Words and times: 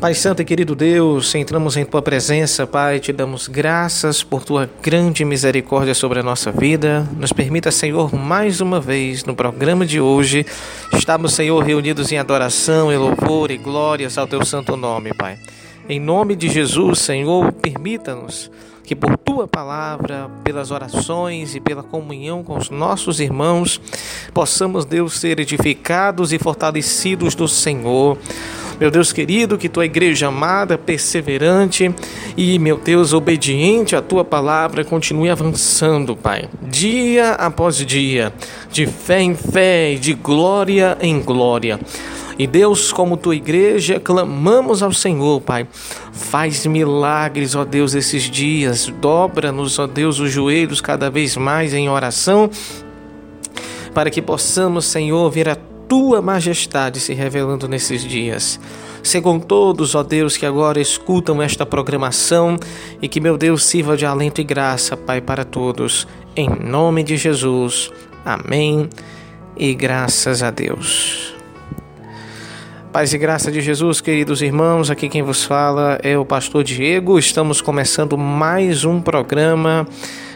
Pai 0.00 0.14
Santo 0.14 0.40
e 0.40 0.46
querido 0.46 0.74
Deus, 0.74 1.34
entramos 1.34 1.76
em 1.76 1.84
Tua 1.84 2.00
presença, 2.00 2.66
Pai, 2.66 2.98
te 2.98 3.12
damos 3.12 3.46
graças 3.46 4.22
por 4.22 4.42
Tua 4.42 4.68
grande 4.80 5.26
misericórdia 5.26 5.94
sobre 5.94 6.20
a 6.20 6.22
nossa 6.22 6.50
vida. 6.50 7.06
Nos 7.18 7.34
permita, 7.34 7.70
Senhor, 7.70 8.14
mais 8.14 8.62
uma 8.62 8.80
vez 8.80 9.26
no 9.26 9.34
programa 9.34 9.84
de 9.84 10.00
hoje, 10.00 10.46
estamos, 10.94 11.34
Senhor, 11.34 11.62
reunidos 11.62 12.10
em 12.10 12.16
adoração, 12.16 12.90
em 12.90 12.96
louvor 12.96 13.50
e 13.50 13.58
glórias 13.58 14.16
ao 14.16 14.26
Teu 14.26 14.42
santo 14.42 14.74
nome, 14.74 15.12
Pai. 15.12 15.38
Em 15.86 16.00
nome 16.00 16.34
de 16.34 16.48
Jesus, 16.48 17.00
Senhor, 17.00 17.52
permita-nos 17.52 18.50
que 18.82 18.96
por 18.96 19.18
tua 19.18 19.46
palavra, 19.46 20.30
pelas 20.42 20.70
orações 20.70 21.54
e 21.54 21.60
pela 21.60 21.82
comunhão 21.82 22.42
com 22.42 22.56
os 22.56 22.70
nossos 22.70 23.20
irmãos, 23.20 23.78
possamos, 24.32 24.86
Deus, 24.86 25.20
ser 25.20 25.38
edificados 25.38 26.32
e 26.32 26.38
fortalecidos 26.38 27.34
do 27.34 27.46
Senhor 27.46 28.16
meu 28.80 28.90
Deus 28.90 29.12
querido, 29.12 29.58
que 29.58 29.68
tua 29.68 29.84
igreja 29.84 30.28
amada, 30.28 30.78
perseverante 30.78 31.94
e, 32.34 32.58
meu 32.58 32.78
Deus, 32.78 33.12
obediente 33.12 33.94
à 33.94 34.00
tua 34.00 34.24
palavra, 34.24 34.82
continue 34.82 35.28
avançando, 35.28 36.16
Pai, 36.16 36.48
dia 36.62 37.32
após 37.32 37.76
dia, 37.76 38.32
de 38.72 38.86
fé 38.86 39.20
em 39.20 39.34
fé 39.34 39.92
e 39.92 39.98
de 39.98 40.14
glória 40.14 40.96
em 40.98 41.20
glória. 41.20 41.78
E 42.38 42.46
Deus, 42.46 42.90
como 42.90 43.18
tua 43.18 43.36
igreja, 43.36 44.00
clamamos 44.00 44.82
ao 44.82 44.94
Senhor, 44.94 45.42
Pai. 45.42 45.68
Faz 46.10 46.64
milagres, 46.64 47.54
ó 47.54 47.66
Deus, 47.66 47.94
esses 47.94 48.22
dias. 48.22 48.86
Dobra-nos, 48.98 49.78
ó 49.78 49.86
Deus, 49.86 50.18
os 50.18 50.32
joelhos 50.32 50.80
cada 50.80 51.10
vez 51.10 51.36
mais 51.36 51.74
em 51.74 51.90
oração, 51.90 52.48
para 53.92 54.08
que 54.08 54.22
possamos, 54.22 54.86
Senhor, 54.86 55.30
ver 55.30 55.50
a 55.50 55.56
tua 55.90 56.22
majestade 56.22 57.00
se 57.00 57.12
revelando 57.12 57.66
nesses 57.66 58.04
dias. 58.04 58.60
Segundo 59.02 59.44
todos, 59.44 59.96
ó 59.96 60.04
Deus, 60.04 60.36
que 60.36 60.46
agora 60.46 60.80
escutam 60.80 61.42
esta 61.42 61.66
programação 61.66 62.56
e 63.02 63.08
que, 63.08 63.20
meu 63.20 63.36
Deus, 63.36 63.64
sirva 63.64 63.96
de 63.96 64.06
alento 64.06 64.40
e 64.40 64.44
graça, 64.44 64.96
Pai, 64.96 65.20
para 65.20 65.44
todos. 65.44 66.06
Em 66.36 66.48
nome 66.48 67.02
de 67.02 67.16
Jesus. 67.16 67.90
Amém. 68.24 68.88
E 69.56 69.74
graças 69.74 70.44
a 70.44 70.52
Deus. 70.52 71.34
Paz 72.92 73.12
e 73.12 73.18
graça 73.18 73.50
de 73.50 73.60
Jesus, 73.60 74.00
queridos 74.00 74.42
irmãos, 74.42 74.92
aqui 74.92 75.08
quem 75.08 75.24
vos 75.24 75.42
fala 75.42 75.98
é 76.04 76.16
o 76.16 76.24
pastor 76.24 76.62
Diego. 76.62 77.18
Estamos 77.18 77.60
começando 77.60 78.16
mais 78.16 78.84
um 78.84 79.00
programa 79.00 79.88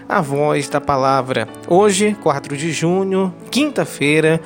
A 0.09 0.21
Voz 0.21 0.69
da 0.69 0.81
Palavra. 0.81 1.47
Hoje, 1.69 2.17
4 2.25 2.56
de 2.56 2.73
junho, 2.73 3.33
quinta-feira, 3.53 4.41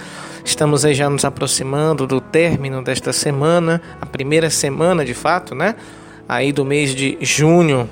Estamos 0.49 0.83
aí 0.83 0.95
já 0.95 1.11
nos 1.11 1.27
aproximando 1.27 2.07
do 2.07 2.23
término 2.23 2.83
desta 2.83 3.13
semana, 3.13 3.83
a 4.01 4.07
primeira 4.07 4.49
semana 4.49 5.05
de 5.05 5.13
fato, 5.13 5.55
né? 5.55 5.75
Aí 6.27 6.53
do 6.53 6.65
mês 6.65 6.95
de 6.95 7.19
junho. 7.21 7.87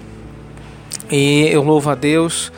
E 1.11 1.49
eu 1.53 1.63
louvo 1.63 1.91
a 1.91 1.95
Deus 1.95 2.51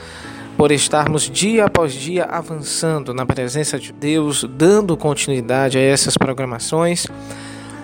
por 0.56 0.70
estarmos 0.70 1.28
dia 1.28 1.64
após 1.64 1.92
dia 1.92 2.26
avançando 2.26 3.12
na 3.12 3.26
presença 3.26 3.76
de 3.76 3.92
Deus, 3.92 4.44
dando 4.48 4.96
continuidade 4.96 5.76
a 5.76 5.82
essas 5.82 6.16
programações. 6.16 7.08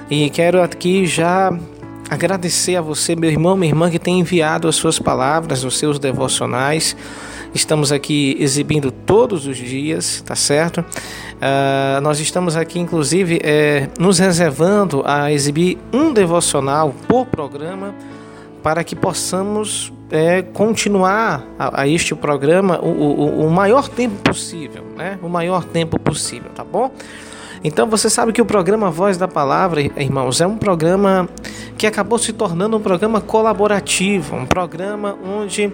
E 0.08 0.30
quero 0.30 0.62
aqui 0.62 1.06
já 1.06 1.52
agradecer 2.14 2.76
a 2.76 2.80
você, 2.80 3.14
meu 3.14 3.28
irmão, 3.28 3.56
minha 3.56 3.70
irmã, 3.70 3.90
que 3.90 3.98
tem 3.98 4.20
enviado 4.20 4.68
as 4.68 4.76
suas 4.76 4.98
palavras, 4.98 5.64
os 5.64 5.78
seus 5.78 5.98
devocionais. 5.98 6.96
Estamos 7.52 7.92
aqui 7.92 8.36
exibindo 8.40 8.90
todos 8.90 9.46
os 9.46 9.56
dias, 9.56 10.22
tá 10.24 10.34
certo? 10.34 10.78
Uh, 10.80 12.00
nós 12.02 12.20
estamos 12.20 12.56
aqui, 12.56 12.78
inclusive, 12.78 13.40
é, 13.42 13.88
nos 13.98 14.18
reservando 14.18 15.02
a 15.04 15.32
exibir 15.32 15.76
um 15.92 16.12
devocional 16.12 16.94
por 17.06 17.26
programa 17.26 17.94
para 18.62 18.82
que 18.82 18.96
possamos 18.96 19.92
é, 20.10 20.42
continuar 20.42 21.44
a, 21.58 21.82
a, 21.82 21.88
este 21.88 22.14
programa 22.14 22.80
o, 22.80 22.88
o, 22.88 23.46
o 23.46 23.50
maior 23.50 23.88
tempo 23.88 24.16
possível, 24.22 24.84
né? 24.96 25.18
O 25.22 25.28
maior 25.28 25.64
tempo 25.64 25.98
possível, 25.98 26.50
tá 26.54 26.64
bom? 26.64 26.90
Então 27.64 27.88
você 27.88 28.10
sabe 28.10 28.30
que 28.30 28.42
o 28.42 28.44
programa 28.44 28.90
Voz 28.90 29.16
da 29.16 29.26
Palavra, 29.26 29.80
irmãos, 29.80 30.38
é 30.42 30.46
um 30.46 30.58
programa 30.58 31.26
que 31.78 31.86
acabou 31.86 32.18
se 32.18 32.30
tornando 32.30 32.76
um 32.76 32.80
programa 32.80 33.22
colaborativo, 33.22 34.36
um 34.36 34.44
programa 34.44 35.16
onde 35.24 35.72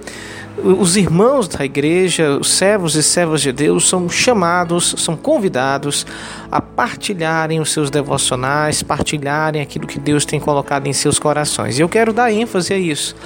os 0.56 0.96
irmãos 0.96 1.48
da 1.48 1.64
igreja, 1.64 2.38
os 2.38 2.48
servos 2.48 2.94
e 2.94 3.02
servas 3.02 3.42
de 3.42 3.50
Deus, 3.50 3.88
são 3.88 4.08
chamados, 4.08 4.94
são 4.98 5.16
convidados 5.16 6.06
a 6.48 6.60
partilharem 6.60 7.58
os 7.58 7.72
seus 7.72 7.90
devocionais, 7.90 8.84
partilharem 8.84 9.60
aquilo 9.60 9.86
que 9.86 9.98
Deus 9.98 10.24
tem 10.24 10.38
colocado 10.38 10.86
em 10.86 10.92
seus 10.92 11.18
corações. 11.18 11.76
E 11.76 11.82
eu 11.82 11.88
quero 11.88 12.12
dar 12.12 12.30
ênfase 12.30 12.72
a 12.72 12.78
isso 12.78 13.16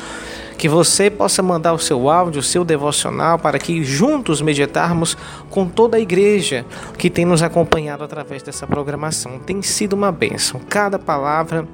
que 0.56 0.68
você 0.68 1.10
possa 1.10 1.42
mandar 1.42 1.72
o 1.72 1.78
seu 1.78 2.08
áudio, 2.08 2.40
o 2.40 2.42
seu 2.42 2.64
devocional, 2.64 3.38
para 3.38 3.58
que 3.58 3.82
juntos 3.82 4.40
meditarmos 4.40 5.16
com 5.50 5.66
toda 5.66 5.96
a 5.96 6.00
igreja 6.00 6.64
que 6.96 7.10
tem 7.10 7.24
nos 7.24 7.42
acompanhado 7.42 8.04
através 8.04 8.42
dessa 8.42 8.66
programação. 8.66 9.38
Tem 9.38 9.62
sido 9.62 9.94
uma 9.94 10.12
bênção. 10.12 10.60
Cada 10.68 10.98
palavra 10.98 11.66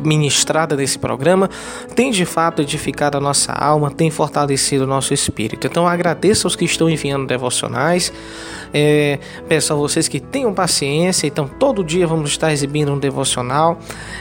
ministrada 0.00 0.76
nesse 0.76 0.98
programa 0.98 1.48
tem 1.94 2.10
de 2.10 2.24
fato 2.24 2.62
edificado 2.62 3.16
a 3.16 3.20
nossa 3.20 3.52
alma, 3.52 3.90
tem 3.90 4.10
fortalecido 4.10 4.84
o 4.84 4.86
nosso 4.86 5.14
espírito. 5.14 5.66
Então 5.66 5.86
agradeço 5.86 6.46
aos 6.46 6.56
que 6.56 6.64
estão 6.64 6.88
enviando 6.88 7.26
devocionais. 7.26 8.12
É, 8.72 9.18
peço 9.48 9.72
a 9.72 9.76
vocês 9.76 10.08
que 10.08 10.20
tenham 10.20 10.52
paciência. 10.52 11.26
Então, 11.26 11.48
todo 11.48 11.84
dia 11.84 12.06
vamos 12.06 12.30
estar 12.30 12.52
exibindo 12.52 12.92
um 12.92 12.98
devocional. 12.98 13.78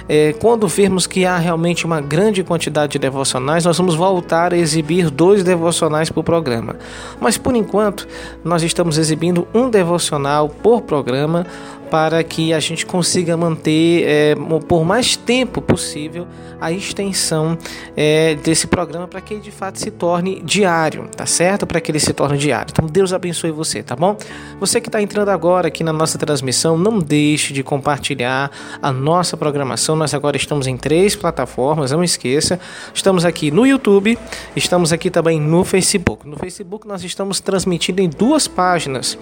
É, 0.08 0.34
quando 0.34 0.68
vermos 0.68 1.08
que 1.08 1.26
há 1.26 1.38
realmente 1.38 1.86
uma 1.86 2.02
grande 2.02 2.44
quantidade 2.44 2.94
de 2.94 3.00
devocionais, 3.00 3.66
nós 3.66 3.78
vamos 3.78 3.96
voltar 3.96 4.54
a 4.54 4.58
exibir 4.58 5.10
dois 5.10 5.44
devocionais 5.44 6.10
por 6.10 6.24
programa. 6.24 6.76
Mas 7.20 7.38
por 7.38 7.56
enquanto, 7.56 8.08
nós 8.44 8.64
estamos 8.64 8.98
exibindo 8.98 9.48
um 9.54 9.70
devocional 9.70 10.50
por 10.50 10.82
programa 10.82 11.46
para 11.90 12.24
que 12.24 12.54
a 12.54 12.60
gente 12.60 12.86
consiga 12.86 13.38
manter 13.38 14.04
é, 14.08 14.36
por 14.68 14.84
mais 14.84 15.16
tempo 15.16 15.62
possível 15.62 16.28
a 16.60 16.72
extensão 16.72 17.58
é, 17.96 18.36
desse 18.36 18.68
programa 18.68 19.08
para 19.08 19.22
que 19.22 19.34
ele 19.34 19.42
de 19.42 19.52
fato 19.52 19.80
se 19.80 19.92
torne 19.92 20.42
diário, 20.44 21.08
tá 21.16 21.26
certo? 21.26 21.68
Para 21.68 21.80
que 21.80 21.92
ele 21.92 22.00
se 22.00 22.14
torne 22.14 22.38
diário. 22.38 22.72
Então 22.72 22.88
Deus 22.88 23.14
abençoe 23.14 23.52
você, 23.52 23.84
tá 23.84 23.96
bom? 23.96 24.18
Você 24.60 24.82
que 24.82 24.88
está 24.88 25.02
entrando 25.02 25.30
agora 25.30 25.68
aqui 25.68 25.84
na 25.84 25.94
nossa 25.94 26.18
transmissão, 26.18 26.78
não 26.78 27.00
deixe 27.00 27.54
de 27.54 27.64
compartilhar 27.64 28.50
a 28.82 28.92
nossa 28.92 29.38
programação. 29.38 29.96
Nós 29.96 30.14
agora 30.14 30.38
estamos 30.38 30.68
em 30.68 30.78
três 30.78 31.16
plataformas, 31.16 31.92
não 31.92 32.04
esqueça. 32.04 32.60
Estamos 32.94 33.26
aqui 33.26 33.52
no 33.52 33.66
YouTube, 33.66 34.18
estamos 34.56 34.92
aqui 34.92 35.10
também 35.10 35.40
no 35.40 35.64
Facebook. 35.64 36.28
No 36.28 36.38
Facebook 36.38 36.88
nós 36.88 37.04
estamos 37.04 37.40
transmitindo 37.40 38.02
em 38.02 38.10
duas 38.10 38.48
páginas. 38.48 39.18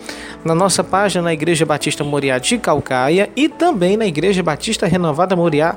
Na 0.46 0.56
nossa 0.56 0.84
página 0.84 1.24
na 1.24 1.34
Igreja 1.34 1.66
Batista 1.66 2.04
Moriá 2.04 2.38
de 2.38 2.53
Calcaia 2.60 3.30
e 3.36 3.50
também 3.50 3.98
na 3.98 4.06
Igreja 4.06 4.44
Batista 4.44 4.88
Renovada 4.88 5.36
Moriá 5.36 5.76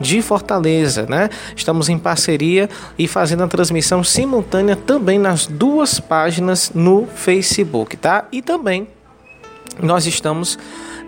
de 0.00 0.20
Fortaleza, 0.22 1.06
né? 1.08 1.28
Estamos 1.54 1.88
em 1.88 1.98
parceria 1.98 2.68
e 2.98 3.06
fazendo 3.06 3.44
a 3.44 3.48
transmissão 3.48 4.02
simultânea 4.02 4.76
também 4.76 5.18
nas 5.18 5.46
duas 5.46 6.00
páginas 6.00 6.72
no 6.74 7.06
Facebook, 7.06 7.96
tá? 7.96 8.26
E 8.32 8.42
também 8.42 8.88
nós 9.80 10.06
estamos 10.06 10.58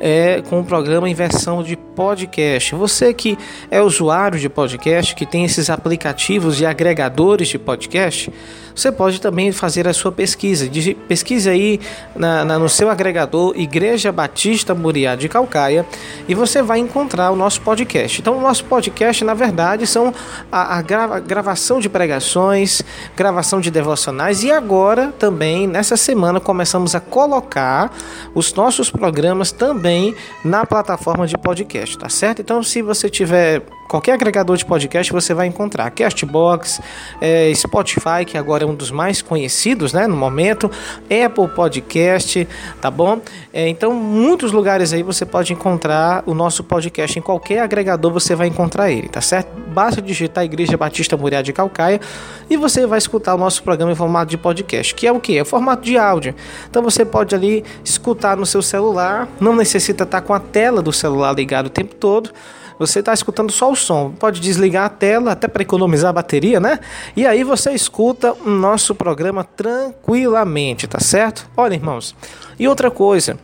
é, 0.01 0.43
com 0.43 0.61
o 0.61 0.65
programa 0.65 1.09
em 1.09 1.15
versão 1.15 1.63
de 1.63 1.77
podcast. 1.77 2.75
Você 2.75 3.15
que 3.15 3.39
é 3.71 3.81
usuário 3.81 4.39
de 4.39 4.49
podcast, 4.49 5.15
que 5.15 5.27
tem 5.27 5.45
esses 5.45 5.71
aplicativos 5.71 6.61
e 6.61 6.67
agregadores 6.67 7.49
de 7.49 7.59
podcast, 7.59 8.31
você 8.77 8.93
pode 8.93 9.23
também 9.23 9.51
fazer 9.53 9.89
a 9.89 9.95
sua 9.95 10.13
pesquisa. 10.13 10.71
Pesquise 11.09 11.49
aí 11.49 11.81
na, 12.15 12.45
na, 12.45 12.59
no 12.59 12.69
seu 12.69 12.91
agregador 12.91 13.55
Igreja 13.57 14.13
Batista 14.13 14.75
Muriá 14.75 15.17
de 15.17 15.31
Calcaia 15.31 15.87
e 16.29 16.35
você 16.35 16.63
vai 16.63 16.79
encontrar 16.79 17.31
o 17.31 17.37
nosso 17.37 17.63
podcast. 17.63 18.21
Então, 18.21 18.37
o 18.37 18.41
nosso 18.41 18.67
podcast, 18.67 19.25
na 19.25 19.33
verdade, 19.33 19.87
são 19.87 20.13
a, 20.53 20.77
a 20.77 20.83
grava, 20.83 21.19
gravação 21.19 21.81
de 21.81 21.89
pregações, 21.89 22.83
gravação 23.17 23.63
de 23.63 23.71
devocionais 23.71 24.45
e 24.45 24.53
agora 24.53 25.11
também, 25.19 25.67
nessa 25.67 25.97
semana, 25.97 26.39
começamos 26.39 26.95
a 26.95 27.01
colocar 27.01 27.91
os 28.35 28.53
nossos 28.53 28.91
programas 28.91 29.53
também 29.53 30.15
na 30.45 30.67
plataforma 30.67 31.27
de 31.27 31.39
podcast, 31.39 31.97
tá 31.97 32.11
certo? 32.11 32.43
Então, 32.43 32.63
se 32.63 32.83
você 32.83 33.09
tiver 33.09 33.63
qualquer 33.89 34.13
agregador 34.13 34.57
de 34.57 34.65
podcast 34.65 35.13
você 35.13 35.33
vai 35.35 35.47
encontrar 35.47 35.91
Castbox, 35.91 36.81
é, 37.21 37.53
Spotify, 37.55 38.25
que 38.27 38.37
agora 38.37 38.65
é 38.65 38.67
um 38.67 38.75
dos 38.75 38.91
mais 38.91 39.23
conhecidos 39.23 39.93
né, 39.93 40.07
no 40.07 40.17
momento, 40.17 40.71
Apple 41.05 41.49
Podcast, 41.49 42.47
tá 42.81 42.91
bom? 42.91 43.21
É, 43.53 43.69
então, 43.69 43.95
muitos 43.95 44.53
lugares 44.53 44.93
aí 44.93 45.03
você 45.03 45.25
pode 45.25 45.53
encontrar 45.53 46.23
o 46.27 46.35
nosso 46.35 46.65
podcast, 46.65 47.19
em 47.19 47.23
qualquer 47.23 47.61
agregador 47.61 48.13
você 48.13 48.35
vai 48.35 48.49
encontrar 48.49 48.91
ele, 48.91 49.09
tá 49.09 49.21
certo? 49.21 49.49
Basta 49.69 50.01
digitar 50.01 50.45
Igreja 50.45 50.77
Batista 50.77 51.17
Muriá 51.17 51.43
de 51.43 51.53
Calcaia 51.53 52.01
e 52.49 52.57
você 52.57 52.87
vai 52.87 52.99
escutar 52.99 53.35
o 53.35 53.39
nosso 53.39 53.63
programa 53.63 53.93
em 53.93 53.95
formato 53.95 54.31
de 54.31 54.39
podcast, 54.39 54.95
que 54.95 55.07
é 55.07 55.13
o 55.13 55.21
que? 55.21 55.37
É 55.37 55.43
o 55.43 55.45
formato 55.45 55.83
de 55.83 55.97
áudio. 55.97 56.35
Então 56.69 56.83
você 56.83 57.05
pode 57.05 57.35
ali 57.35 57.65
escutar 57.85 58.37
no 58.37 58.47
seu 58.47 58.63
celular, 58.63 59.29
não 59.41 59.55
necessita 59.55 60.05
estar 60.05 60.21
com 60.21 60.33
a 60.33 60.41
tela 60.41 60.83
do 60.83 60.93
celular 60.93 61.33
ligada 61.33 61.69
o 61.69 61.71
tempo 61.71 61.95
todo, 61.95 62.31
você 62.79 63.01
está 63.01 63.13
escutando 63.13 63.51
só 63.51 63.71
o 63.71 63.77
som. 63.77 64.11
Pode 64.11 64.41
desligar 64.41 64.87
a 64.87 64.89
tela 64.89 65.33
até 65.33 65.49
para 65.49 65.63
economizar 65.63 66.11
a 66.11 66.13
bateria, 66.13 66.61
né? 66.61 66.79
E 67.17 67.27
aí 67.27 67.43
você 67.43 67.73
escuta 67.73 68.33
o 68.45 68.51
nosso 68.51 68.95
programa 68.95 69.45
tranquilamente, 69.45 70.87
tá 70.87 71.01
certo? 71.01 71.49
Olha, 71.57 71.75
irmãos. 71.75 72.15
E 72.59 72.69
outra 72.69 72.91
coisa, 72.91 73.39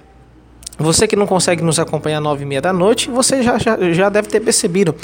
você 0.78 1.06
que 1.06 1.16
não 1.16 1.26
consegue 1.26 1.62
nos 1.62 1.78
acompanhar 1.78 2.18
às 2.18 2.24
nove 2.24 2.42
e 2.42 2.46
meia 2.46 2.60
da 2.60 2.72
noite, 2.72 3.10
você 3.10 3.42
já, 3.42 3.58
já, 3.58 3.78
já 3.92 4.08
deve 4.08 4.28
ter 4.28 4.40
percebido. 4.40 4.94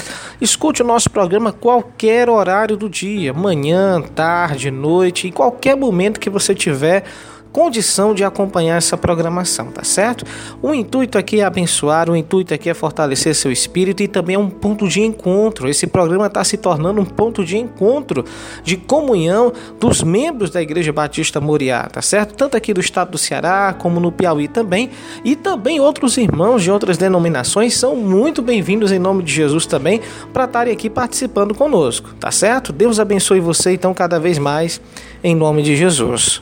Escute 0.41 0.81
o 0.81 0.85
nosso 0.85 1.09
programa 1.09 1.51
qualquer 1.51 2.29
horário 2.29 2.75
do 2.75 2.89
dia, 2.89 3.33
manhã, 3.33 4.01
tarde, 4.01 4.71
noite, 4.71 5.27
em 5.27 5.31
qualquer 5.31 5.75
momento 5.75 6.19
que 6.19 6.29
você 6.29 6.53
tiver 6.53 7.05
condição 7.51 8.13
de 8.13 8.23
acompanhar 8.23 8.77
essa 8.77 8.97
programação, 8.97 9.67
tá 9.67 9.83
certo? 9.83 10.25
O 10.61 10.73
intuito 10.73 11.17
aqui 11.17 11.41
é 11.41 11.43
abençoar, 11.43 12.09
o 12.09 12.15
intuito 12.15 12.53
aqui 12.53 12.69
é 12.69 12.73
fortalecer 12.73 13.33
seu 13.35 13.51
espírito 13.51 14.03
e 14.03 14.07
também 14.07 14.35
é 14.35 14.39
um 14.39 14.49
ponto 14.49 14.87
de 14.87 15.01
encontro. 15.01 15.67
Esse 15.67 15.87
programa 15.87 16.27
está 16.27 16.43
se 16.43 16.57
tornando 16.57 17.01
um 17.01 17.05
ponto 17.05 17.43
de 17.43 17.57
encontro, 17.57 18.23
de 18.63 18.77
comunhão 18.77 19.51
dos 19.79 20.03
membros 20.03 20.49
da 20.49 20.61
Igreja 20.61 20.93
Batista 20.93 21.41
Moriá, 21.41 21.87
tá 21.91 22.01
certo? 22.01 22.35
Tanto 22.35 22.55
aqui 22.55 22.73
do 22.73 22.79
estado 22.79 23.11
do 23.11 23.17
Ceará 23.17 23.75
como 23.77 23.99
no 23.99 24.11
Piauí 24.11 24.47
também, 24.47 24.89
e 25.23 25.35
também 25.35 25.79
outros 25.79 26.17
irmãos 26.17 26.63
de 26.63 26.71
outras 26.71 26.97
denominações 26.97 27.75
são 27.75 27.95
muito 27.95 28.41
bem-vindos 28.41 28.91
em 28.91 28.99
nome 28.99 29.23
de 29.23 29.33
Jesus 29.33 29.65
também 29.65 30.01
para 30.31 30.45
estarem 30.45 30.73
aqui 30.73 30.89
participando 30.89 31.55
conosco, 31.55 32.13
tá 32.19 32.31
certo? 32.31 32.71
Deus 32.71 32.99
abençoe 32.99 33.39
você 33.39 33.73
então 33.73 33.93
cada 33.93 34.19
vez 34.19 34.37
mais 34.37 34.79
em 35.23 35.35
nome 35.35 35.63
de 35.63 35.75
Jesus. 35.75 36.41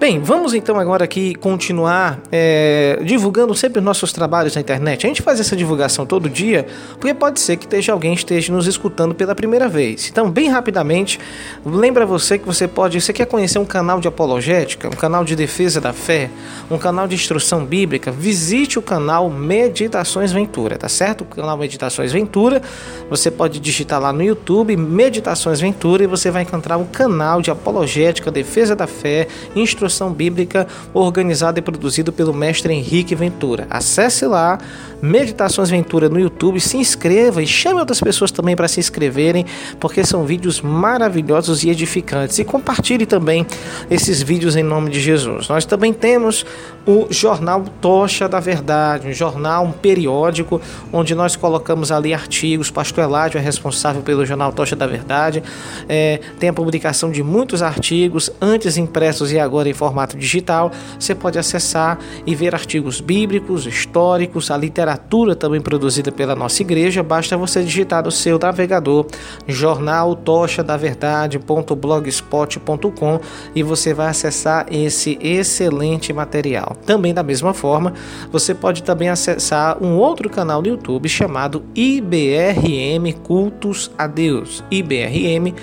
Bem, 0.00 0.18
vamos 0.18 0.54
então 0.54 0.78
agora 0.78 1.04
aqui 1.04 1.34
continuar 1.34 2.22
é, 2.32 2.98
divulgando 3.04 3.54
sempre 3.54 3.82
nossos 3.82 4.14
trabalhos 4.14 4.54
na 4.54 4.62
internet. 4.62 5.04
A 5.04 5.08
gente 5.08 5.20
faz 5.20 5.38
essa 5.38 5.54
divulgação 5.54 6.06
todo 6.06 6.26
dia, 6.26 6.66
porque 6.92 7.12
pode 7.12 7.38
ser 7.38 7.58
que 7.58 7.66
esteja 7.66 7.92
alguém 7.92 8.14
esteja 8.14 8.50
nos 8.50 8.66
escutando 8.66 9.14
pela 9.14 9.34
primeira 9.34 9.68
vez. 9.68 10.08
Então, 10.08 10.30
bem 10.30 10.48
rapidamente, 10.48 11.20
lembra 11.66 12.06
você 12.06 12.38
que 12.38 12.46
você 12.46 12.66
pode, 12.66 12.98
você 12.98 13.12
quer 13.12 13.26
conhecer 13.26 13.58
um 13.58 13.64
canal 13.66 14.00
de 14.00 14.08
apologética, 14.08 14.88
um 14.88 14.92
canal 14.92 15.22
de 15.22 15.36
defesa 15.36 15.82
da 15.82 15.92
fé, 15.92 16.30
um 16.70 16.78
canal 16.78 17.06
de 17.06 17.14
instrução 17.14 17.66
bíblica, 17.66 18.10
visite 18.10 18.78
o 18.78 18.82
canal 18.82 19.28
Meditações 19.28 20.32
Ventura, 20.32 20.78
tá 20.78 20.88
certo? 20.88 21.24
O 21.24 21.26
canal 21.26 21.58
Meditações 21.58 22.10
Ventura, 22.10 22.62
você 23.10 23.30
pode 23.30 23.60
digitar 23.60 24.00
lá 24.00 24.14
no 24.14 24.22
YouTube 24.22 24.74
Meditações 24.78 25.60
Ventura 25.60 26.04
e 26.04 26.06
você 26.06 26.30
vai 26.30 26.44
encontrar 26.44 26.78
um 26.78 26.86
canal 26.86 27.42
de 27.42 27.50
apologética, 27.50 28.30
defesa 28.30 28.74
da 28.74 28.86
fé, 28.86 29.28
instrução 29.54 29.89
instrução 29.90 30.12
bíblica 30.12 30.66
organizado 30.94 31.58
e 31.58 31.62
produzido 31.62 32.12
pelo 32.12 32.32
mestre 32.32 32.72
Henrique 32.72 33.14
Ventura. 33.14 33.66
Acesse 33.68 34.24
lá, 34.24 34.58
Meditações 35.02 35.70
Ventura 35.70 36.08
no 36.08 36.20
YouTube, 36.20 36.60
se 36.60 36.76
inscreva 36.76 37.42
e 37.42 37.46
chame 37.46 37.80
outras 37.80 38.00
pessoas 38.00 38.30
também 38.30 38.54
para 38.54 38.68
se 38.68 38.78
inscreverem, 38.78 39.46
porque 39.78 40.04
são 40.04 40.24
vídeos 40.24 40.60
maravilhosos 40.60 41.64
e 41.64 41.70
edificantes. 41.70 42.38
E 42.38 42.44
compartilhe 42.44 43.06
também 43.06 43.46
esses 43.90 44.22
vídeos 44.22 44.56
em 44.56 44.62
nome 44.62 44.90
de 44.90 45.00
Jesus. 45.00 45.48
Nós 45.48 45.64
também 45.64 45.92
temos 45.92 46.44
o 46.86 47.06
jornal 47.10 47.64
Tocha 47.80 48.28
da 48.28 48.40
Verdade, 48.40 49.08
um 49.08 49.12
jornal, 49.12 49.64
um 49.64 49.72
periódico, 49.72 50.60
onde 50.92 51.14
nós 51.14 51.34
colocamos 51.34 51.90
ali 51.90 52.12
artigos. 52.12 52.70
Pastor 52.70 53.04
Eládio 53.04 53.38
é 53.38 53.40
responsável 53.40 54.02
pelo 54.02 54.24
jornal 54.26 54.52
Tocha 54.52 54.76
da 54.76 54.86
Verdade. 54.86 55.42
É, 55.88 56.20
tem 56.38 56.48
a 56.48 56.52
publicação 56.52 57.10
de 57.10 57.22
muitos 57.22 57.62
artigos, 57.62 58.30
antes 58.40 58.76
impressos 58.76 59.32
e 59.32 59.38
agora 59.38 59.68
em 59.68 59.74
formato 59.80 60.16
digital. 60.18 60.70
Você 60.98 61.14
pode 61.14 61.38
acessar 61.38 61.98
e 62.26 62.34
ver 62.34 62.54
artigos 62.54 63.00
bíblicos, 63.00 63.66
históricos, 63.66 64.50
a 64.50 64.56
literatura 64.58 65.34
também 65.34 65.62
produzida 65.62 66.12
pela 66.12 66.36
nossa 66.36 66.60
igreja. 66.60 67.02
Basta 67.02 67.34
você 67.34 67.62
digitar 67.62 68.04
no 68.04 68.10
seu 68.10 68.38
navegador 68.38 69.06
jornal 69.48 70.14
tocha 70.14 70.62
da 70.62 70.76
verdade.blogspot.com 70.76 73.20
e 73.54 73.62
você 73.62 73.94
vai 73.94 74.08
acessar 74.08 74.66
esse 74.70 75.18
excelente 75.22 76.12
material. 76.12 76.76
Também 76.84 77.14
da 77.14 77.22
mesma 77.22 77.54
forma, 77.54 77.94
você 78.30 78.54
pode 78.54 78.82
também 78.82 79.08
acessar 79.08 79.82
um 79.82 79.96
outro 79.96 80.28
canal 80.28 80.60
no 80.60 80.68
YouTube 80.68 81.08
chamado 81.08 81.64
IBRM 81.74 83.14
Cultos 83.22 83.90
a 83.96 84.06
Deus. 84.06 84.62
IBRM 84.70 85.54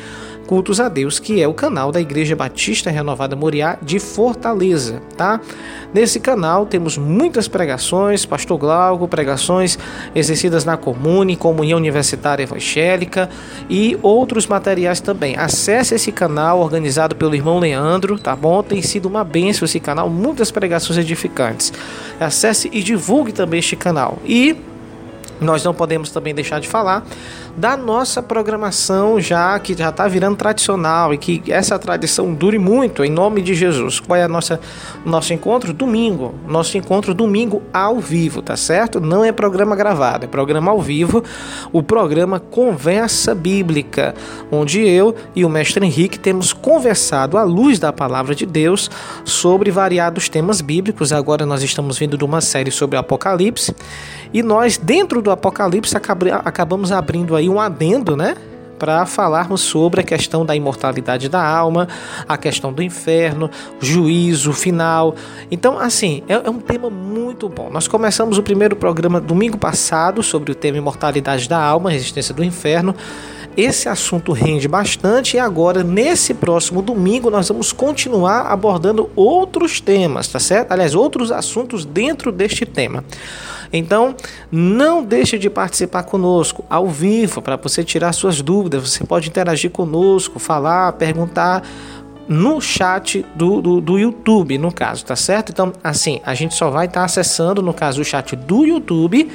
Cultos 0.48 0.80
a 0.80 0.88
Deus, 0.88 1.20
que 1.20 1.42
é 1.42 1.48
o 1.48 1.54
canal 1.54 1.92
da 1.92 2.00
Igreja 2.00 2.34
Batista 2.34 2.90
Renovada 2.90 3.36
Moriá 3.36 3.78
de 3.82 4.00
Fortaleza, 4.00 5.02
tá? 5.18 5.42
Nesse 5.94 6.22
canal 6.22 6.66
temos 6.66 6.98
muitas 6.98 7.50
pregações, 7.50 8.26
Pastor 8.26 8.58
Glauco, 8.58 9.10
pregações 9.10 9.78
exercidas 10.16 10.64
na 10.64 10.78
Comune, 10.78 11.36
Comunhão 11.36 11.78
Universitária 11.78 12.44
Evangélica 12.44 13.30
e 13.70 14.00
outros 14.02 14.48
materiais 14.48 15.02
também. 15.02 15.36
Acesse 15.36 15.96
esse 15.96 16.14
canal 16.14 16.62
organizado 16.62 17.14
pelo 17.14 17.36
irmão 17.36 17.60
Leandro, 17.60 18.18
tá 18.18 18.34
bom? 18.34 18.64
Tem 18.64 18.82
sido 18.82 19.06
uma 19.08 19.26
benção 19.26 19.66
esse 19.66 19.82
canal, 19.82 20.10
muitas 20.10 20.50
pregações 20.50 20.98
edificantes. 20.98 21.74
Acesse 22.22 22.70
e 22.72 22.82
divulgue 22.82 23.34
também 23.34 23.60
este 23.60 23.76
canal. 23.76 24.18
E 24.26 24.56
nós 25.40 25.64
não 25.64 25.74
podemos 25.74 26.10
também 26.10 26.34
deixar 26.34 26.60
de 26.60 26.68
falar 26.68 27.06
da 27.58 27.76
nossa 27.76 28.22
programação 28.22 29.20
já 29.20 29.58
que 29.58 29.74
já 29.74 29.90
está 29.90 30.08
virando 30.08 30.38
tradicional 30.38 31.12
e 31.12 31.18
que 31.18 31.42
essa 31.52 31.80
tradição 31.80 32.32
dure 32.32 32.60
muito 32.60 33.04
em 33.04 33.10
nome 33.10 33.42
de 33.42 33.56
Jesus. 33.56 34.00
Qual 34.00 34.16
é 34.16 34.24
a 34.24 34.28
nossa 34.28 34.60
nosso 35.04 35.34
encontro 35.34 35.74
domingo? 35.74 36.36
Nosso 36.48 36.78
encontro 36.78 37.16
domingo 37.16 37.64
ao 37.74 38.00
vivo, 38.00 38.44
tá 38.44 38.56
certo? 38.56 39.00
Não 39.00 39.26
é 39.26 39.32
programa 39.32 39.76
gravado, 39.76 40.26
é 40.26 40.28
programa 40.28 40.70
ao 40.70 40.80
vivo. 40.80 41.24
O 41.74 41.82
programa 41.82 42.40
Conversa 42.40 43.34
Bíblica, 43.34 44.14
onde 44.52 44.88
eu 44.88 45.16
e 45.36 45.44
o 45.44 45.50
mestre 45.50 45.84
Henrique 45.84 46.20
temos 46.20 46.54
conversado 46.54 47.38
à 47.40 47.44
luz 47.44 47.80
da 47.80 47.92
palavra 47.92 48.36
de 48.36 48.46
Deus 48.46 48.92
sobre 49.26 49.72
variados 49.72 50.30
temas 50.30 50.62
bíblicos. 50.62 51.12
Agora 51.12 51.44
nós 51.44 51.64
estamos 51.64 51.98
vindo 51.98 52.18
de 52.18 52.24
uma 52.24 52.40
série 52.40 52.70
sobre 52.70 52.98
Apocalipse 52.98 53.74
e 54.32 54.44
nós 54.44 54.78
dentro 54.78 55.22
do 55.22 55.32
Apocalipse 55.32 55.96
acabamos 55.98 56.92
abrindo 56.92 57.36
aí 57.36 57.47
um 57.50 57.60
adendo, 57.60 58.16
né? 58.16 58.36
Para 58.80 59.06
falarmos 59.08 59.62
sobre 59.62 60.02
a 60.02 60.04
questão 60.04 60.46
da 60.46 60.56
imortalidade 60.56 61.28
da 61.30 61.44
alma, 61.44 61.88
a 62.28 62.38
questão 62.38 62.72
do 62.72 62.84
inferno, 62.84 63.50
juízo 63.80 64.54
final. 64.54 65.16
Então, 65.50 65.80
assim, 65.80 66.22
é, 66.28 66.34
é 66.34 66.50
um 66.50 66.60
tema 66.60 66.90
muito 66.90 67.50
bom. 67.50 67.72
Nós 67.72 67.88
começamos 67.88 68.38
o 68.38 68.44
primeiro 68.44 68.76
programa 68.76 69.20
domingo 69.20 69.58
passado 69.58 70.22
sobre 70.22 70.52
o 70.52 70.56
tema 70.56 70.78
imortalidade 70.78 71.50
da 71.50 71.60
alma, 71.60 71.90
resistência 71.90 72.36
do 72.36 72.44
inferno. 72.44 72.96
Esse 73.58 73.90
assunto 73.90 74.34
rende 74.34 74.68
bastante 74.68 75.36
e 75.36 75.40
agora, 75.40 75.84
nesse 75.84 76.32
próximo 76.36 76.80
domingo, 76.80 77.32
nós 77.32 77.48
vamos 77.48 77.74
continuar 77.74 78.42
abordando 78.42 79.10
outros 79.16 79.82
temas, 79.82 80.28
tá 80.28 80.38
certo? 80.40 80.74
Aliás, 80.74 80.94
outros 80.94 81.32
assuntos 81.32 81.84
dentro 81.84 82.32
deste 82.32 82.68
tema. 82.68 83.04
Então, 83.72 84.16
não 84.52 85.04
deixe 85.04 85.38
de 85.38 85.50
participar 85.50 86.04
conosco 86.04 86.64
ao 86.70 86.88
vivo 86.88 87.42
para 87.42 87.56
você 87.56 87.84
tirar 87.84 88.14
suas 88.14 88.42
dúvidas. 88.42 88.90
Você 88.90 89.04
pode 89.04 89.30
interagir 89.30 89.72
conosco, 89.72 90.40
falar, 90.40 90.94
perguntar 90.94 91.64
no 92.28 92.60
chat 92.60 93.26
do, 93.36 93.62
do, 93.62 93.82
do, 93.82 93.98
YouTube, 93.98 94.58
no 94.58 94.72
caso, 94.72 95.06
tá 95.06 95.16
certo? 95.16 95.52
Então, 95.52 95.72
assim, 95.84 96.20
a 96.26 96.34
gente 96.34 96.56
só 96.56 96.70
vai 96.70 96.86
estar 96.86 97.02
tá 97.02 97.06
acessando, 97.06 97.62
no 97.62 97.74
caso, 97.74 98.02
o 98.02 98.06
chat 98.06 98.36
do 98.36 98.66
YouTube 98.66 99.32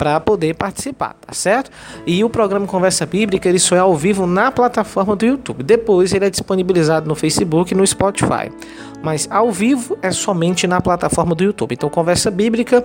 para 0.00 0.18
poder 0.18 0.54
participar, 0.54 1.14
tá 1.20 1.34
certo? 1.34 1.70
E 2.06 2.24
o 2.24 2.30
programa 2.30 2.66
Conversa 2.66 3.04
Bíblica 3.04 3.46
ele 3.46 3.58
só 3.58 3.76
é 3.76 3.80
ao 3.80 3.94
vivo 3.94 4.26
na 4.26 4.50
plataforma 4.50 5.14
do 5.14 5.26
YouTube. 5.26 5.62
Depois 5.62 6.14
ele 6.14 6.24
é 6.24 6.30
disponibilizado 6.30 7.06
no 7.06 7.14
Facebook 7.14 7.74
e 7.74 7.76
no 7.76 7.86
Spotify. 7.86 8.50
Mas 9.02 9.28
ao 9.30 9.52
vivo 9.52 9.98
é 10.00 10.10
somente 10.10 10.66
na 10.66 10.80
plataforma 10.80 11.34
do 11.34 11.44
YouTube. 11.44 11.74
Então, 11.74 11.90
Conversa 11.90 12.30
Bíblica, 12.30 12.82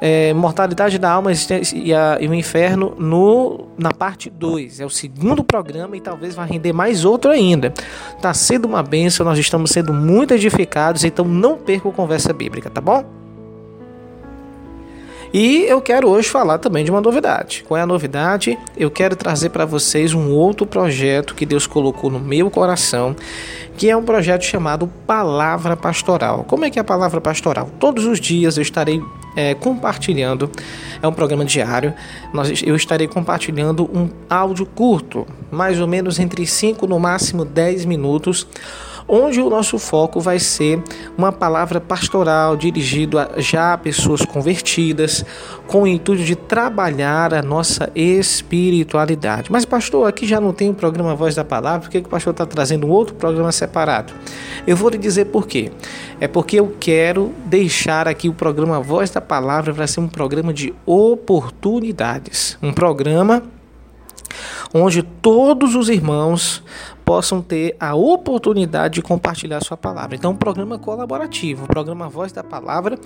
é, 0.00 0.34
Mortalidade 0.34 0.98
da 0.98 1.12
Alma 1.12 1.30
e, 1.72 1.94
a, 1.94 2.18
e 2.20 2.26
o 2.26 2.34
Inferno 2.34 2.92
no, 2.98 3.68
na 3.78 3.92
parte 3.92 4.28
2. 4.28 4.80
É 4.80 4.84
o 4.84 4.90
segundo 4.90 5.44
programa 5.44 5.96
e 5.96 6.00
talvez 6.00 6.34
vá 6.34 6.44
render 6.44 6.72
mais 6.72 7.04
outro 7.04 7.30
ainda. 7.30 7.72
Tá 8.20 8.34
sendo 8.34 8.66
uma 8.66 8.82
benção, 8.82 9.24
nós 9.24 9.38
estamos 9.38 9.70
sendo 9.70 9.94
muito 9.94 10.34
edificados, 10.34 11.04
então 11.04 11.24
não 11.24 11.56
perca 11.56 11.86
o 11.86 11.92
Conversa 11.92 12.32
Bíblica, 12.32 12.68
tá 12.68 12.80
bom? 12.80 13.27
E 15.32 15.64
eu 15.64 15.80
quero 15.80 16.08
hoje 16.08 16.28
falar 16.28 16.58
também 16.58 16.84
de 16.84 16.90
uma 16.90 17.00
novidade. 17.00 17.64
Qual 17.66 17.76
é 17.76 17.82
a 17.82 17.86
novidade? 17.86 18.58
Eu 18.76 18.90
quero 18.90 19.14
trazer 19.14 19.50
para 19.50 19.64
vocês 19.64 20.14
um 20.14 20.30
outro 20.30 20.66
projeto 20.66 21.34
que 21.34 21.44
Deus 21.44 21.66
colocou 21.66 22.10
no 22.10 22.18
meu 22.18 22.50
coração, 22.50 23.14
que 23.76 23.90
é 23.90 23.96
um 23.96 24.02
projeto 24.02 24.42
chamado 24.42 24.90
Palavra 25.06 25.76
Pastoral. 25.76 26.44
Como 26.44 26.64
é 26.64 26.70
que 26.70 26.78
é 26.78 26.82
a 26.82 26.84
Palavra 26.84 27.20
Pastoral? 27.20 27.68
Todos 27.78 28.06
os 28.06 28.18
dias 28.18 28.56
eu 28.56 28.62
estarei 28.62 29.02
é, 29.36 29.54
compartilhando, 29.54 30.50
é 31.02 31.06
um 31.06 31.12
programa 31.12 31.44
diário, 31.44 31.92
nós, 32.32 32.62
eu 32.64 32.74
estarei 32.74 33.06
compartilhando 33.06 33.84
um 33.84 34.08
áudio 34.28 34.66
curto, 34.66 35.26
mais 35.50 35.78
ou 35.78 35.86
menos 35.86 36.18
entre 36.18 36.46
5 36.46 36.86
no 36.86 36.98
máximo 36.98 37.44
10 37.44 37.84
minutos 37.84 38.46
onde 39.08 39.40
o 39.40 39.48
nosso 39.48 39.78
foco 39.78 40.20
vai 40.20 40.38
ser 40.38 40.82
uma 41.16 41.32
palavra 41.32 41.80
pastoral 41.80 42.56
dirigido 42.56 43.18
a 43.18 43.30
já 43.38 43.72
a 43.72 43.78
pessoas 43.78 44.22
convertidas, 44.22 45.24
com 45.66 45.82
o 45.82 45.86
intuito 45.86 46.22
de 46.22 46.36
trabalhar 46.36 47.32
a 47.32 47.42
nossa 47.42 47.90
espiritualidade. 47.94 49.50
Mas, 49.50 49.64
pastor, 49.64 50.06
aqui 50.06 50.26
já 50.26 50.40
não 50.40 50.52
tem 50.52 50.68
o 50.68 50.74
programa 50.74 51.14
Voz 51.14 51.34
da 51.34 51.44
Palavra, 51.44 51.80
por 51.80 51.90
que, 51.90 52.00
que 52.00 52.06
o 52.06 52.10
pastor 52.10 52.32
está 52.32 52.44
trazendo 52.44 52.86
um 52.86 52.90
outro 52.90 53.14
programa 53.14 53.50
separado? 53.50 54.12
Eu 54.66 54.76
vou 54.76 54.90
lhe 54.90 54.98
dizer 54.98 55.26
por 55.26 55.46
quê. 55.46 55.72
É 56.20 56.28
porque 56.28 56.58
eu 56.58 56.74
quero 56.78 57.32
deixar 57.46 58.08
aqui 58.08 58.28
o 58.28 58.34
programa 58.34 58.80
Voz 58.80 59.10
da 59.10 59.20
Palavra 59.20 59.72
para 59.72 59.86
ser 59.86 60.00
um 60.00 60.08
programa 60.08 60.52
de 60.52 60.74
oportunidades. 60.84 62.58
Um 62.62 62.72
programa 62.72 63.42
onde 64.72 65.02
todos 65.02 65.74
os 65.74 65.88
irmãos 65.88 66.62
possam 67.08 67.40
ter 67.40 67.74
a 67.80 67.94
oportunidade 67.94 68.96
de 68.96 69.02
compartilhar 69.02 69.64
sua 69.64 69.78
palavra. 69.78 70.14
Então, 70.14 70.32
um 70.32 70.36
programa 70.36 70.78
colaborativo, 70.78 71.64
um 71.64 71.66
programa 71.66 72.06
Voz 72.06 72.32
da 72.32 72.44
Palavra, 72.44 72.98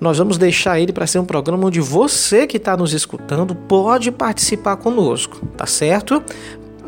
nós 0.00 0.18
vamos 0.18 0.36
deixar 0.36 0.80
ele 0.80 0.92
para 0.92 1.06
ser 1.06 1.20
um 1.20 1.24
programa 1.24 1.68
onde 1.68 1.80
você 1.80 2.48
que 2.48 2.56
está 2.56 2.76
nos 2.76 2.92
escutando 2.92 3.54
pode 3.54 4.10
participar 4.10 4.76
conosco, 4.78 5.46
tá 5.56 5.66
certo? 5.66 6.20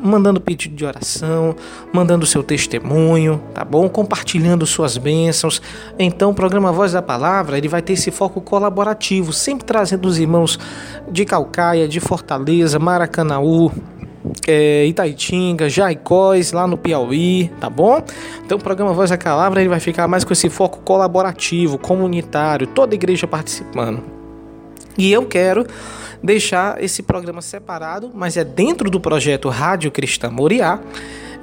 mandando 0.02 0.40
pedido 0.40 0.76
de 0.76 0.84
oração, 0.84 1.56
mandando 1.92 2.26
seu 2.26 2.42
testemunho, 2.42 3.42
tá 3.54 3.64
bom? 3.64 3.88
Compartilhando 3.88 4.66
suas 4.66 4.98
bênçãos. 4.98 5.62
Então, 5.98 6.30
o 6.30 6.34
programa 6.34 6.70
Voz 6.70 6.92
da 6.92 7.00
Palavra, 7.00 7.56
ele 7.56 7.66
vai 7.66 7.80
ter 7.80 7.94
esse 7.94 8.10
foco 8.10 8.40
colaborativo, 8.40 9.32
sempre 9.32 9.64
trazendo 9.64 10.06
os 10.06 10.18
irmãos 10.18 10.58
de 11.10 11.24
Calcaia, 11.24 11.88
de 11.88 11.98
Fortaleza, 11.98 12.78
Maracanaú, 12.78 13.72
é, 14.46 14.86
Itaitinga, 14.86 15.68
Jaicós, 15.68 16.52
lá 16.52 16.66
no 16.66 16.76
Piauí, 16.76 17.50
tá 17.60 17.68
bom? 17.68 18.02
Então 18.44 18.58
o 18.58 18.60
programa 18.60 18.92
Voz 18.92 19.10
da 19.10 19.18
Palavra 19.18 19.60
ele 19.60 19.68
vai 19.68 19.80
ficar 19.80 20.06
mais 20.08 20.24
com 20.24 20.32
esse 20.32 20.48
foco 20.48 20.80
colaborativo, 20.80 21.78
comunitário, 21.78 22.66
toda 22.66 22.94
igreja 22.94 23.26
participando. 23.26 24.02
E 24.98 25.12
eu 25.12 25.26
quero 25.26 25.66
deixar 26.22 26.82
esse 26.82 27.02
programa 27.02 27.42
separado, 27.42 28.10
mas 28.14 28.36
é 28.36 28.44
dentro 28.44 28.90
do 28.90 28.98
projeto 28.98 29.48
Rádio 29.48 29.90
Cristã 29.90 30.30
Moriá, 30.30 30.80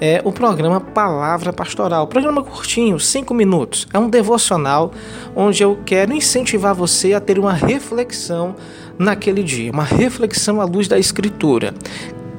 é 0.01 0.21
o 0.25 0.31
programa 0.31 0.81
Palavra 0.81 1.53
Pastoral. 1.53 2.07
Programa 2.07 2.43
curtinho, 2.43 2.99
5 2.99 3.33
minutos. 3.33 3.87
É 3.93 3.99
um 3.99 4.09
devocional 4.09 4.91
onde 5.35 5.63
eu 5.63 5.79
quero 5.85 6.13
incentivar 6.13 6.75
você 6.75 7.13
a 7.13 7.21
ter 7.21 7.39
uma 7.39 7.53
reflexão 7.53 8.55
naquele 8.97 9.41
dia, 9.41 9.71
uma 9.71 9.83
reflexão 9.83 10.59
à 10.61 10.65
luz 10.65 10.87
da 10.87 10.99
Escritura 10.99 11.73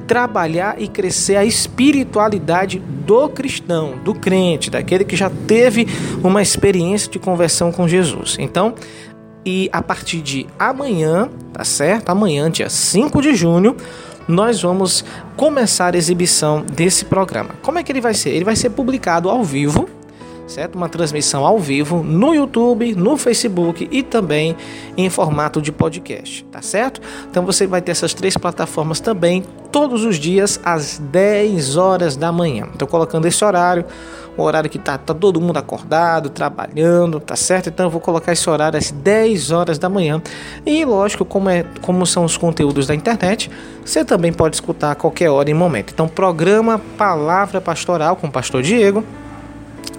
trabalhar 0.07 0.81
e 0.81 0.87
crescer 0.87 1.35
a 1.35 1.45
espiritualidade 1.45 2.79
do 2.79 3.29
cristão, 3.29 3.97
do 4.03 4.13
crente, 4.13 4.69
daquele 4.69 5.03
que 5.03 5.15
já 5.15 5.29
teve 5.47 5.87
uma 6.23 6.41
experiência 6.41 7.09
de 7.11 7.19
conversão 7.19 7.71
com 7.71 7.87
Jesus. 7.87 8.37
Então, 8.39 8.75
e 9.45 9.69
a 9.71 9.81
partir 9.81 10.21
de 10.21 10.47
amanhã, 10.57 11.29
tá 11.53 11.63
certo? 11.63 12.09
Amanhã, 12.09 12.49
dia 12.49 12.69
5 12.69 13.21
de 13.21 13.35
junho, 13.35 13.75
nós 14.27 14.61
vamos 14.61 15.05
começar 15.35 15.93
a 15.93 15.97
exibição 15.97 16.63
desse 16.73 17.05
programa. 17.05 17.51
Como 17.61 17.77
é 17.77 17.83
que 17.83 17.91
ele 17.91 18.01
vai 18.01 18.13
ser? 18.13 18.31
Ele 18.31 18.45
vai 18.45 18.55
ser 18.55 18.71
publicado 18.71 19.29
ao 19.29 19.43
vivo 19.43 19.87
certo? 20.47 20.75
Uma 20.75 20.89
transmissão 20.89 21.45
ao 21.45 21.59
vivo 21.59 22.03
no 22.03 22.33
YouTube, 22.33 22.95
no 22.95 23.17
Facebook 23.17 23.87
e 23.91 24.03
também 24.03 24.55
em 24.97 25.09
formato 25.09 25.61
de 25.61 25.71
podcast, 25.71 26.45
tá 26.45 26.61
certo? 26.61 27.01
Então 27.29 27.45
você 27.45 27.65
vai 27.65 27.81
ter 27.81 27.91
essas 27.91 28.13
três 28.13 28.37
plataformas 28.37 28.99
também 28.99 29.43
todos 29.71 30.05
os 30.05 30.17
dias 30.17 30.59
às 30.63 30.99
10 30.99 31.77
horas 31.77 32.15
da 32.15 32.31
manhã. 32.31 32.67
Estou 32.71 32.87
colocando 32.87 33.25
esse 33.25 33.43
horário, 33.43 33.85
o 34.37 34.43
horário 34.43 34.69
que 34.69 34.79
tá, 34.79 34.97
tá 34.97 35.13
todo 35.13 35.41
mundo 35.41 35.57
acordado, 35.57 36.29
trabalhando, 36.29 37.19
tá 37.19 37.35
certo? 37.35 37.69
Então 37.69 37.87
eu 37.87 37.89
vou 37.89 38.01
colocar 38.01 38.31
esse 38.31 38.49
horário 38.49 38.77
às 38.77 38.91
10 38.91 39.51
horas 39.51 39.77
da 39.77 39.89
manhã. 39.89 40.21
E 40.65 40.85
lógico, 40.85 41.25
como 41.25 41.49
é, 41.49 41.65
como 41.81 42.05
são 42.05 42.23
os 42.23 42.37
conteúdos 42.37 42.87
da 42.87 42.95
internet, 42.95 43.49
você 43.83 44.05
também 44.05 44.31
pode 44.31 44.55
escutar 44.55 44.91
a 44.91 44.95
qualquer 44.95 45.29
hora 45.29 45.49
e 45.49 45.53
momento. 45.53 45.91
Então, 45.93 46.07
programa 46.07 46.79
Palavra 46.97 47.59
Pastoral 47.59 48.15
com 48.15 48.27
o 48.27 48.31
pastor 48.31 48.61
Diego 48.61 49.03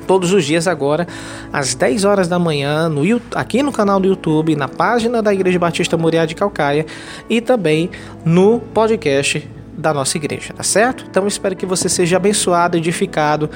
todos 0.07 0.33
os 0.33 0.45
dias 0.45 0.69
agora, 0.69 1.07
às 1.53 1.75
10 1.75 2.05
horas 2.05 2.29
da 2.29 2.39
manhã, 2.39 2.89
no, 2.89 3.03
aqui 3.35 3.63
no 3.63 3.73
canal 3.73 4.01
do 4.01 4.07
YouTube, 4.07 4.55
na 4.55 4.69
página 4.69 5.23
da 5.23 5.33
Igreja 5.33 5.59
Batista 5.59 5.97
Moriá 5.97 6.25
de 6.25 6.35
Calcaia 6.35 6.87
e 7.29 7.41
também 7.41 7.91
no 8.25 8.61
podcast 8.61 9.49
da 9.77 9.93
nossa 9.93 10.17
igreja, 10.17 10.55
tá 10.55 10.63
certo? 10.63 11.05
Então 11.09 11.27
espero 11.27 11.55
que 11.55 11.67
você 11.67 11.89
seja 11.89 12.17
abençoado, 12.17 12.77
edificado 12.77 13.51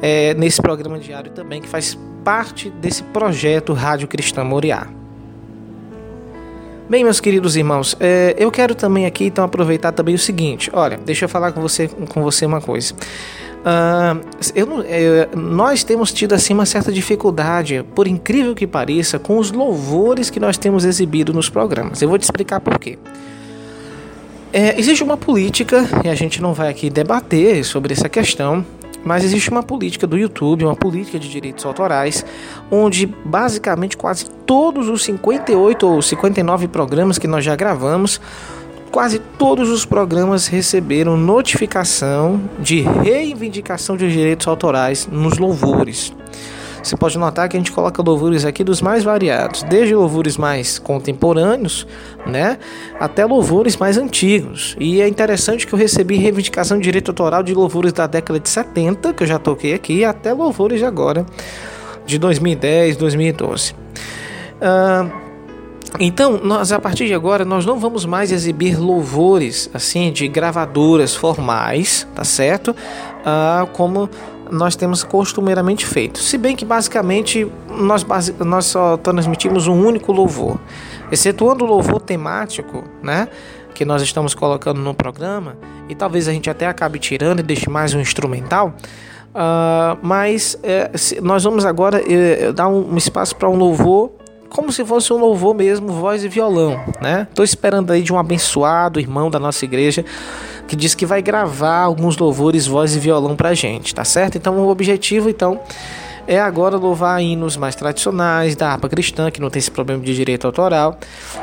é, 0.00 0.34
nesse 0.34 0.62
programa 0.62 0.98
diário 0.98 1.32
também, 1.32 1.60
que 1.60 1.68
faz 1.68 1.98
parte 2.24 2.70
desse 2.70 3.02
projeto 3.02 3.72
Rádio 3.72 4.06
Cristã 4.06 4.44
Moriá. 4.44 5.03
Bem, 6.94 7.02
meus 7.02 7.18
queridos 7.18 7.56
irmãos, 7.56 7.96
é, 7.98 8.36
eu 8.38 8.52
quero 8.52 8.72
também 8.72 9.04
aqui 9.04 9.24
então 9.24 9.44
aproveitar 9.44 9.90
também 9.90 10.14
o 10.14 10.18
seguinte. 10.18 10.70
Olha, 10.72 10.96
deixa 10.96 11.24
eu 11.24 11.28
falar 11.28 11.50
com 11.50 11.60
você, 11.60 11.88
com 11.88 12.22
você 12.22 12.46
uma 12.46 12.60
coisa. 12.60 12.94
Uh, 12.94 14.24
eu, 14.54 14.80
eu, 14.84 15.28
nós 15.36 15.82
temos 15.82 16.12
tido 16.12 16.34
assim 16.34 16.54
uma 16.54 16.64
certa 16.64 16.92
dificuldade, 16.92 17.84
por 17.96 18.06
incrível 18.06 18.54
que 18.54 18.64
pareça, 18.64 19.18
com 19.18 19.38
os 19.38 19.50
louvores 19.50 20.30
que 20.30 20.38
nós 20.38 20.56
temos 20.56 20.84
exibido 20.84 21.32
nos 21.32 21.48
programas. 21.48 22.00
Eu 22.00 22.08
vou 22.08 22.16
te 22.16 22.22
explicar 22.22 22.60
por 22.60 22.78
quê. 22.78 22.96
É, 24.52 24.78
existe 24.78 25.02
uma 25.02 25.16
política, 25.16 25.84
e 26.04 26.08
a 26.08 26.14
gente 26.14 26.40
não 26.40 26.54
vai 26.54 26.68
aqui 26.68 26.88
debater 26.88 27.64
sobre 27.64 27.92
essa 27.92 28.08
questão, 28.08 28.64
mas 29.04 29.22
existe 29.24 29.50
uma 29.50 29.62
política 29.62 30.06
do 30.06 30.16
YouTube, 30.16 30.64
uma 30.64 30.76
política 30.76 31.18
de 31.18 31.28
direitos 31.28 31.64
autorais, 31.64 32.24
onde 32.70 33.06
basicamente 33.06 33.96
quase 33.96 34.26
todos 34.46 34.88
os 34.88 35.04
58 35.04 35.86
ou 35.86 36.00
59 36.00 36.68
programas 36.68 37.18
que 37.18 37.26
nós 37.26 37.44
já 37.44 37.54
gravamos 37.54 38.20
quase 38.94 39.18
todos 39.18 39.70
os 39.70 39.84
programas 39.84 40.46
receberam 40.46 41.16
notificação 41.16 42.40
de 42.60 42.80
reivindicação 42.80 43.96
de 43.96 44.08
direitos 44.08 44.46
autorais 44.46 45.08
nos 45.10 45.36
louvores. 45.36 46.12
Você 46.84 46.98
pode 46.98 47.18
notar 47.18 47.48
que 47.48 47.56
a 47.56 47.60
gente 47.60 47.72
coloca 47.72 48.02
louvores 48.02 48.44
aqui 48.44 48.62
dos 48.62 48.82
mais 48.82 49.02
variados, 49.02 49.62
desde 49.62 49.94
louvores 49.94 50.36
mais 50.36 50.78
contemporâneos, 50.78 51.86
né, 52.26 52.58
até 53.00 53.24
louvores 53.24 53.74
mais 53.78 53.96
antigos. 53.96 54.76
E 54.78 55.00
é 55.00 55.08
interessante 55.08 55.66
que 55.66 55.72
eu 55.72 55.78
recebi 55.78 56.18
reivindicação 56.18 56.76
de 56.76 56.84
direito 56.84 57.10
autoral 57.10 57.42
de 57.42 57.54
louvores 57.54 57.90
da 57.90 58.06
década 58.06 58.38
de 58.38 58.50
70, 58.50 59.14
que 59.14 59.22
eu 59.22 59.26
já 59.26 59.38
toquei 59.38 59.72
aqui, 59.72 60.04
até 60.04 60.34
louvores 60.34 60.78
de 60.78 60.84
agora, 60.84 61.24
de 62.04 62.18
2010, 62.18 62.98
2012. 62.98 63.72
Uh, 63.72 65.24
então, 65.98 66.40
nós 66.42 66.72
a 66.72 66.80
partir 66.80 67.06
de 67.06 67.14
agora 67.14 67.44
nós 67.44 67.64
não 67.64 67.78
vamos 67.78 68.04
mais 68.04 68.32
exibir 68.32 68.78
louvores 68.78 69.70
assim 69.72 70.12
de 70.12 70.26
gravadoras 70.26 71.14
formais, 71.14 72.06
tá 72.14 72.24
certo? 72.24 72.74
Ah, 73.24 73.66
como 73.72 74.10
nós 74.50 74.76
temos 74.76 75.02
costumeiramente 75.02 75.86
feito. 75.86 76.18
Se 76.18 76.36
bem 76.38 76.54
que 76.56 76.64
basicamente 76.64 77.50
nós, 77.68 78.02
base, 78.02 78.34
nós 78.40 78.66
só 78.66 78.96
transmitimos 78.96 79.66
um 79.66 79.84
único 79.84 80.12
louvor, 80.12 80.58
excetuando 81.10 81.64
o 81.64 81.68
louvor 81.68 82.00
temático, 82.00 82.84
né? 83.02 83.28
Que 83.74 83.84
nós 83.84 84.02
estamos 84.02 84.34
colocando 84.34 84.80
no 84.80 84.94
programa, 84.94 85.56
e 85.88 85.94
talvez 85.94 86.28
a 86.28 86.32
gente 86.32 86.48
até 86.48 86.66
acabe 86.66 86.98
tirando 86.98 87.40
e 87.40 87.42
deixe 87.42 87.68
mais 87.68 87.94
um 87.94 88.00
instrumental. 88.00 88.74
Uh, 89.34 89.98
mas 90.00 90.56
é, 90.62 90.90
nós 91.20 91.42
vamos 91.42 91.64
agora 91.64 92.00
é, 92.08 92.52
dar 92.52 92.68
um 92.68 92.96
espaço 92.96 93.34
para 93.34 93.48
um 93.48 93.56
louvor 93.56 94.12
como 94.54 94.70
se 94.70 94.84
fosse 94.84 95.12
um 95.12 95.16
louvor 95.16 95.52
mesmo, 95.52 95.88
voz 95.88 96.22
e 96.22 96.28
violão, 96.28 96.80
né? 97.02 97.26
Tô 97.34 97.42
esperando 97.42 97.92
aí 97.92 98.02
de 98.02 98.12
um 98.12 98.18
abençoado 98.18 99.00
irmão 99.00 99.28
da 99.28 99.40
nossa 99.40 99.64
igreja 99.64 100.04
que 100.66 100.76
diz 100.76 100.94
que 100.94 101.06
vai 101.06 101.22
gravar 101.22 101.80
alguns 101.80 102.16
louvores, 102.16 102.66
voz 102.66 102.94
e 102.96 102.98
violão 102.98 103.36
pra 103.36 103.54
gente, 103.54 103.94
tá 103.94 104.04
certo? 104.04 104.36
Então 104.36 104.58
o 104.58 104.68
objetivo 104.68 105.28
então 105.28 105.60
é 106.26 106.40
agora 106.40 106.76
louvar 106.76 107.22
hinos 107.22 107.56
mais 107.56 107.74
tradicionais 107.74 108.56
da 108.56 108.70
harpa 108.70 108.88
cristã, 108.88 109.30
que 109.30 109.40
não 109.40 109.50
tem 109.50 109.60
esse 109.60 109.70
problema 109.70 110.02
de 110.02 110.14
direito 110.14 110.46
autoral. 110.46 110.98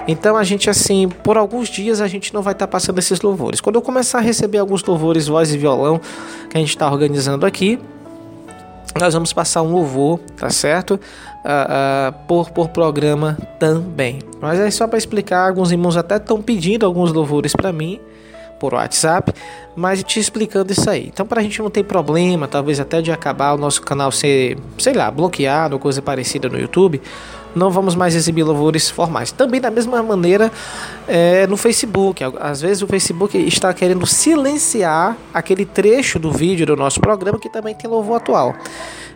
Então 0.07 0.35
a 0.35 0.43
gente 0.43 0.69
assim, 0.69 1.07
por 1.07 1.37
alguns 1.37 1.69
dias 1.69 2.01
a 2.01 2.07
gente 2.07 2.33
não 2.33 2.41
vai 2.41 2.53
estar 2.53 2.67
tá 2.67 2.71
passando 2.71 2.97
esses 2.97 3.21
louvores. 3.21 3.61
Quando 3.61 3.75
eu 3.75 3.81
começar 3.81 4.17
a 4.17 4.21
receber 4.21 4.57
alguns 4.57 4.83
louvores, 4.83 5.27
voz 5.27 5.53
e 5.53 5.57
violão 5.57 5.99
que 6.49 6.57
a 6.57 6.59
gente 6.59 6.69
está 6.69 6.89
organizando 6.89 7.45
aqui, 7.45 7.79
nós 8.99 9.13
vamos 9.13 9.31
passar 9.31 9.61
um 9.61 9.71
louvor, 9.71 10.19
tá 10.35 10.49
certo? 10.49 10.95
Uh, 10.95 10.99
uh, 10.99 12.27
por, 12.27 12.49
por 12.49 12.69
programa 12.69 13.37
também. 13.57 14.19
Mas 14.41 14.59
é 14.59 14.69
só 14.69 14.87
para 14.87 14.97
explicar, 14.97 15.47
alguns 15.47 15.71
irmãos 15.71 15.95
até 15.95 16.17
estão 16.17 16.41
pedindo 16.41 16.85
alguns 16.85 17.13
louvores 17.13 17.55
para 17.55 17.71
mim 17.71 17.99
por 18.61 18.75
WhatsApp, 18.75 19.33
mas 19.75 20.03
te 20.03 20.19
explicando 20.19 20.71
isso 20.71 20.87
aí. 20.87 21.07
Então, 21.11 21.25
para 21.25 21.39
a 21.39 21.43
gente 21.43 21.59
não 21.59 21.71
ter 21.71 21.83
problema, 21.83 22.47
talvez 22.47 22.79
até 22.79 23.01
de 23.01 23.11
acabar 23.11 23.53
o 23.53 23.57
nosso 23.57 23.81
canal 23.81 24.11
ser, 24.11 24.55
sei 24.77 24.93
lá, 24.93 25.09
bloqueado 25.09 25.73
ou 25.73 25.79
coisa 25.79 25.99
parecida 25.99 26.47
no 26.47 26.59
YouTube, 26.59 27.01
não 27.55 27.71
vamos 27.71 27.95
mais 27.95 28.13
exibir 28.13 28.43
louvores 28.43 28.87
formais. 28.87 29.31
Também 29.31 29.59
da 29.59 29.71
mesma 29.71 30.03
maneira 30.03 30.51
é, 31.07 31.47
no 31.47 31.57
Facebook. 31.57 32.23
Às 32.39 32.61
vezes 32.61 32.83
o 32.83 32.87
Facebook 32.87 33.35
está 33.35 33.73
querendo 33.73 34.05
silenciar 34.05 35.17
aquele 35.33 35.65
trecho 35.65 36.19
do 36.19 36.31
vídeo 36.31 36.63
do 36.67 36.75
nosso 36.75 37.01
programa 37.01 37.39
que 37.39 37.49
também 37.49 37.73
tem 37.73 37.89
louvor 37.89 38.17
atual. 38.17 38.53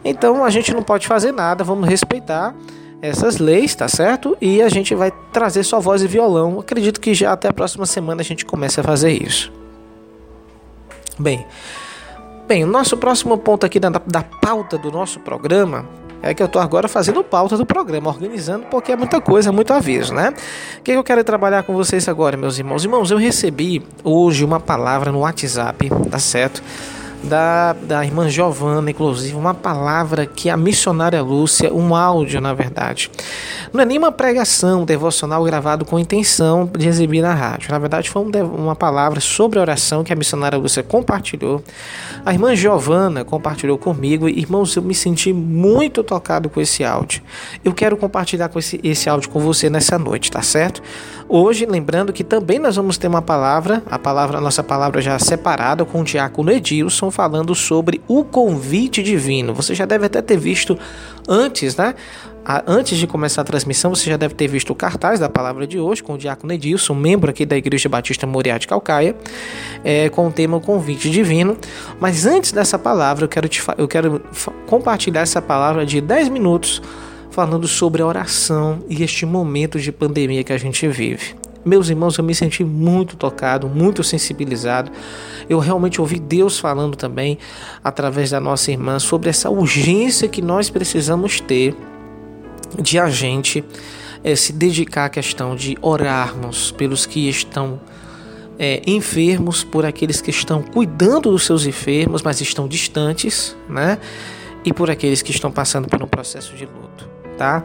Então 0.03 0.43
a 0.43 0.49
gente 0.49 0.73
não 0.73 0.81
pode 0.81 1.05
fazer 1.05 1.31
nada, 1.31 1.63
vamos 1.63 1.87
respeitar 1.87 2.55
essas 3.01 3.37
leis, 3.37 3.75
tá 3.75 3.87
certo? 3.87 4.37
E 4.41 4.61
a 4.61 4.69
gente 4.69 4.95
vai 4.95 5.11
trazer 5.31 5.63
só 5.63 5.79
voz 5.79 6.01
e 6.01 6.07
violão. 6.07 6.59
Acredito 6.59 6.99
que 6.99 7.13
já 7.13 7.33
até 7.33 7.47
a 7.47 7.53
próxima 7.53 7.85
semana 7.85 8.21
a 8.21 8.25
gente 8.25 8.45
comece 8.45 8.79
a 8.79 8.83
fazer 8.83 9.11
isso. 9.11 9.51
Bem, 11.17 11.45
bem, 12.47 12.63
o 12.63 12.67
nosso 12.67 12.97
próximo 12.97 13.37
ponto 13.37 13.65
aqui 13.65 13.79
da, 13.79 13.89
da 13.89 14.23
pauta 14.23 14.77
do 14.77 14.91
nosso 14.91 15.19
programa 15.19 15.85
é 16.21 16.33
que 16.33 16.41
eu 16.41 16.47
estou 16.47 16.61
agora 16.61 16.87
fazendo 16.87 17.23
pauta 17.23 17.55
do 17.55 17.65
programa, 17.65 18.09
organizando, 18.09 18.65
porque 18.65 18.91
é 18.91 18.95
muita 18.95 19.21
coisa, 19.21 19.51
muito 19.51 19.71
aviso, 19.71 20.11
né? 20.11 20.33
O 20.79 20.81
que 20.81 20.91
eu 20.91 21.03
quero 21.03 21.23
trabalhar 21.23 21.61
com 21.63 21.73
vocês 21.73 22.09
agora, 22.09 22.35
meus 22.35 22.57
irmãos? 22.57 22.83
Irmãos, 22.83 23.11
eu 23.11 23.17
recebi 23.17 23.85
hoje 24.03 24.43
uma 24.43 24.59
palavra 24.59 25.11
no 25.11 25.19
WhatsApp, 25.19 25.87
tá 26.09 26.17
certo? 26.17 26.63
Da, 27.25 27.74
da 27.74 28.05
irmã 28.05 28.29
Giovana, 28.29 28.89
inclusive, 28.89 29.36
uma 29.36 29.53
palavra 29.53 30.25
que 30.25 30.50
a 30.50 30.55
missionária 30.55 31.22
Lúcia, 31.22 31.74
um 31.74 31.96
áudio, 31.96 32.39
na 32.39 32.53
verdade. 32.53 33.10
Não 33.74 33.82
é 33.82 33.86
nem 33.86 33.98
uma 33.98 34.12
pregação 34.12 34.86
devocional 34.86 35.44
gravado 35.44 35.84
com 35.86 36.00
intenção 36.00 36.70
de 36.77 36.88
exibir 36.88 37.22
na 37.22 37.34
rádio. 37.34 37.72
Na 37.72 37.79
verdade, 37.79 38.10
foi 38.10 38.22
uma 38.22 38.75
palavra 38.75 39.20
sobre 39.20 39.60
oração 39.60 40.03
que 40.03 40.13
a 40.13 40.15
missionária 40.15 40.58
Lúcia 40.58 40.84
compartilhou. 40.84 41.63
A 42.25 42.32
irmã 42.32 42.55
Giovana 42.55 43.25
compartilhou 43.25 43.77
comigo. 43.77 44.29
Irmãos, 44.29 44.75
eu 44.75 44.82
me 44.82 44.94
senti 44.94 45.34
muito 45.34 46.03
tocado 46.03 46.50
com 46.50 46.62
esse 46.62 46.84
áudio. 46.84 47.22
Eu 47.63 47.74
quero 47.74 47.98
compartilhar 47.98 48.50
com 48.50 48.60
esse, 48.60 48.79
esse 48.84 49.10
áudio 49.10 49.29
com 49.29 49.39
você 49.39 49.70
nessa 49.70 49.98
noite, 49.98 50.32
tá 50.32 50.41
certo? 50.41 50.82
Hoje, 51.27 51.65
lembrando 51.65 52.13
que 52.13 52.24
também 52.24 52.60
nós 52.60 52.75
vamos 52.75 53.00
ter 53.00 53.08
uma 53.08 53.22
palavra, 53.22 53.82
a 53.88 53.98
palavra, 53.98 54.38
a 54.38 54.41
nossa 54.41 54.63
palavra 54.63 55.01
já 55.01 55.17
separada 55.17 55.84
com 55.84 56.01
o 56.01 56.03
diácono 56.03 56.51
Edilson, 56.51 57.10
falando 57.10 57.55
sobre 57.55 58.00
o 58.08 58.24
convite 58.24 59.01
divino. 59.01 59.53
Você 59.53 59.74
já 59.74 59.86
deve 59.86 60.05
até 60.05 60.22
ter 60.22 60.38
visto 60.38 60.77
antes, 61.27 61.75
né? 61.75 61.96
Antes 62.67 63.00
de 63.00 63.08
começar 63.08 63.41
a 63.41 63.44
transmissão, 63.44 63.96
você 63.96 64.08
já 64.08 64.17
deve 64.17 64.36
ter 64.36 64.48
visto 64.48 64.70
o 64.70 64.75
cartaz 64.75 65.20
da 65.20 65.27
palavra 65.27 65.65
de 65.65 65.79
hoje 65.79 66.03
com 66.03 66.13
o 66.13 66.17
diácono 66.17 66.53
Edilson, 66.53 66.94
membro 66.94 67.32
aqui 67.32 67.44
da 67.44 67.58
Igreja 67.58 67.89
Batista 67.89 68.27
Moriá 68.27 68.60
de 68.60 68.67
Calcaia, 68.67 69.15
é, 69.84 70.10
com 70.10 70.27
o 70.27 70.32
tema 70.32 70.60
Convite 70.60 71.10
Divino. 71.10 71.58
Mas 72.00 72.27
antes 72.27 72.51
dessa 72.51 72.77
palavra, 72.77 73.25
eu 73.25 73.29
quero, 73.29 73.50
te, 73.50 73.63
eu 73.79 73.88
quero 73.88 74.22
compartilhar 74.67 75.22
essa 75.22 75.41
palavra 75.41 75.88
de 75.88 76.00
10 76.00 76.29
minutos 76.29 76.84
falando 77.36 77.68
sobre 77.68 78.01
a 78.01 78.06
oração 78.06 78.86
e 78.89 79.04
este 79.04 79.25
momento 79.25 79.77
de 79.77 79.92
pandemia 79.92 80.42
que 80.42 80.54
a 80.54 80.58
gente 80.58 80.88
vive. 80.88 81.36
Meus 81.65 81.89
irmãos, 81.89 82.18
eu 82.18 82.24
me 82.24 82.34
senti 82.34 82.63
muito 82.63 83.18
tocado, 83.18 83.68
muito 83.68 84.01
sensibilizado. 84.06 84.89
Eu 85.50 85.60
realmente 85.60 86.00
ouvi 86.00 86.18
Deus 86.18 86.58
falando 86.58 86.96
também, 86.96 87.38
através 87.84 88.30
da 88.30 88.39
nossa 88.39 88.72
irmã, 88.72 89.00
sobre 89.00 89.30
essa 89.30 89.50
urgência 89.50 90.30
que 90.30 90.42
nós 90.42 90.70
precisamos 90.70 91.42
ter 91.42 91.75
de 92.82 92.98
a 92.98 93.10
gente 93.10 93.65
é, 94.24 94.34
se 94.34 94.54
dedicar 94.54 95.06
à 95.06 95.10
questão 95.10 95.58
de 95.58 95.77
orarmos 95.82 96.72
pelos 96.72 97.06
que 97.06 97.27
estão 97.27 97.82
é, 98.58 98.82
enfermos, 98.88 99.62
por 99.62 99.86
aqueles 99.86 100.22
que 100.22 100.30
estão 100.30 100.62
cuidando 100.62 101.32
dos 101.32 101.46
seus 101.46 101.65
enfermos, 101.65 102.22
mas 102.22 102.39
estão 102.39 102.65
distantes, 102.65 103.58
né? 103.68 103.98
E 104.63 104.72
por 104.72 104.89
aqueles 104.89 105.22
que 105.22 105.32
estão 105.32 105.51
passando 105.51 105.89
por 105.89 106.01
um 106.01 106.08
processo 106.08 106.56
de 106.56 106.65
luto, 106.65 106.85
tá? 107.38 107.63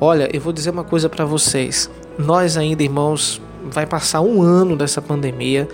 Olha, 0.00 0.28
eu 0.32 0.40
vou 0.40 0.52
dizer 0.52 0.70
uma 0.70 0.84
coisa 0.84 1.08
para 1.08 1.24
vocês. 1.24 1.90
Nós 2.18 2.56
ainda, 2.56 2.82
irmãos, 2.82 3.40
vai 3.70 3.86
passar 3.86 4.20
um 4.20 4.42
ano 4.42 4.76
dessa 4.76 5.00
pandemia 5.00 5.68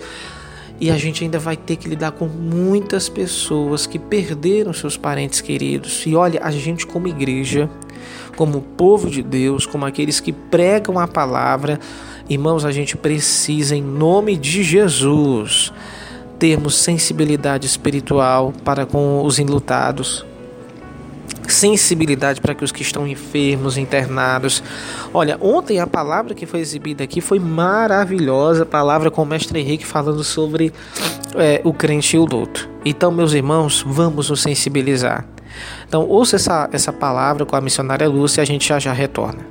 e 0.79 0.89
a 0.89 0.97
gente 0.97 1.23
ainda 1.23 1.37
vai 1.37 1.57
ter 1.57 1.75
que 1.75 1.89
lidar 1.89 2.11
com 2.11 2.25
muitas 2.25 3.09
pessoas 3.09 3.85
que 3.85 3.99
perderam 3.99 4.71
seus 4.71 4.95
parentes 4.95 5.41
queridos. 5.41 6.05
E 6.05 6.15
olha, 6.15 6.39
a 6.41 6.51
gente 6.51 6.87
como 6.87 7.07
igreja, 7.07 7.69
como 8.37 8.61
povo 8.61 9.09
de 9.09 9.21
Deus, 9.21 9.65
como 9.65 9.85
aqueles 9.85 10.21
que 10.21 10.31
pregam 10.31 10.97
a 10.97 11.07
palavra, 11.07 11.79
irmãos, 12.29 12.63
a 12.63 12.71
gente 12.71 12.95
precisa 12.95 13.75
em 13.75 13.81
nome 13.81 14.37
de 14.37 14.63
Jesus 14.63 15.73
termos 16.39 16.75
sensibilidade 16.75 17.67
espiritual 17.67 18.53
para 18.63 18.85
com 18.85 19.25
os 19.25 19.39
enlutados, 19.39 20.25
sensibilidade 21.53 22.41
para 22.41 22.53
que 22.53 22.63
os 22.63 22.71
que 22.71 22.81
estão 22.81 23.07
enfermos, 23.07 23.77
internados. 23.77 24.63
Olha, 25.13 25.37
ontem 25.41 25.79
a 25.79 25.87
palavra 25.87 26.33
que 26.33 26.45
foi 26.45 26.59
exibida 26.59 27.03
aqui 27.03 27.21
foi 27.21 27.39
maravilhosa, 27.39 28.65
palavra 28.65 29.09
com 29.09 29.23
o 29.23 29.25
mestre 29.25 29.59
Henrique 29.59 29.85
falando 29.85 30.23
sobre 30.23 30.73
é, 31.35 31.61
o 31.63 31.73
crente 31.73 32.15
e 32.15 32.19
o 32.19 32.25
luto. 32.25 32.69
Então, 32.85 33.11
meus 33.11 33.33
irmãos, 33.33 33.83
vamos 33.85 34.29
nos 34.29 34.41
sensibilizar. 34.41 35.25
Então, 35.87 36.07
ouça 36.07 36.35
essa, 36.35 36.69
essa 36.71 36.93
palavra 36.93 37.45
com 37.45 37.55
a 37.55 37.61
missionária 37.61 38.07
Lúcia 38.07 38.41
e 38.41 38.43
a 38.43 38.45
gente 38.45 38.67
já 38.67 38.79
já 38.79 38.93
retorna. 38.93 39.45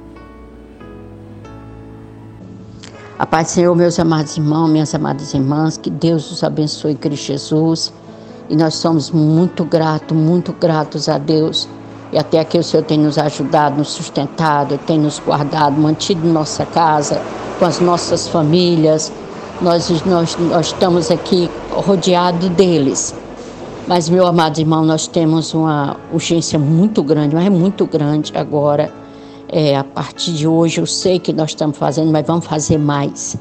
A 3.18 3.26
paz 3.26 3.48
do 3.48 3.50
Senhor, 3.50 3.74
meus 3.74 3.98
amados 3.98 4.36
irmãos, 4.36 4.68
minhas 4.68 4.94
amadas 4.94 5.34
irmãs, 5.34 5.76
que 5.76 5.90
Deus 5.90 6.30
os 6.30 6.44
abençoe, 6.44 6.94
Cristo 6.94 7.26
Jesus. 7.26 7.92
E 8.48 8.56
nós 8.56 8.74
somos 8.74 9.10
muito 9.10 9.64
gratos, 9.64 10.16
muito 10.16 10.52
gratos 10.52 11.08
a 11.08 11.18
Deus 11.18 11.68
e 12.12 12.18
até 12.18 12.40
aqui 12.40 12.58
o 12.58 12.62
Senhor 12.62 12.82
tem 12.82 12.98
nos 12.98 13.18
ajudado, 13.18 13.76
nos 13.76 13.88
sustentado, 13.88 14.78
tem 14.86 14.98
nos 14.98 15.18
guardado, 15.18 15.78
mantido 15.80 16.26
nossa 16.26 16.64
casa, 16.64 17.20
com 17.58 17.64
as 17.64 17.80
nossas 17.80 18.28
famílias. 18.28 19.12
Nós, 19.60 19.90
nós, 20.06 20.36
nós 20.38 20.66
estamos 20.66 21.10
aqui 21.10 21.50
rodeados 21.70 22.48
deles. 22.50 23.14
Mas, 23.86 24.08
meu 24.08 24.26
amado 24.26 24.58
irmão, 24.58 24.84
nós 24.84 25.06
temos 25.06 25.54
uma 25.54 25.96
urgência 26.12 26.58
muito 26.58 27.02
grande, 27.02 27.34
mas 27.34 27.46
é 27.46 27.50
muito 27.50 27.86
grande 27.86 28.32
agora. 28.36 28.92
É, 29.50 29.76
a 29.76 29.84
partir 29.84 30.32
de 30.32 30.46
hoje, 30.46 30.80
eu 30.80 30.86
sei 30.86 31.18
que 31.18 31.32
nós 31.32 31.50
estamos 31.50 31.76
fazendo, 31.76 32.12
mas 32.12 32.26
vamos 32.26 32.44
fazer 32.44 32.78
mais. 32.78 33.36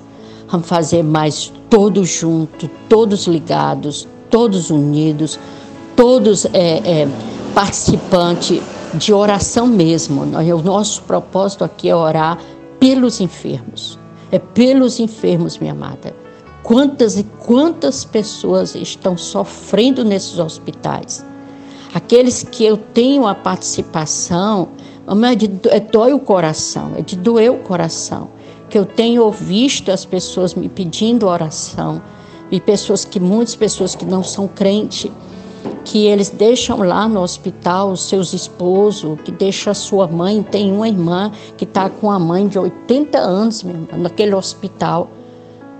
Vamos 0.49 0.67
fazer 0.67 1.03
mais 1.03 1.51
todos 1.69 2.09
juntos, 2.09 2.69
todos 2.87 3.27
ligados, 3.27 4.07
todos 4.29 4.69
unidos, 4.69 5.37
todos 5.97 6.45
é, 6.45 6.77
é, 6.85 7.07
participante 7.57 8.61
de 8.93 9.11
oração 9.11 9.65
mesmo. 9.65 10.21
O 10.21 10.61
nosso 10.61 11.01
propósito 11.01 11.63
aqui 11.63 11.89
é 11.89 11.95
orar 11.95 12.37
pelos 12.79 13.19
enfermos. 13.19 13.97
É 14.31 14.37
pelos 14.37 14.99
enfermos, 14.99 15.57
minha 15.57 15.71
amada. 15.71 16.15
Quantas 16.61 17.17
e 17.17 17.23
quantas 17.23 18.05
pessoas 18.05 18.75
estão 18.75 19.17
sofrendo 19.17 20.05
nesses 20.05 20.37
hospitais? 20.37 21.25
Aqueles 21.95 22.43
que 22.43 22.63
eu 22.63 22.77
tenho 22.77 23.25
a 23.25 23.33
participação, 23.33 24.67
é 25.27 25.33
de, 25.33 25.49
é 25.69 25.79
dói 25.79 26.13
o 26.13 26.19
coração, 26.19 26.91
é 26.95 27.01
de 27.01 27.15
doer 27.15 27.51
o 27.51 27.57
coração. 27.57 28.29
Que 28.69 28.77
eu 28.77 28.85
tenho 28.85 29.31
visto 29.31 29.91
as 29.91 30.05
pessoas 30.05 30.53
me 30.53 30.69
pedindo 30.69 31.25
oração, 31.25 32.03
e 32.51 32.61
pessoas 32.61 33.03
que, 33.03 33.19
muitas 33.19 33.55
pessoas 33.55 33.95
que 33.95 34.05
não 34.05 34.21
são 34.21 34.47
crentes, 34.47 35.11
que 35.83 36.05
eles 36.05 36.29
deixam 36.29 36.79
lá 36.79 37.07
no 37.07 37.21
hospital 37.21 37.91
os 37.91 38.07
seus 38.07 38.33
esposos, 38.33 39.19
que 39.21 39.31
deixa 39.31 39.71
a 39.71 39.73
sua 39.73 40.07
mãe, 40.07 40.43
tem 40.43 40.71
uma 40.71 40.87
irmã 40.87 41.31
que 41.57 41.63
está 41.63 41.89
com 41.89 42.11
a 42.11 42.19
mãe 42.19 42.47
de 42.47 42.59
80 42.59 43.17
anos, 43.17 43.63
meu 43.63 43.75
irmão, 43.75 43.99
naquele 43.99 44.35
hospital, 44.35 45.09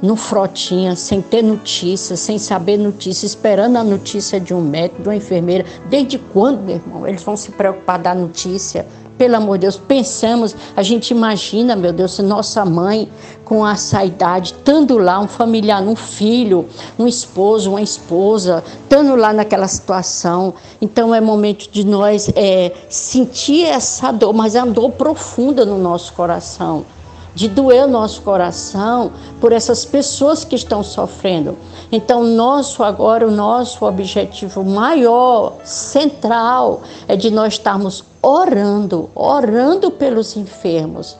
no 0.02 0.15
frotinha, 0.15 0.95
sem 0.95 1.21
ter 1.21 1.41
notícia, 1.41 2.15
sem 2.15 2.38
saber 2.38 2.78
notícia, 2.78 3.26
esperando 3.26 3.78
a 3.78 3.84
notícia 3.84 4.39
de 4.39 4.54
um 4.54 4.62
médico, 4.62 5.02
de 5.02 5.10
uma 5.10 5.15
enfermeira. 5.15 5.65
Desde 5.89 6.17
quando, 6.17 6.62
meu 6.62 6.76
irmão, 6.76 7.08
eles 7.08 7.23
vão 7.23 7.36
se 7.36 7.52
preocupar 7.52 8.00
da 8.00 8.13
notícia? 8.13 8.86
Pelo 9.17 9.36
amor 9.36 9.58
de 9.58 9.62
Deus, 9.62 9.77
pensamos, 9.77 10.56
a 10.75 10.84
gente 10.84 11.12
imagina, 11.12 11.75
meu 11.75 11.91
Deus, 11.91 12.19
nossa 12.19 12.63
mãe 12.63 13.10
com 13.43 13.67
essa 13.67 14.03
idade, 14.03 14.53
estando 14.53 14.97
lá, 14.97 15.19
um 15.19 15.27
familiar, 15.27 15.82
um 15.82 15.95
filho, 15.95 16.67
um 16.99 17.08
esposo, 17.08 17.71
uma 17.71 17.82
esposa, 17.82 18.63
estando 18.84 19.15
lá 19.15 19.34
naquela 19.34 19.67
situação. 19.67 20.53
Então 20.82 21.15
é 21.15 21.21
momento 21.21 21.69
de 21.71 21.84
nós 21.84 22.30
é, 22.36 22.73
sentir 22.89 23.63
essa 23.63 24.12
dor, 24.12 24.34
mas 24.34 24.53
é 24.53 24.62
uma 24.62 24.71
dor 24.71 24.91
profunda 24.91 25.65
no 25.65 25.77
nosso 25.77 26.13
coração 26.13 26.86
de 27.38 27.47
doer 27.47 27.86
o 27.86 27.88
nosso 27.88 28.23
coração 28.23 29.12
por 29.39 29.52
essas 29.52 29.86
pessoas 29.86 30.43
que 30.43 30.56
estão 30.56 30.82
sofrendo. 30.82 31.56
Então, 31.91 32.23
nosso 32.23 32.84
agora, 32.84 33.28
o 33.28 33.32
nosso 33.32 33.86
objetivo 33.86 34.63
maior, 34.63 35.54
central, 35.63 36.82
é 37.08 37.15
de 37.15 37.30
nós 37.30 37.54
estarmos 37.54 38.04
orando, 38.23 39.12
orando 39.13 39.91
pelos 39.91 40.36
enfermos. 40.36 41.15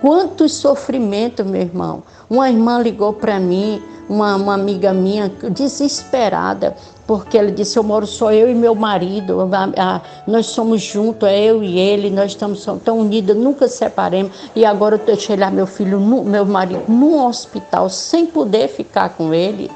Quanto 0.00 0.48
sofrimento, 0.48 1.44
meu 1.44 1.60
irmão. 1.60 2.02
Uma 2.28 2.50
irmã 2.50 2.80
ligou 2.80 3.12
para 3.12 3.38
mim, 3.38 3.80
uma, 4.08 4.34
uma 4.34 4.54
amiga 4.54 4.92
minha, 4.92 5.28
desesperada, 5.28 6.76
porque 7.06 7.36
ela 7.36 7.50
disse: 7.50 7.78
Eu 7.78 7.82
moro 7.82 8.06
só 8.06 8.32
eu 8.32 8.50
e 8.50 8.54
meu 8.54 8.74
marido, 8.74 9.40
a, 9.52 9.96
a, 9.96 10.00
nós 10.26 10.46
somos 10.46 10.82
juntos, 10.82 11.28
é 11.28 11.44
eu 11.44 11.62
e 11.62 11.78
ele, 11.78 12.10
nós 12.10 12.32
estamos 12.32 12.66
tão 12.84 12.98
unidos, 12.98 13.36
nunca 13.36 13.68
separemos. 13.68 14.32
E 14.54 14.64
agora 14.64 14.96
eu 14.96 14.98
deixei 14.98 15.36
lá 15.36 15.50
meu 15.50 15.66
filho, 15.66 16.00
meu 16.00 16.44
marido, 16.44 16.84
num 16.88 17.26
hospital, 17.26 17.88
sem 17.88 18.26
poder 18.26 18.68
ficar 18.68 19.10
com 19.10 19.34
ele. 19.34 19.70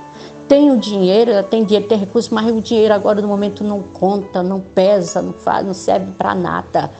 tem 0.48 0.70
o 0.70 0.78
dinheiro, 0.78 1.30
ela 1.30 1.42
tem 1.42 1.62
dinheiro, 1.62 1.86
tem 1.86 1.98
recursos, 1.98 2.30
mas 2.30 2.50
o 2.50 2.60
dinheiro 2.60 2.94
agora 2.94 3.20
no 3.20 3.28
momento 3.28 3.62
não 3.62 3.82
conta, 3.82 4.42
não 4.42 4.60
pesa, 4.60 5.20
não 5.20 5.34
faz, 5.34 5.66
não 5.66 5.74
serve 5.74 6.12
para 6.12 6.34
nada. 6.34 6.90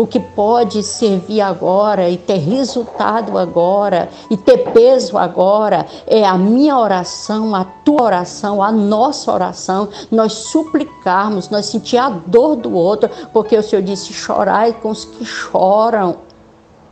O 0.00 0.06
que 0.06 0.18
pode 0.18 0.82
servir 0.82 1.42
agora 1.42 2.08
e 2.08 2.16
ter 2.16 2.38
resultado 2.38 3.36
agora 3.36 4.08
e 4.30 4.36
ter 4.36 4.72
peso 4.72 5.18
agora 5.18 5.84
é 6.06 6.24
a 6.24 6.38
minha 6.38 6.78
oração, 6.78 7.54
a 7.54 7.66
tua 7.66 8.04
oração, 8.04 8.62
a 8.62 8.72
nossa 8.72 9.30
oração, 9.30 9.90
nós 10.10 10.32
suplicarmos, 10.32 11.50
nós 11.50 11.66
sentir 11.66 11.98
a 11.98 12.08
dor 12.08 12.56
do 12.56 12.72
outro, 12.72 13.10
porque 13.30 13.54
o 13.54 13.62
Senhor 13.62 13.82
disse: 13.82 14.10
chorai 14.10 14.72
com 14.72 14.88
os 14.88 15.04
que 15.04 15.22
choram. 15.22 16.16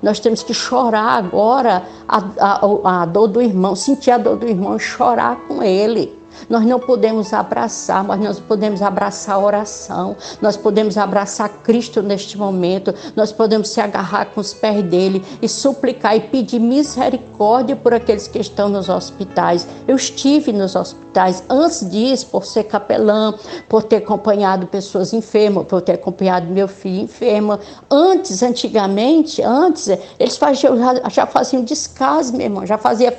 Nós 0.03 0.21
temos 0.21 0.43
que 0.43 0.53
chorar 0.53 1.17
agora 1.17 1.85
a, 2.07 2.23
a, 2.39 3.03
a 3.03 3.07
dor 3.07 3.29
do 3.29 3.41
irmão, 3.41 3.75
sentir 3.75 4.11
a 4.11 4.19
dor 4.19 4.37
do 4.37 4.47
irmão 4.47 4.77
e 4.77 4.81
chorar 4.81 5.35
com 5.49 5.63
ele. 5.63 6.18
Nós 6.49 6.65
não 6.65 6.79
podemos 6.79 7.33
abraçar, 7.33 8.05
mas 8.05 8.21
nós 8.21 8.41
podemos 8.41 8.83
abraçar 8.83 9.37
a 9.37 9.39
oração, 9.39 10.17
nós 10.41 10.57
podemos 10.57 10.97
abraçar 10.97 11.49
Cristo 11.63 12.03
neste 12.03 12.37
momento, 12.39 12.95
nós 13.15 13.33
podemos 13.33 13.69
se 13.69 13.81
agarrar 13.81 14.27
com 14.27 14.41
os 14.41 14.55
pés 14.55 14.83
dele 14.85 15.25
e 15.41 15.49
suplicar 15.49 16.17
e 16.17 16.21
pedir 16.21 16.59
misericórdia 16.59 17.77
por 17.77 17.95
aqueles 17.95 18.29
que 18.29 18.39
estão 18.39 18.69
nos 18.69 18.89
hospitais. 18.89 19.67
Eu 19.87 19.97
estive 19.97 20.53
nos 20.53 20.75
hospitais 20.75 21.43
antes 21.49 21.89
disso, 21.89 22.27
por 22.27 22.45
ser 22.45 22.65
capelã, 22.65 23.35
por 23.69 23.83
ter 23.83 23.97
acompanhado 23.97 24.67
pessoas 24.67 25.13
enfermas, 25.13 25.67
por 25.67 25.83
ter 25.83 25.93
acompanhado 25.93 26.47
meu 26.47 26.69
filho 26.69 27.03
enfermo. 27.03 27.59
Antes, 27.91 28.43
antigamente, 28.43 29.43
antes, 29.43 29.89
eles 30.19 30.37
faziam, 30.37 30.77
já 31.11 31.27
faziam 31.27 31.63
descaso, 31.63 32.37
meu 32.37 32.47
irmão, 32.47 32.67
já 32.67 32.79
fazia 32.79 33.11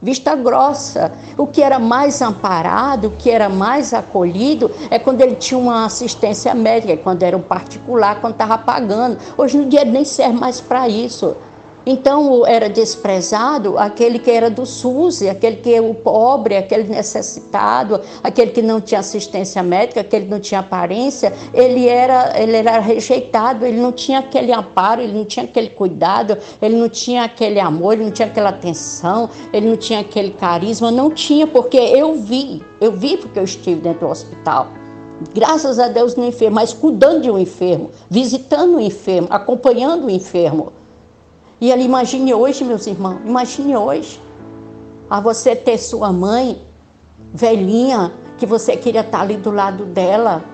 vista 0.00 0.34
grossa. 0.34 1.12
O 1.36 1.46
que 1.46 1.62
era 1.62 1.78
mais 1.78 2.20
amparado, 2.22 3.08
o 3.08 3.10
que 3.12 3.30
era 3.30 3.48
mais 3.48 3.92
acolhido, 3.94 4.70
é 4.90 4.98
quando 4.98 5.20
ele 5.20 5.36
tinha 5.36 5.58
uma 5.58 5.84
assistência 5.86 6.54
médica, 6.54 6.96
quando 6.96 7.22
era 7.22 7.36
um 7.36 7.42
particular, 7.42 8.20
quando 8.20 8.34
estava 8.34 8.58
pagando. 8.58 9.18
Hoje 9.36 9.56
no 9.58 9.66
dia 9.66 9.84
nem 9.84 10.04
serve 10.04 10.38
mais 10.38 10.60
para 10.60 10.88
isso. 10.88 11.36
Então 11.88 12.44
era 12.44 12.68
desprezado 12.68 13.78
aquele 13.78 14.18
que 14.18 14.28
era 14.28 14.50
do 14.50 14.66
SUS, 14.66 15.22
aquele 15.22 15.58
que 15.58 15.72
é 15.72 15.80
o 15.80 15.94
pobre, 15.94 16.56
aquele 16.56 16.82
necessitado, 16.82 18.00
aquele 18.24 18.50
que 18.50 18.60
não 18.60 18.80
tinha 18.80 18.98
assistência 18.98 19.62
médica, 19.62 20.00
aquele 20.00 20.24
que 20.24 20.30
não 20.32 20.40
tinha 20.40 20.58
aparência, 20.58 21.32
ele 21.54 21.86
era, 21.86 22.32
ele 22.42 22.56
era 22.56 22.80
rejeitado, 22.80 23.64
ele 23.64 23.80
não 23.80 23.92
tinha 23.92 24.18
aquele 24.18 24.52
amparo, 24.52 25.00
ele 25.00 25.12
não 25.12 25.24
tinha 25.24 25.44
aquele 25.44 25.70
cuidado, 25.70 26.36
ele 26.60 26.74
não 26.74 26.88
tinha 26.88 27.22
aquele 27.22 27.60
amor, 27.60 27.92
ele 27.92 28.06
não 28.06 28.10
tinha 28.10 28.26
aquela 28.26 28.48
atenção, 28.48 29.30
ele 29.52 29.68
não 29.68 29.76
tinha 29.76 30.00
aquele 30.00 30.32
carisma, 30.32 30.90
não 30.90 31.08
tinha, 31.08 31.46
porque 31.46 31.76
eu 31.76 32.16
vi, 32.16 32.64
eu 32.80 32.90
vi 32.90 33.16
porque 33.16 33.38
eu 33.38 33.44
estive 33.44 33.80
dentro 33.80 34.08
do 34.08 34.10
hospital 34.10 34.66
graças 35.32 35.78
a 35.78 35.88
Deus 35.88 36.14
no 36.14 36.26
enfermo, 36.26 36.56
mas 36.56 36.74
cuidando 36.74 37.22
de 37.22 37.30
um 37.30 37.38
enfermo, 37.38 37.90
visitando 38.10 38.76
o 38.76 38.80
enfermo, 38.80 39.28
acompanhando 39.30 40.06
o 40.06 40.10
enfermo. 40.10 40.72
E 41.60 41.70
ele 41.70 41.84
imagine 41.84 42.34
hoje, 42.34 42.64
meus 42.64 42.86
irmãos, 42.86 43.20
imagine 43.24 43.76
hoje. 43.76 44.20
A 45.08 45.20
você 45.20 45.56
ter 45.56 45.78
sua 45.78 46.12
mãe 46.12 46.60
velhinha, 47.32 48.12
que 48.36 48.44
você 48.44 48.76
queria 48.76 49.00
estar 49.00 49.20
ali 49.20 49.36
do 49.36 49.50
lado 49.50 49.84
dela, 49.84 50.44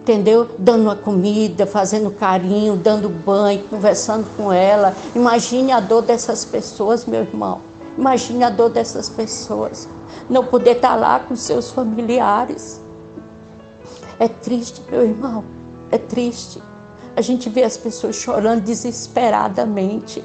entendeu? 0.00 0.48
Dando 0.58 0.90
a 0.90 0.96
comida, 0.96 1.66
fazendo 1.66 2.10
carinho, 2.12 2.76
dando 2.76 3.08
banho, 3.08 3.64
conversando 3.64 4.26
com 4.36 4.52
ela. 4.52 4.94
Imagine 5.16 5.72
a 5.72 5.80
dor 5.80 6.02
dessas 6.02 6.44
pessoas, 6.44 7.06
meu 7.06 7.22
irmão. 7.22 7.60
Imagine 7.98 8.44
a 8.44 8.50
dor 8.50 8.70
dessas 8.70 9.08
pessoas. 9.08 9.88
Não 10.30 10.44
poder 10.44 10.76
estar 10.76 10.94
lá 10.94 11.18
com 11.20 11.34
seus 11.34 11.70
familiares. 11.72 12.80
É 14.20 14.28
triste, 14.28 14.80
meu 14.88 15.02
irmão. 15.02 15.44
É 15.90 15.98
triste. 15.98 16.62
A 17.16 17.20
gente 17.20 17.48
vê 17.50 17.64
as 17.64 17.76
pessoas 17.76 18.14
chorando 18.16 18.62
desesperadamente 18.62 20.22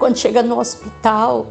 quando 0.00 0.16
chega 0.16 0.42
no 0.42 0.58
hospital, 0.58 1.46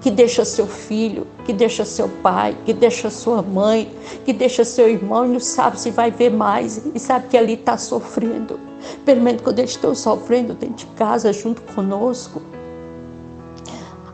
que 0.00 0.10
deixa 0.10 0.42
seu 0.42 0.66
filho, 0.66 1.26
que 1.44 1.52
deixa 1.52 1.84
seu 1.84 2.08
pai, 2.08 2.56
que 2.64 2.72
deixa 2.72 3.10
sua 3.10 3.42
mãe, 3.42 3.94
que 4.24 4.32
deixa 4.32 4.64
seu 4.64 4.88
irmão 4.88 5.26
e 5.26 5.28
não 5.28 5.38
sabe 5.38 5.78
se 5.78 5.90
vai 5.90 6.10
ver 6.10 6.30
mais 6.30 6.80
e 6.94 6.98
sabe 6.98 7.28
que 7.28 7.36
ali 7.36 7.52
está 7.52 7.76
sofrendo. 7.76 8.58
Pelo 9.04 9.20
menos 9.20 9.42
quando 9.42 9.58
eles 9.58 9.72
estão 9.72 9.94
sofrendo 9.94 10.54
dentro 10.54 10.76
de 10.76 10.86
casa, 10.96 11.30
junto 11.30 11.60
conosco. 11.74 12.40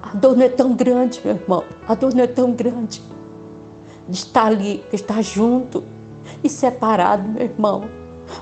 A 0.03 0.17
dor 0.17 0.37
não 0.37 0.45
é 0.45 0.49
tão 0.49 0.75
grande, 0.75 1.21
meu 1.25 1.37
irmão. 1.37 1.63
A 1.87 1.95
dor 1.95 2.13
não 2.13 2.25
é 2.25 2.27
tão 2.27 2.51
grande 2.51 3.01
de 4.09 4.17
estar 4.17 4.47
ali, 4.47 4.85
de 4.91 4.97
estar 4.97 5.23
junto 5.23 5.85
e 6.43 6.49
separado, 6.49 7.29
meu 7.29 7.45
irmão. 7.45 7.85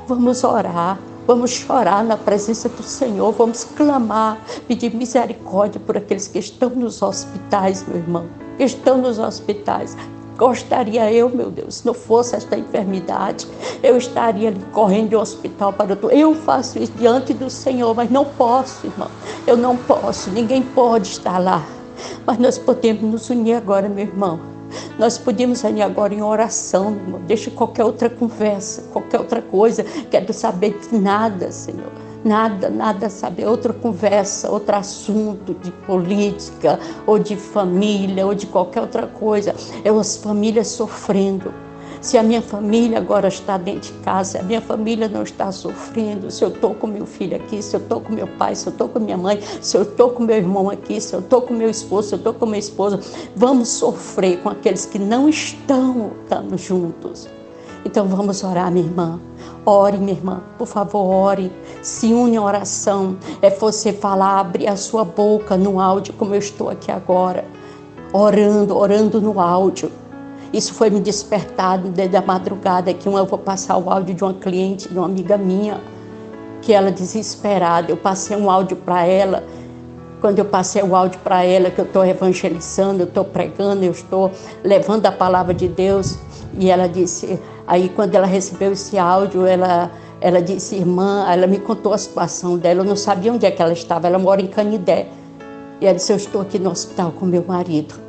Vamos 0.08 0.42
orar. 0.42 0.98
Vamos 1.26 1.52
chorar 1.52 2.04
na 2.04 2.18
presença 2.18 2.68
do 2.68 2.82
Senhor, 2.82 3.32
vamos 3.32 3.64
clamar, 3.64 4.38
pedir 4.68 4.94
misericórdia 4.94 5.80
por 5.80 5.96
aqueles 5.96 6.28
que 6.28 6.38
estão 6.38 6.68
nos 6.68 7.00
hospitais, 7.00 7.82
meu 7.88 7.96
irmão, 7.96 8.26
que 8.58 8.64
estão 8.64 8.98
nos 8.98 9.18
hospitais. 9.18 9.96
Gostaria 10.36 11.10
eu, 11.10 11.30
meu 11.30 11.50
Deus, 11.50 11.76
se 11.76 11.86
não 11.86 11.94
fosse 11.94 12.36
esta 12.36 12.58
enfermidade, 12.58 13.46
eu 13.82 13.96
estaria 13.96 14.48
ali 14.48 14.60
correndo 14.72 15.10
de 15.10 15.16
um 15.16 15.20
hospital 15.20 15.72
para 15.72 15.92
outro. 15.92 16.10
Eu 16.10 16.34
faço 16.34 16.78
isso 16.78 16.92
diante 16.98 17.32
do 17.32 17.48
Senhor, 17.48 17.94
mas 17.94 18.10
não 18.10 18.26
posso, 18.26 18.86
irmão. 18.86 19.08
Eu 19.46 19.56
não 19.56 19.76
posso, 19.76 20.28
ninguém 20.30 20.60
pode 20.60 21.08
estar 21.08 21.38
lá. 21.38 21.64
Mas 22.26 22.38
nós 22.38 22.58
podemos 22.58 23.02
nos 23.02 23.30
unir 23.30 23.54
agora, 23.54 23.88
meu 23.88 24.04
irmão 24.04 24.53
nós 24.98 25.18
podemos 25.18 25.62
ir 25.64 25.82
agora 25.82 26.14
em 26.14 26.22
oração, 26.22 26.92
irmão. 26.92 27.20
Deixa 27.26 27.50
qualquer 27.50 27.84
outra 27.84 28.08
conversa, 28.08 28.82
qualquer 28.92 29.18
outra 29.18 29.42
coisa. 29.42 29.84
Quero 30.10 30.32
saber 30.32 30.78
de 30.78 30.98
nada, 30.98 31.50
Senhor. 31.50 31.92
Nada, 32.24 32.70
nada 32.70 33.10
saber. 33.10 33.46
Outra 33.46 33.72
conversa, 33.72 34.50
outro 34.50 34.74
assunto 34.76 35.54
de 35.54 35.70
política, 35.70 36.80
ou 37.06 37.18
de 37.18 37.36
família, 37.36 38.26
ou 38.26 38.34
de 38.34 38.46
qualquer 38.46 38.80
outra 38.80 39.06
coisa. 39.06 39.54
É 39.84 39.90
as 39.90 40.16
famílias 40.16 40.68
sofrendo 40.68 41.52
se 42.04 42.18
a 42.18 42.22
minha 42.22 42.42
família 42.42 42.98
agora 42.98 43.28
está 43.28 43.56
dentro 43.56 43.90
de 43.90 43.98
casa, 44.00 44.32
se 44.32 44.38
a 44.38 44.42
minha 44.42 44.60
família 44.60 45.08
não 45.08 45.22
está 45.22 45.50
sofrendo, 45.50 46.30
se 46.30 46.44
eu 46.44 46.48
estou 46.48 46.74
com 46.74 46.86
meu 46.86 47.06
filho 47.06 47.34
aqui, 47.34 47.62
se 47.62 47.74
eu 47.74 47.80
estou 47.80 47.98
com 47.98 48.12
meu 48.12 48.26
pai, 48.26 48.54
se 48.54 48.66
eu 48.66 48.72
estou 48.72 48.90
com 48.90 49.00
minha 49.00 49.16
mãe, 49.16 49.40
se 49.62 49.74
eu 49.74 49.84
estou 49.84 50.10
com 50.10 50.22
meu 50.22 50.36
irmão 50.36 50.68
aqui, 50.68 51.00
se 51.00 51.14
eu 51.14 51.20
estou 51.20 51.40
com 51.40 51.54
meu 51.54 51.70
esposo, 51.70 52.08
se 52.08 52.14
eu 52.14 52.18
estou 52.18 52.34
com 52.34 52.44
minha 52.44 52.58
esposa, 52.58 53.00
vamos 53.34 53.70
sofrer 53.70 54.38
com 54.42 54.50
aqueles 54.50 54.84
que 54.84 54.98
não 54.98 55.30
estão 55.30 56.12
estando 56.22 56.58
juntos. 56.58 57.26
Então 57.86 58.06
vamos 58.06 58.44
orar, 58.44 58.70
minha 58.70 58.84
irmã. 58.84 59.18
Ore, 59.64 59.96
minha 59.96 60.12
irmã, 60.12 60.42
por 60.58 60.66
favor, 60.66 61.06
ore. 61.06 61.50
Se 61.80 62.12
une 62.12 62.36
à 62.36 62.42
oração. 62.42 63.16
É 63.40 63.48
você 63.48 63.94
falar, 63.94 64.40
abrir 64.40 64.68
a 64.68 64.76
sua 64.76 65.06
boca 65.06 65.56
no 65.56 65.80
áudio, 65.80 66.12
como 66.18 66.34
eu 66.34 66.38
estou 66.38 66.68
aqui 66.68 66.92
agora. 66.92 67.46
Orando, 68.12 68.76
orando 68.76 69.22
no 69.22 69.40
áudio 69.40 69.90
isso 70.56 70.72
foi 70.72 70.88
me 70.88 71.00
despertado 71.00 71.88
desde 71.88 72.16
a 72.16 72.22
madrugada, 72.22 72.94
que 72.94 73.08
eu 73.08 73.26
vou 73.26 73.38
passar 73.38 73.76
o 73.76 73.90
áudio 73.90 74.14
de 74.14 74.22
uma 74.22 74.34
cliente, 74.34 74.88
de 74.88 74.96
uma 74.96 75.06
amiga 75.06 75.36
minha, 75.36 75.80
que 76.62 76.72
ela 76.72 76.92
desesperada, 76.92 77.90
eu 77.90 77.96
passei 77.96 78.36
um 78.36 78.48
áudio 78.48 78.76
para 78.76 79.04
ela, 79.04 79.42
quando 80.20 80.38
eu 80.38 80.44
passei 80.44 80.80
o 80.82 80.94
áudio 80.94 81.18
para 81.24 81.44
ela, 81.44 81.70
que 81.70 81.80
eu 81.80 81.84
estou 81.84 82.04
evangelizando, 82.06 83.02
eu 83.02 83.06
estou 83.06 83.24
pregando, 83.24 83.84
eu 83.84 83.90
estou 83.90 84.30
levando 84.62 85.04
a 85.06 85.12
palavra 85.12 85.52
de 85.52 85.66
Deus, 85.66 86.16
e 86.56 86.70
ela 86.70 86.88
disse, 86.88 87.38
aí 87.66 87.88
quando 87.88 88.14
ela 88.14 88.26
recebeu 88.26 88.72
esse 88.72 88.96
áudio, 88.96 89.44
ela, 89.44 89.90
ela 90.20 90.40
disse, 90.40 90.76
irmã, 90.76 91.26
ela 91.28 91.48
me 91.48 91.58
contou 91.58 91.92
a 91.92 91.98
situação 91.98 92.56
dela, 92.56 92.80
eu 92.80 92.84
não 92.84 92.96
sabia 92.96 93.32
onde 93.32 93.44
é 93.44 93.50
que 93.50 93.60
ela 93.60 93.72
estava, 93.72 94.06
ela 94.06 94.20
mora 94.20 94.40
em 94.40 94.46
Canidé, 94.46 95.08
e 95.80 95.86
ela 95.86 95.96
disse, 95.96 96.12
eu 96.12 96.16
estou 96.16 96.40
aqui 96.40 96.60
no 96.60 96.70
hospital 96.70 97.10
com 97.10 97.26
meu 97.26 97.44
marido. 97.44 98.03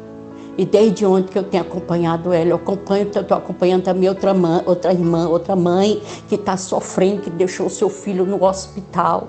E 0.58 0.66
desde 0.66 1.06
onde 1.06 1.32
que 1.32 1.38
eu 1.38 1.44
tenho 1.44 1.64
acompanhado 1.64 2.32
ela, 2.32 2.50
eu 2.50 2.56
acompanho, 2.56 3.08
estou 3.08 3.38
acompanhando 3.38 3.84
também 3.84 4.08
outra, 4.08 4.34
mãe, 4.34 4.62
outra 4.66 4.94
irmã, 4.94 5.28
outra 5.28 5.56
mãe 5.56 6.02
que 6.30 6.36
está 6.36 6.56
sofrendo, 6.56 7.22
que 7.22 7.30
deixou 7.30 7.70
seu 7.70 7.90
filho 7.90 8.26
no 8.26 8.42
hospital. 8.44 9.28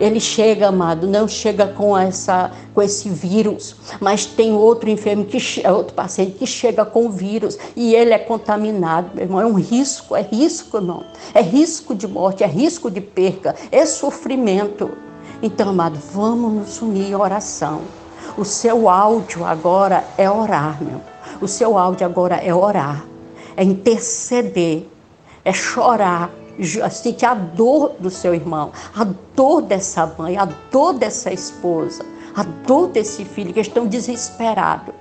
Ele 0.00 0.18
chega, 0.18 0.68
amado, 0.68 1.06
não 1.06 1.28
chega 1.28 1.68
com, 1.68 1.96
essa, 1.96 2.50
com 2.74 2.82
esse 2.82 3.08
vírus, 3.08 3.76
mas 4.00 4.26
tem 4.26 4.52
outro 4.52 4.90
enfermo, 4.90 5.24
que, 5.24 5.38
outro 5.68 5.94
paciente 5.94 6.32
que 6.32 6.46
chega 6.46 6.84
com 6.84 7.06
o 7.06 7.10
vírus 7.10 7.56
e 7.76 7.94
ele 7.94 8.12
é 8.12 8.18
contaminado, 8.18 9.10
meu 9.14 9.24
irmão. 9.24 9.40
É 9.40 9.46
um 9.46 9.54
risco, 9.54 10.16
é 10.16 10.22
risco, 10.22 10.80
não. 10.80 11.04
É 11.32 11.40
risco 11.40 11.94
de 11.94 12.08
morte, 12.08 12.42
é 12.42 12.46
risco 12.46 12.90
de 12.90 13.00
perca, 13.00 13.54
é 13.70 13.86
sofrimento. 13.86 14.90
Então, 15.40 15.68
amado, 15.68 15.98
vamos 16.12 16.52
nos 16.52 16.82
unir 16.82 17.10
em 17.10 17.14
oração. 17.14 17.82
O 18.36 18.44
seu 18.44 18.88
áudio 18.88 19.44
agora 19.44 20.04
é 20.18 20.28
orar, 20.30 20.82
meu. 20.82 21.00
O 21.40 21.48
seu 21.48 21.76
áudio 21.76 22.06
agora 22.06 22.36
é 22.36 22.54
orar, 22.54 23.04
é 23.56 23.64
interceder, 23.64 24.86
é 25.44 25.52
chorar, 25.52 26.30
sentir 26.90 27.26
a 27.26 27.34
dor 27.34 27.94
do 27.98 28.10
seu 28.10 28.34
irmão, 28.34 28.72
a 28.96 29.04
dor 29.34 29.62
dessa 29.62 30.06
mãe, 30.18 30.36
a 30.36 30.46
dor 30.70 30.94
dessa 30.94 31.32
esposa, 31.32 32.04
a 32.34 32.42
dor 32.42 32.88
desse 32.88 33.24
filho 33.24 33.52
que 33.52 33.60
estão 33.60 33.86
desesperados. 33.86 34.94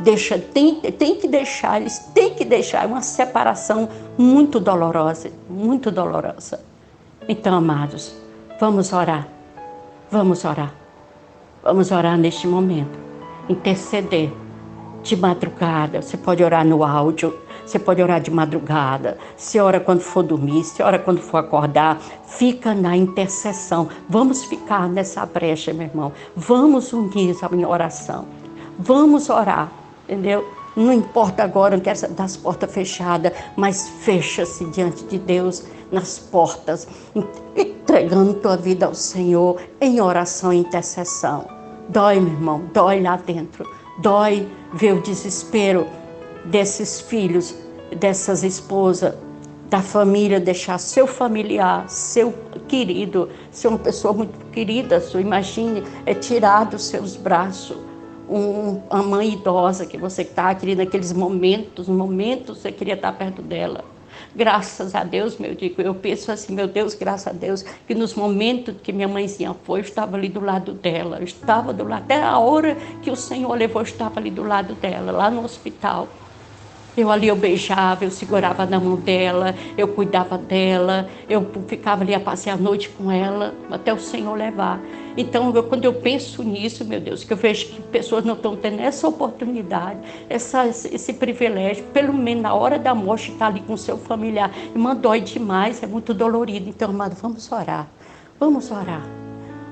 deixa, 0.00 0.38
tem, 0.38 0.80
tem 0.80 1.16
que 1.16 1.28
deixar, 1.28 1.80
eles 1.80 1.98
têm 2.14 2.34
que 2.34 2.44
deixar 2.44 2.86
uma 2.86 3.02
separação 3.02 3.88
muito 4.18 4.58
dolorosa, 4.58 5.30
muito 5.48 5.90
dolorosa. 5.90 6.60
Então, 7.28 7.54
amados, 7.54 8.14
vamos 8.58 8.92
orar, 8.92 9.28
vamos 10.10 10.44
orar, 10.44 10.74
vamos 11.64 11.90
orar 11.90 12.18
neste 12.18 12.46
momento, 12.46 12.98
interceder 13.48 14.30
de 15.02 15.16
madrugada. 15.16 16.02
Você 16.02 16.16
pode 16.16 16.44
orar 16.44 16.64
no 16.64 16.84
áudio, 16.84 17.34
você 17.64 17.78
pode 17.78 18.02
orar 18.02 18.20
de 18.20 18.30
madrugada, 18.30 19.16
se 19.36 19.58
ora 19.58 19.80
quando 19.80 20.00
for 20.00 20.22
dormir, 20.22 20.62
se 20.64 20.82
ora 20.82 20.98
quando 20.98 21.20
for 21.20 21.38
acordar, 21.38 21.98
fica 22.26 22.74
na 22.74 22.94
intercessão. 22.94 23.88
Vamos 24.08 24.44
ficar 24.44 24.88
nessa 24.88 25.24
brecha, 25.24 25.72
meu 25.72 25.86
irmão. 25.86 26.12
Vamos 26.36 26.92
unir 26.92 27.34
a 27.40 27.48
minha 27.48 27.68
oração. 27.68 28.26
Vamos 28.78 29.30
orar, 29.30 29.72
entendeu? 30.04 30.46
Não 30.76 30.92
importa 30.92 31.44
agora, 31.44 31.76
não 31.76 31.82
quero 31.82 32.12
das 32.12 32.36
portas 32.36 32.70
fechadas, 32.72 33.32
mas 33.56 33.88
fecha-se 33.88 34.64
diante 34.66 35.04
de 35.04 35.18
Deus 35.18 35.64
nas 35.94 36.18
portas, 36.18 36.86
entregando 37.56 38.34
tua 38.34 38.56
vida 38.56 38.86
ao 38.86 38.94
Senhor 38.94 39.60
em 39.80 40.00
oração 40.00 40.52
e 40.52 40.58
intercessão. 40.58 41.46
Dói, 41.88 42.20
meu 42.20 42.32
irmão, 42.32 42.62
dói 42.72 43.00
lá 43.00 43.16
dentro. 43.16 43.66
Dói 43.98 44.48
ver 44.72 44.94
o 44.94 45.00
desespero 45.00 45.86
desses 46.44 47.00
filhos, 47.00 47.54
dessas 47.96 48.42
esposas, 48.42 49.14
da 49.70 49.80
família, 49.80 50.38
deixar 50.38 50.78
seu 50.78 51.06
familiar, 51.06 51.88
seu 51.88 52.34
querido, 52.68 53.28
ser 53.50 53.68
uma 53.68 53.78
pessoa 53.78 54.12
muito 54.12 54.38
querida, 54.52 55.00
sua, 55.00 55.20
imagine, 55.20 55.82
é 56.06 56.14
tirar 56.14 56.64
dos 56.64 56.84
seus 56.84 57.16
braços 57.16 57.76
um, 58.28 58.80
uma 58.90 59.02
mãe 59.02 59.32
idosa 59.32 59.86
que 59.86 59.98
você 59.98 60.22
está, 60.22 60.54
querendo 60.54 60.78
naqueles 60.78 61.12
momentos, 61.12 61.88
momentos 61.88 62.58
você 62.58 62.72
queria 62.72 62.94
estar 62.94 63.12
perto 63.12 63.42
dela. 63.42 63.84
Graças 64.36 64.96
a 64.96 65.04
Deus, 65.04 65.38
meu 65.38 65.54
digo, 65.54 65.80
eu 65.80 65.94
penso 65.94 66.32
assim, 66.32 66.52
meu 66.52 66.66
Deus, 66.66 66.94
graças 66.94 67.28
a 67.28 67.32
Deus, 67.32 67.62
que 67.62 67.94
nos 67.94 68.14
momentos 68.14 68.74
que 68.82 68.92
minha 68.92 69.06
mãezinha 69.06 69.54
foi, 69.62 69.78
eu 69.78 69.84
estava 69.84 70.16
ali 70.16 70.28
do 70.28 70.40
lado 70.40 70.72
dela, 70.72 71.18
eu 71.18 71.24
estava 71.24 71.72
do 71.72 71.84
lado, 71.84 72.02
até 72.02 72.20
a 72.20 72.36
hora 72.38 72.74
que 73.00 73.12
o 73.12 73.16
Senhor 73.16 73.54
levou, 73.56 73.80
eu 73.80 73.86
estava 73.86 74.18
ali 74.18 74.32
do 74.32 74.42
lado 74.42 74.74
dela, 74.74 75.12
lá 75.12 75.30
no 75.30 75.44
hospital. 75.44 76.08
Eu 76.96 77.10
ali 77.10 77.26
eu 77.28 77.36
beijava, 77.36 78.04
eu 78.04 78.10
segurava 78.10 78.66
na 78.66 78.78
mão 78.78 78.96
dela, 78.96 79.54
eu 79.76 79.88
cuidava 79.88 80.38
dela, 80.38 81.08
eu 81.28 81.44
ficava 81.66 82.02
ali 82.02 82.14
a 82.14 82.20
passear 82.20 82.54
a 82.54 82.56
noite 82.56 82.88
com 82.88 83.10
ela, 83.10 83.54
até 83.70 83.92
o 83.92 83.98
Senhor 83.98 84.34
levar. 84.36 84.80
Então, 85.16 85.54
eu, 85.54 85.62
quando 85.62 85.84
eu 85.84 85.94
penso 85.94 86.42
nisso, 86.42 86.84
meu 86.84 87.00
Deus, 87.00 87.22
que 87.22 87.32
eu 87.32 87.36
vejo 87.36 87.66
que 87.66 87.82
pessoas 87.82 88.24
não 88.24 88.34
estão 88.34 88.56
tendo 88.56 88.80
essa 88.80 89.06
oportunidade, 89.06 90.00
essa, 90.28 90.66
esse 90.66 91.12
privilégio, 91.12 91.84
pelo 91.92 92.12
menos 92.12 92.42
na 92.42 92.54
hora 92.54 92.78
da 92.78 92.94
morte, 92.94 93.30
estar 93.30 93.46
ali 93.46 93.60
com 93.60 93.76
seu 93.76 93.96
familiar, 93.96 94.50
irmã, 94.74 94.94
dói 94.94 95.20
demais, 95.20 95.82
é 95.82 95.86
muito 95.86 96.12
dolorido. 96.12 96.68
Então, 96.68 96.90
amado, 96.90 97.16
vamos 97.20 97.50
orar, 97.50 97.88
vamos 98.38 98.70
orar. 98.70 99.02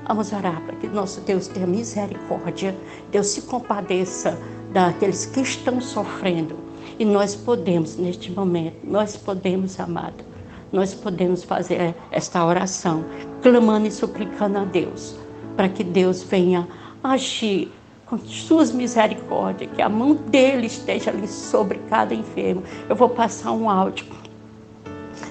Vamos 0.05 0.33
orar 0.33 0.61
para 0.65 0.75
que 0.75 0.87
nosso 0.87 1.21
Deus 1.21 1.47
tenha 1.47 1.65
misericórdia, 1.65 2.75
Deus 3.09 3.27
se 3.27 3.43
compadeça 3.43 4.37
daqueles 4.73 5.25
que 5.25 5.39
estão 5.39 5.79
sofrendo 5.79 6.57
e 6.99 7.05
nós 7.05 7.35
podemos, 7.35 7.95
neste 7.95 8.31
momento, 8.31 8.75
nós 8.83 9.15
podemos, 9.15 9.79
amado, 9.79 10.23
nós 10.71 10.93
podemos 10.93 11.43
fazer 11.43 11.95
esta 12.11 12.45
oração, 12.45 13.03
clamando 13.41 13.87
e 13.87 13.91
suplicando 13.91 14.59
a 14.59 14.65
Deus, 14.65 15.15
para 15.55 15.69
que 15.69 15.83
Deus 15.83 16.23
venha 16.23 16.67
agir 17.03 17.71
com 18.05 18.17
suas 18.17 18.71
misericórdias, 18.71 19.71
que 19.71 19.81
a 19.81 19.89
mão 19.89 20.13
dele 20.13 20.67
esteja 20.67 21.09
ali 21.09 21.27
sobre 21.27 21.79
cada 21.89 22.13
enfermo. 22.13 22.63
Eu 22.87 22.95
vou 22.95 23.09
passar 23.09 23.51
um 23.51 23.69
áudio 23.69 24.05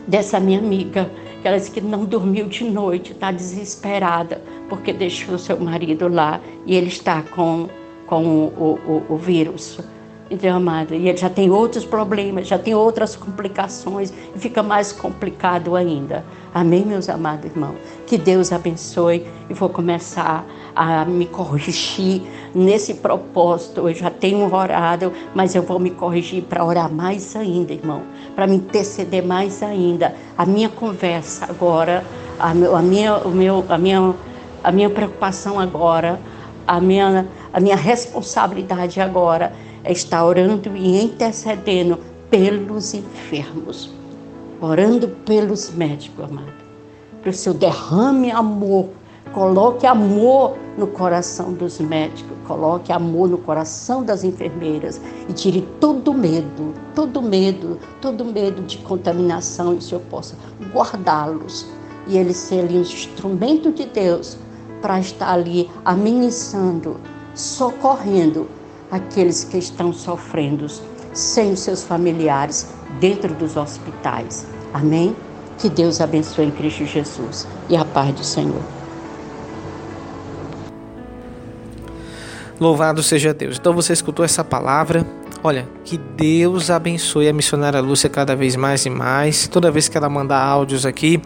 dessa 0.06 0.40
minha 0.40 0.58
amiga, 0.58 1.10
que 1.40 1.48
ela 1.48 1.58
disse 1.58 1.70
que 1.70 1.80
não 1.80 2.04
dormiu 2.04 2.46
de 2.46 2.64
noite, 2.64 3.12
está 3.12 3.30
desesperada, 3.30 4.42
porque 4.68 4.92
deixou 4.92 5.38
seu 5.38 5.58
marido 5.58 6.08
lá 6.08 6.40
e 6.66 6.74
ele 6.74 6.88
está 6.88 7.22
com, 7.22 7.68
com 8.06 8.24
o, 8.24 8.78
o, 8.86 9.14
o 9.14 9.16
vírus. 9.16 9.78
Então, 10.32 10.56
amado, 10.56 10.94
e 10.94 11.10
ele 11.10 11.18
já 11.18 11.28
tem 11.28 11.50
outros 11.50 11.84
problemas, 11.84 12.46
já 12.48 12.58
tem 12.58 12.74
outras 12.74 13.14
complicações, 13.14 14.14
e 14.34 14.38
fica 14.38 14.62
mais 14.62 14.90
complicado 14.90 15.76
ainda. 15.76 16.24
Amém, 16.54 16.86
meus 16.86 17.10
amados 17.10 17.44
irmãos? 17.50 17.76
Que 18.06 18.16
Deus 18.16 18.50
abençoe 18.50 19.26
e 19.50 19.52
vou 19.52 19.68
começar 19.68 20.42
a 20.74 21.04
me 21.04 21.26
corrigir 21.26 22.22
nesse 22.54 22.94
propósito. 22.94 23.86
Eu 23.86 23.94
já 23.94 24.08
tenho 24.08 24.50
orado, 24.50 25.12
mas 25.34 25.54
eu 25.54 25.62
vou 25.62 25.78
me 25.78 25.90
corrigir 25.90 26.44
para 26.44 26.64
orar 26.64 26.90
mais 26.90 27.36
ainda, 27.36 27.74
irmão, 27.74 28.00
para 28.34 28.46
me 28.46 28.56
interceder 28.56 29.22
mais 29.22 29.62
ainda. 29.62 30.14
A 30.38 30.46
minha 30.46 30.70
conversa 30.70 31.44
agora, 31.44 32.02
a, 32.38 32.54
meu, 32.54 32.74
a, 32.74 32.80
minha, 32.80 33.18
o 33.18 33.30
meu, 33.30 33.66
a, 33.68 33.76
minha, 33.76 34.14
a 34.64 34.72
minha 34.72 34.88
preocupação 34.88 35.60
agora, 35.60 36.18
a 36.66 36.80
minha, 36.80 37.28
a 37.52 37.60
minha 37.60 37.76
responsabilidade 37.76 38.98
agora 38.98 39.52
está 39.84 40.24
orando 40.24 40.76
e 40.76 41.02
intercedendo 41.02 41.98
pelos 42.30 42.94
enfermos, 42.94 43.92
orando 44.60 45.08
pelos 45.26 45.70
médicos, 45.70 46.24
amado. 46.24 46.62
Para 47.20 47.30
o 47.30 47.34
seu 47.34 47.52
derrame 47.52 48.30
amor, 48.30 48.88
coloque 49.32 49.86
amor 49.86 50.56
no 50.76 50.86
coração 50.86 51.52
dos 51.52 51.78
médicos, 51.78 52.36
coloque 52.46 52.92
amor 52.92 53.28
no 53.28 53.38
coração 53.38 54.02
das 54.02 54.24
enfermeiras 54.24 55.00
e 55.28 55.32
tire 55.32 55.62
todo 55.78 56.12
medo, 56.12 56.74
todo 56.94 57.22
medo, 57.22 57.78
todo 58.00 58.24
medo 58.24 58.62
de 58.62 58.78
contaminação 58.78 59.74
e 59.74 59.76
o 59.76 59.82
Senhor 59.82 60.02
possa 60.10 60.36
guardá-los 60.72 61.66
e 62.06 62.18
eles 62.18 62.36
serem 62.36 62.78
um 62.78 62.80
instrumento 62.80 63.70
de 63.70 63.86
Deus 63.86 64.36
para 64.80 64.98
estar 64.98 65.32
ali 65.32 65.70
administrando, 65.84 66.96
socorrendo 67.34 68.48
aqueles 68.92 69.42
que 69.42 69.56
estão 69.56 69.90
sofrendo 69.92 70.66
sem 71.14 71.52
os 71.52 71.60
seus 71.60 71.82
familiares 71.82 72.68
dentro 73.00 73.34
dos 73.34 73.56
hospitais. 73.56 74.46
Amém? 74.72 75.16
Que 75.58 75.68
Deus 75.68 76.00
abençoe 76.00 76.46
em 76.46 76.50
Cristo 76.50 76.84
Jesus 76.84 77.48
e 77.68 77.76
a 77.76 77.84
paz 77.84 78.14
do 78.14 78.22
Senhor. 78.22 78.62
Louvado 82.60 83.02
seja 83.02 83.32
Deus. 83.32 83.56
Então 83.58 83.72
você 83.72 83.92
escutou 83.92 84.24
essa 84.24 84.44
palavra. 84.44 85.06
Olha, 85.42 85.68
que 85.84 85.96
Deus 85.96 86.70
abençoe 86.70 87.28
a 87.28 87.32
missionária 87.32 87.80
Lúcia 87.80 88.08
cada 88.08 88.36
vez 88.36 88.54
mais 88.54 88.86
e 88.86 88.90
mais. 88.90 89.48
Toda 89.48 89.70
vez 89.70 89.88
que 89.88 89.96
ela 89.96 90.08
mandar 90.08 90.40
áudios 90.40 90.86
aqui, 90.86 91.20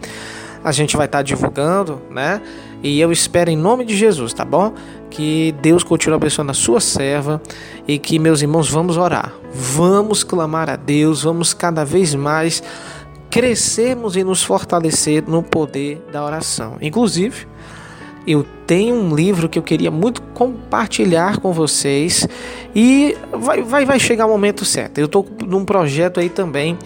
a 0.63 0.71
gente 0.71 0.97
vai 0.97 1.05
estar 1.05 1.21
divulgando, 1.21 2.01
né? 2.09 2.41
E 2.81 2.99
eu 2.99 3.11
espero 3.11 3.49
em 3.49 3.55
nome 3.55 3.85
de 3.85 3.95
Jesus, 3.95 4.33
tá 4.33 4.43
bom? 4.43 4.73
Que 5.09 5.53
Deus 5.61 5.83
continue 5.83 6.15
abençoando 6.15 6.51
a 6.51 6.53
sua 6.53 6.79
serva 6.79 7.41
e 7.87 7.97
que 7.97 8.19
meus 8.19 8.41
irmãos 8.41 8.69
vamos 8.69 8.97
orar. 8.97 9.33
Vamos 9.53 10.23
clamar 10.23 10.69
a 10.69 10.75
Deus, 10.75 11.23
vamos 11.23 11.53
cada 11.53 11.83
vez 11.83 12.13
mais 12.13 12.61
crescermos 13.29 14.15
e 14.15 14.23
nos 14.23 14.43
fortalecer 14.43 15.23
no 15.27 15.43
poder 15.43 16.03
da 16.11 16.23
oração. 16.23 16.77
Inclusive, 16.81 17.47
eu 18.27 18.45
tenho 18.65 18.95
um 18.95 19.15
livro 19.15 19.47
que 19.47 19.57
eu 19.57 19.63
queria 19.63 19.89
muito 19.89 20.21
compartilhar 20.21 21.39
com 21.39 21.53
vocês 21.53 22.27
e 22.75 23.15
vai, 23.31 23.61
vai, 23.61 23.85
vai 23.85 23.99
chegar 23.99 24.25
o 24.25 24.29
momento 24.29 24.65
certo. 24.65 24.97
Eu 24.97 25.05
estou 25.05 25.25
num 25.45 25.63
projeto 25.63 26.19
aí 26.19 26.29
também 26.29 26.77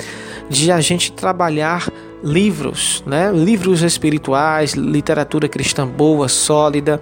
de 0.48 0.72
a 0.72 0.80
gente 0.80 1.12
trabalhar 1.12 1.92
livros, 2.24 3.04
né? 3.08 3.32
livros 3.32 3.82
espirituais, 3.82 4.74
literatura 4.74 5.48
cristã 5.48 5.88
boa, 5.88 6.28
sólida. 6.28 7.02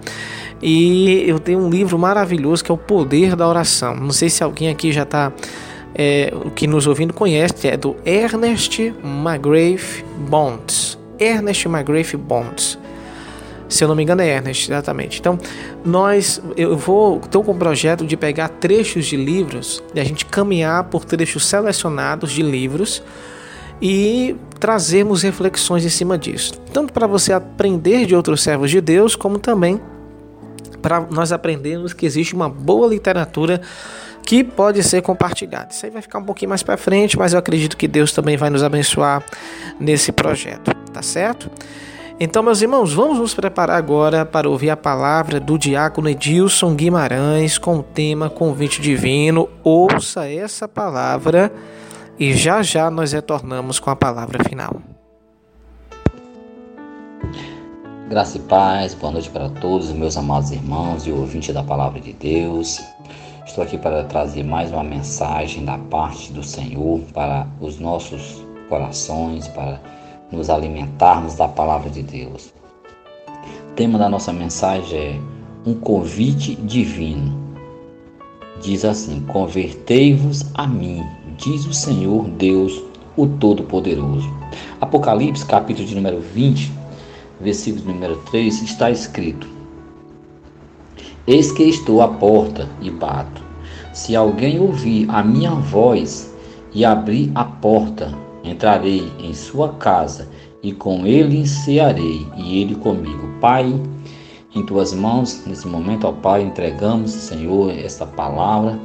E 0.61 1.23
eu 1.27 1.39
tenho 1.39 1.59
um 1.59 1.69
livro 1.69 1.97
maravilhoso 1.97 2.63
que 2.63 2.71
é 2.71 2.73
O 2.73 2.77
Poder 2.77 3.35
da 3.35 3.47
Oração. 3.47 3.95
Não 3.95 4.11
sei 4.11 4.29
se 4.29 4.43
alguém 4.43 4.69
aqui 4.69 4.91
já 4.91 5.03
está 5.03 5.31
é, 5.95 6.33
que 6.55 6.67
nos 6.67 6.87
ouvindo 6.87 7.13
conhece, 7.13 7.67
é 7.67 7.77
do 7.77 7.95
Ernest 8.05 8.93
McGrath 9.03 10.03
Bonds. 10.29 10.97
Ernest 11.19 11.67
McGrath 11.67 12.15
Bonds. 12.15 12.77
Se 13.67 13.83
eu 13.83 13.87
não 13.87 13.95
me 13.95 14.01
engano 14.01 14.21
é 14.21 14.27
Ernest, 14.27 14.71
exatamente. 14.71 15.19
Então, 15.19 15.37
nós, 15.85 16.41
eu 16.57 16.75
vou, 16.75 17.19
estou 17.19 17.43
com 17.43 17.51
o 17.51 17.55
projeto 17.55 18.05
de 18.05 18.17
pegar 18.17 18.49
trechos 18.49 19.05
de 19.05 19.15
livros 19.15 19.83
e 19.93 19.99
a 19.99 20.03
gente 20.03 20.25
caminhar 20.25 20.85
por 20.85 21.05
trechos 21.05 21.45
selecionados 21.45 22.31
de 22.31 22.41
livros 22.41 23.03
e 23.79 24.35
trazermos 24.59 25.21
reflexões 25.21 25.85
em 25.85 25.89
cima 25.89 26.17
disso, 26.17 26.59
tanto 26.73 26.91
para 26.91 27.07
você 27.07 27.31
aprender 27.31 28.05
de 28.05 28.15
outros 28.15 28.41
servos 28.41 28.71
de 28.71 28.81
Deus, 28.81 29.15
como 29.15 29.37
também 29.37 29.79
para 30.81 31.01
nós 31.01 31.31
aprendermos 31.31 31.93
que 31.93 32.05
existe 32.05 32.33
uma 32.33 32.49
boa 32.49 32.87
literatura 32.87 33.61
que 34.23 34.43
pode 34.43 34.83
ser 34.83 35.01
compartilhada. 35.01 35.69
Isso 35.71 35.85
aí 35.85 35.91
vai 35.91 36.01
ficar 36.01 36.19
um 36.19 36.23
pouquinho 36.23 36.49
mais 36.49 36.61
para 36.61 36.77
frente, 36.77 37.17
mas 37.17 37.33
eu 37.33 37.39
acredito 37.39 37.75
que 37.75 37.87
Deus 37.87 38.11
também 38.11 38.37
vai 38.37 38.49
nos 38.49 38.63
abençoar 38.63 39.23
nesse 39.79 40.11
projeto, 40.11 40.71
tá 40.93 41.01
certo? 41.01 41.49
Então, 42.19 42.43
meus 42.43 42.61
irmãos, 42.61 42.93
vamos 42.93 43.17
nos 43.17 43.33
preparar 43.33 43.77
agora 43.77 44.25
para 44.25 44.49
ouvir 44.49 44.69
a 44.69 44.77
palavra 44.77 45.39
do 45.39 45.57
diácono 45.57 46.09
Edilson 46.09 46.75
Guimarães 46.75 47.57
com 47.57 47.77
o 47.77 47.83
tema 47.83 48.29
Convite 48.29 48.81
Divino. 48.81 49.47
Ouça 49.63 50.29
essa 50.29 50.67
palavra 50.67 51.49
e 52.19 52.33
já 52.33 52.61
já 52.61 52.91
nós 52.91 53.13
retornamos 53.13 53.79
com 53.79 53.89
a 53.89 53.95
palavra 53.95 54.43
final. 54.43 54.98
Graça 58.09 58.37
e 58.37 58.41
paz, 58.41 58.95
boa 58.95 59.11
noite 59.13 59.29
para 59.29 59.49
todos, 59.49 59.91
meus 59.91 60.17
amados 60.17 60.49
irmãos 60.49 61.05
e 61.05 61.11
ouvintes 61.11 61.53
da 61.53 61.61
palavra 61.61 62.01
de 62.01 62.11
Deus. 62.11 62.81
Estou 63.45 63.63
aqui 63.63 63.77
para 63.77 64.03
trazer 64.03 64.41
mais 64.43 64.71
uma 64.71 64.83
mensagem 64.83 65.63
da 65.63 65.77
parte 65.77 66.33
do 66.33 66.41
Senhor 66.41 67.01
para 67.13 67.45
os 67.61 67.79
nossos 67.79 68.43
corações, 68.67 69.47
para 69.49 69.79
nos 70.31 70.49
alimentarmos 70.49 71.35
da 71.35 71.47
palavra 71.47 71.91
de 71.91 72.01
Deus. 72.01 72.51
O 73.27 73.73
tema 73.75 73.99
da 73.99 74.09
nossa 74.09 74.33
mensagem 74.33 74.99
é 74.99 75.19
um 75.69 75.75
convite 75.75 76.55
divino. 76.55 77.37
Diz 78.59 78.85
assim: 78.85 79.23
Convertei-vos 79.27 80.49
a 80.55 80.65
mim, 80.65 81.05
diz 81.37 81.63
o 81.63 81.73
Senhor 81.75 82.27
Deus, 82.27 82.73
o 83.15 83.27
Todo-Poderoso. 83.27 84.27
Apocalipse, 84.81 85.45
capítulo 85.45 85.87
de 85.87 85.93
número 85.93 86.19
20, 86.19 86.78
versículo 87.39 87.93
número 87.93 88.17
3, 88.31 88.61
está 88.61 88.91
escrito: 88.91 89.47
Eis 91.27 91.51
que 91.51 91.63
estou 91.63 92.01
à 92.01 92.07
porta 92.07 92.69
e 92.81 92.89
bato. 92.89 93.41
Se 93.93 94.15
alguém 94.15 94.59
ouvir 94.59 95.09
a 95.09 95.23
minha 95.23 95.51
voz 95.51 96.33
e 96.73 96.85
abrir 96.85 97.31
a 97.35 97.43
porta, 97.43 98.15
Entrarei 98.43 99.11
em 99.19 99.33
sua 99.33 99.69
casa 99.73 100.27
e 100.63 100.71
com 100.71 101.05
ele 101.05 101.45
cearei 101.45 102.25
e 102.37 102.61
ele 102.61 102.75
comigo. 102.75 103.29
Pai, 103.41 103.73
em 104.55 104.65
tuas 104.65 104.93
mãos, 104.93 105.43
nesse 105.45 105.67
momento, 105.67 106.07
ó 106.07 106.11
Pai, 106.11 106.43
entregamos, 106.43 107.11
Senhor, 107.11 107.71
esta 107.71 108.05
palavra 108.05 108.79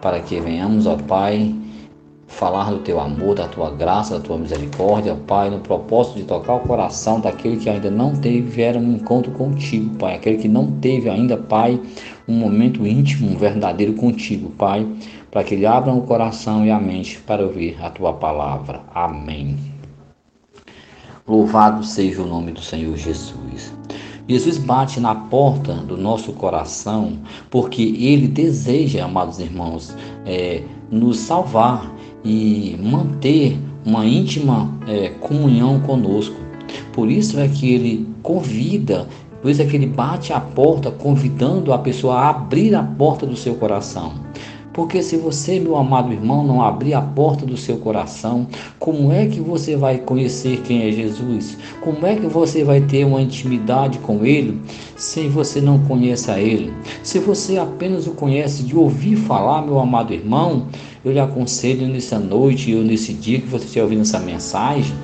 para 0.00 0.20
que 0.20 0.40
venhamos, 0.40 0.86
ó 0.86 0.96
Pai, 0.96 1.54
falar 2.38 2.70
do 2.70 2.78
teu 2.78 3.00
amor, 3.00 3.34
da 3.34 3.48
tua 3.48 3.70
graça, 3.70 4.16
da 4.16 4.24
tua 4.24 4.38
misericórdia, 4.38 5.14
Pai, 5.26 5.50
no 5.50 5.58
propósito 5.58 6.16
de 6.16 6.24
tocar 6.24 6.54
o 6.54 6.60
coração 6.60 7.20
daquele 7.20 7.56
que 7.56 7.68
ainda 7.68 7.90
não 7.90 8.14
teve 8.14 8.62
um 8.78 8.94
encontro 8.94 9.32
contigo, 9.32 9.96
Pai, 9.96 10.14
aquele 10.14 10.38
que 10.38 10.48
não 10.48 10.70
teve 10.80 11.10
ainda, 11.10 11.36
Pai, 11.36 11.80
um 12.28 12.34
momento 12.34 12.86
íntimo, 12.86 13.30
um 13.30 13.36
verdadeiro 13.36 13.94
contigo, 13.94 14.50
Pai 14.50 14.86
para 15.30 15.44
que 15.44 15.54
lhe 15.54 15.66
abram 15.66 15.98
o 15.98 16.02
coração 16.02 16.64
e 16.64 16.70
a 16.70 16.78
mente 16.80 17.18
para 17.20 17.44
ouvir 17.44 17.76
a 17.82 17.90
tua 17.90 18.12
palavra. 18.12 18.80
Amém. 18.94 19.56
Louvado 21.26 21.84
seja 21.84 22.22
o 22.22 22.26
nome 22.26 22.52
do 22.52 22.62
Senhor 22.62 22.96
Jesus. 22.96 23.74
Jesus 24.26 24.58
bate 24.58 25.00
na 25.00 25.14
porta 25.14 25.74
do 25.74 25.96
nosso 25.96 26.32
coração 26.32 27.18
porque 27.50 27.82
ele 27.82 28.28
deseja, 28.28 29.04
amados 29.04 29.38
irmãos, 29.38 29.94
é, 30.24 30.62
nos 30.90 31.18
salvar 31.18 31.94
e 32.24 32.76
manter 32.82 33.58
uma 33.84 34.04
íntima 34.04 34.72
é, 34.86 35.08
comunhão 35.20 35.80
conosco. 35.80 36.36
Por 36.92 37.10
isso 37.10 37.38
é 37.38 37.48
que 37.48 37.72
ele 37.72 38.06
convida, 38.22 39.08
por 39.40 39.50
isso 39.50 39.62
é 39.62 39.64
que 39.64 39.76
ele 39.76 39.86
bate 39.86 40.32
a 40.32 40.40
porta, 40.40 40.90
convidando 40.90 41.72
a 41.72 41.78
pessoa 41.78 42.14
a 42.16 42.30
abrir 42.30 42.74
a 42.74 42.82
porta 42.82 43.24
do 43.24 43.36
seu 43.36 43.54
coração. 43.54 44.12
Porque 44.78 45.02
se 45.02 45.16
você, 45.16 45.58
meu 45.58 45.76
amado 45.76 46.12
irmão, 46.12 46.46
não 46.46 46.62
abrir 46.62 46.94
a 46.94 47.02
porta 47.02 47.44
do 47.44 47.56
seu 47.56 47.78
coração, 47.78 48.46
como 48.78 49.10
é 49.10 49.26
que 49.26 49.40
você 49.40 49.74
vai 49.74 49.98
conhecer 49.98 50.60
quem 50.60 50.86
é 50.86 50.92
Jesus? 50.92 51.58
Como 51.80 52.06
é 52.06 52.14
que 52.14 52.28
você 52.28 52.62
vai 52.62 52.80
ter 52.82 53.04
uma 53.04 53.20
intimidade 53.20 53.98
com 53.98 54.24
Ele 54.24 54.62
se 54.94 55.26
você 55.26 55.60
não 55.60 55.80
conhece 55.80 56.30
a 56.30 56.38
Ele? 56.38 56.72
Se 57.02 57.18
você 57.18 57.58
apenas 57.58 58.06
o 58.06 58.12
conhece 58.12 58.62
de 58.62 58.76
ouvir 58.76 59.16
falar, 59.16 59.62
meu 59.62 59.80
amado 59.80 60.14
irmão, 60.14 60.68
eu 61.04 61.10
lhe 61.10 61.18
aconselho 61.18 61.88
nessa 61.88 62.20
noite 62.20 62.72
ou 62.72 62.84
nesse 62.84 63.12
dia 63.12 63.40
que 63.40 63.48
você 63.48 63.64
estiver 63.64 63.82
ouvindo 63.82 64.02
essa 64.02 64.20
mensagem, 64.20 64.94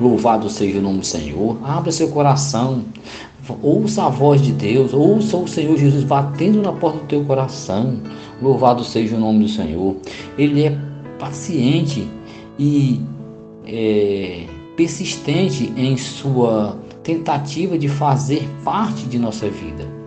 Louvado 0.00 0.48
seja 0.48 0.78
o 0.78 0.82
nome 0.82 1.00
do 1.00 1.06
Senhor. 1.06 1.58
Abra 1.62 1.92
seu 1.92 2.08
coração. 2.08 2.82
Ouça 3.62 4.04
a 4.04 4.08
voz 4.08 4.40
de 4.40 4.50
Deus. 4.50 4.94
Ouça 4.94 5.36
o 5.36 5.46
Senhor 5.46 5.76
Jesus 5.76 6.04
batendo 6.04 6.62
na 6.62 6.72
porta 6.72 7.00
do 7.00 7.04
teu 7.04 7.22
coração. 7.24 8.00
Louvado 8.40 8.82
seja 8.84 9.16
o 9.16 9.20
nome 9.20 9.40
do 9.40 9.48
Senhor. 9.48 9.96
Ele 10.38 10.64
é 10.64 10.76
paciente 11.18 12.08
e 12.58 13.00
é, 13.66 14.44
persistente 14.76 15.72
em 15.76 15.96
sua 15.96 16.78
tentativa 17.02 17.78
de 17.78 17.88
fazer 17.88 18.48
parte 18.64 19.04
de 19.04 19.18
nossa 19.18 19.48
vida. 19.48 20.00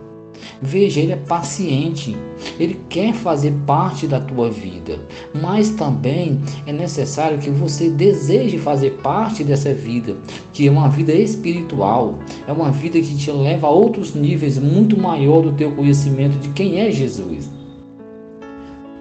Veja, 0.60 1.00
ele 1.00 1.12
é 1.12 1.16
paciente, 1.16 2.16
ele 2.58 2.80
quer 2.88 3.12
fazer 3.12 3.52
parte 3.66 4.06
da 4.06 4.20
tua 4.20 4.50
vida, 4.50 4.98
mas 5.40 5.70
também 5.70 6.40
é 6.66 6.72
necessário 6.72 7.38
que 7.38 7.50
você 7.50 7.90
deseje 7.90 8.58
fazer 8.58 8.92
parte 9.02 9.44
dessa 9.44 9.74
vida, 9.74 10.16
que 10.52 10.66
é 10.66 10.70
uma 10.70 10.88
vida 10.88 11.12
espiritual, 11.12 12.18
é 12.46 12.52
uma 12.52 12.70
vida 12.70 13.00
que 13.00 13.16
te 13.16 13.30
leva 13.30 13.66
a 13.66 13.70
outros 13.70 14.14
níveis 14.14 14.58
muito 14.58 14.96
maior 14.96 15.42
do 15.42 15.52
teu 15.52 15.72
conhecimento 15.72 16.38
de 16.38 16.48
quem 16.50 16.80
é 16.80 16.90
Jesus. 16.90 17.53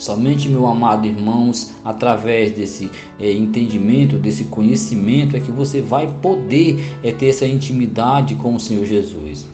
Somente, 0.04 0.50
meu 0.50 0.68
amado 0.68 1.08
irmãos, 1.08 1.72
através 1.82 2.52
desse 2.52 2.92
é, 3.18 3.32
entendimento, 3.32 4.18
desse 4.18 4.44
conhecimento, 4.44 5.38
é 5.38 5.40
que 5.40 5.50
você 5.50 5.80
vai 5.80 6.14
poder 6.22 6.98
é, 7.02 7.14
ter 7.14 7.28
essa 7.28 7.48
intimidade 7.48 8.36
com 8.36 8.54
o 8.54 8.60
Senhor 8.60 8.86
Jesus. 8.86 9.48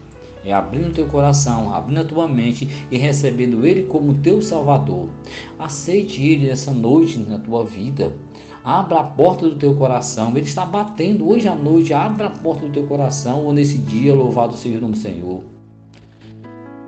É 0.43 0.51
abrindo 0.51 0.91
teu 0.91 1.05
coração, 1.05 1.71
abrindo 1.71 1.99
a 1.99 2.03
tua 2.03 2.27
mente 2.27 2.67
e 2.89 2.97
recebendo 2.97 3.63
Ele 3.63 3.83
como 3.83 4.15
teu 4.15 4.41
Salvador. 4.41 5.09
Aceite 5.59 6.19
Ele 6.23 6.49
essa 6.49 6.71
noite 6.71 7.19
na 7.19 7.37
tua 7.37 7.63
vida. 7.63 8.15
Abra 8.63 9.01
a 9.01 9.03
porta 9.03 9.47
do 9.47 9.55
teu 9.55 9.75
coração. 9.75 10.31
Ele 10.31 10.47
está 10.47 10.65
batendo 10.65 11.29
hoje 11.29 11.47
à 11.47 11.53
noite. 11.53 11.93
Abra 11.93 12.25
a 12.25 12.31
porta 12.31 12.65
do 12.65 12.71
teu 12.71 12.87
coração 12.87 13.45
ou 13.45 13.53
nesse 13.53 13.77
dia, 13.77 14.15
louvado 14.15 14.57
seja 14.57 14.79
o 14.79 14.81
nome 14.81 14.93
do 14.93 14.99
Senhor. 14.99 15.43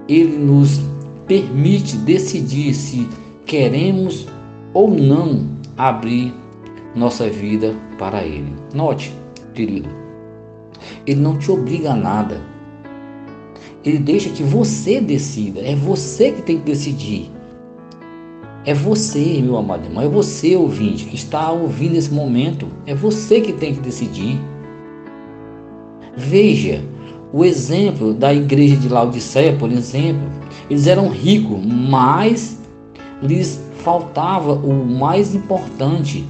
Ele 0.09 0.35
nos 0.35 0.81
permite 1.27 1.95
decidir 1.97 2.73
se 2.73 3.07
queremos 3.45 4.27
ou 4.73 4.89
não 4.89 5.41
abrir 5.77 6.33
nossa 6.95 7.29
vida 7.29 7.75
para 7.97 8.23
Ele. 8.23 8.53
Note, 8.73 9.13
querido, 9.53 9.89
Ele 11.05 11.21
não 11.21 11.37
te 11.37 11.51
obriga 11.51 11.91
a 11.91 11.95
nada. 11.95 12.41
Ele 13.83 13.97
deixa 13.97 14.29
que 14.29 14.43
você 14.43 15.01
decida. 15.01 15.59
É 15.61 15.75
você 15.75 16.31
que 16.31 16.41
tem 16.43 16.59
que 16.59 16.65
decidir. 16.65 17.31
É 18.63 18.75
você, 18.75 19.41
meu 19.41 19.57
amado 19.57 19.85
irmão, 19.85 20.03
é 20.03 20.07
você, 20.07 20.55
ouvinte, 20.55 21.05
que 21.05 21.15
está 21.15 21.51
ouvindo 21.51 21.95
esse 21.95 22.13
momento. 22.13 22.67
É 22.85 22.93
você 22.93 23.41
que 23.41 23.53
tem 23.53 23.73
que 23.73 23.81
decidir. 23.81 24.39
Veja 26.15 26.83
o 27.33 27.43
exemplo 27.43 28.13
da 28.13 28.31
igreja 28.33 28.75
de 28.75 28.87
Laodiceia, 28.87 29.55
por 29.57 29.71
exemplo. 29.71 30.29
Eles 30.69 30.85
eram 30.85 31.09
ricos, 31.09 31.59
mas 31.65 32.60
lhes 33.21 33.59
faltava 33.83 34.53
o 34.53 34.85
mais 34.85 35.33
importante, 35.35 36.25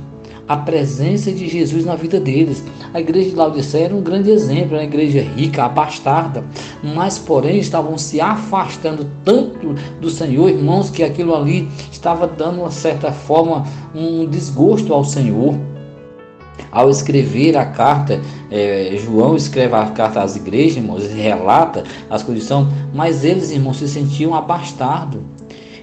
a 0.48 0.58
presença 0.58 1.32
de 1.32 1.48
Jesus 1.48 1.86
na 1.86 1.96
vida 1.96 2.20
deles. 2.20 2.64
A 2.94 3.00
igreja 3.00 3.30
de 3.30 3.36
Laodiceia 3.36 3.86
era 3.86 3.96
um 3.96 4.02
grande 4.02 4.30
exemplo, 4.30 4.76
uma 4.76 4.84
igreja 4.84 5.22
rica, 5.22 5.64
abastada, 5.64 6.44
mas 6.84 7.18
porém 7.18 7.58
estavam 7.58 7.98
se 7.98 8.20
afastando 8.20 9.10
tanto 9.24 9.74
do 10.02 10.10
Senhor, 10.10 10.50
irmãos, 10.50 10.90
que 10.90 11.04
aquilo 11.04 11.34
ali 11.34 11.70
estava 11.92 12.28
dando 12.28 12.60
uma 12.62 12.72
certa 12.72 13.12
forma 13.12 13.66
um 13.96 14.26
desgosto 14.26 14.94
ao 14.94 15.06
Senhor. 15.06 15.56
Ao 16.70 16.90
escrever 16.90 17.58
a 17.58 17.66
carta, 17.66 18.20
é, 18.50 18.96
João 18.98 19.36
escreve 19.36 19.76
a 19.76 19.86
carta 19.88 20.22
às 20.22 20.36
igrejas, 20.36 20.78
irmãos, 20.78 21.04
e 21.06 21.14
relata 21.14 21.84
as 22.10 22.24
condições, 22.24 22.68
mas 22.94 23.24
eles, 23.24 23.52
irmãos, 23.52 23.78
se 23.78 23.88
sentiam 23.88 24.36
abastados 24.36 25.20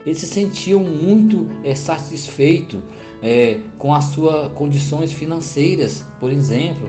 eles 0.08 0.20
se 0.20 0.26
sentiam 0.26 0.80
muito 0.80 1.46
é, 1.62 1.74
satisfeitos 1.74 2.80
é, 3.20 3.60
com 3.76 3.92
as 3.92 4.06
suas 4.06 4.50
condições 4.52 5.12
financeiras, 5.12 6.02
por 6.18 6.32
exemplo, 6.32 6.88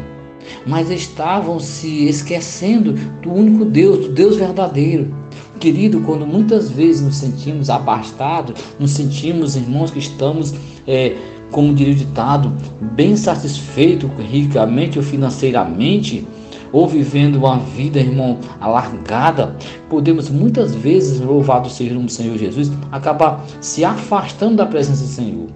mas 0.66 0.90
estavam 0.90 1.60
se 1.60 2.08
esquecendo 2.08 2.94
do 3.22 3.30
único 3.30 3.66
Deus, 3.66 4.08
do 4.08 4.14
Deus 4.14 4.38
verdadeiro. 4.38 5.14
Querido, 5.60 6.00
quando 6.00 6.26
muitas 6.26 6.72
vezes 6.72 7.02
nos 7.02 7.18
sentimos 7.18 7.70
abastados, 7.70 8.56
nos 8.80 8.92
sentimos, 8.92 9.58
irmãos, 9.58 9.92
que 9.92 10.00
estamos, 10.00 10.54
é, 10.88 11.18
como 11.52 11.74
diria 11.74 11.94
o 11.94 11.98
ditado, 11.98 12.56
bem 12.94 13.18
satisfeitos 13.18 14.10
ricamente 14.32 14.98
ou 14.98 15.04
financeiramente, 15.04 16.26
ou 16.72 16.88
vivendo 16.88 17.36
uma 17.38 17.58
vida, 17.60 18.00
irmão, 18.00 18.38
alargada, 18.60 19.56
podemos 19.90 20.30
muitas 20.30 20.76
vezes, 20.76 21.20
louvado 21.20 21.70
seja 21.70 21.92
o 21.92 21.96
nome 21.96 22.08
do 22.08 22.12
Senhor 22.12 22.38
Jesus, 22.38 22.72
acabar 22.92 23.44
se 23.60 23.84
afastando 23.84 24.58
da 24.58 24.66
presença 24.66 25.04
do 25.04 25.10
Senhor. 25.10 25.48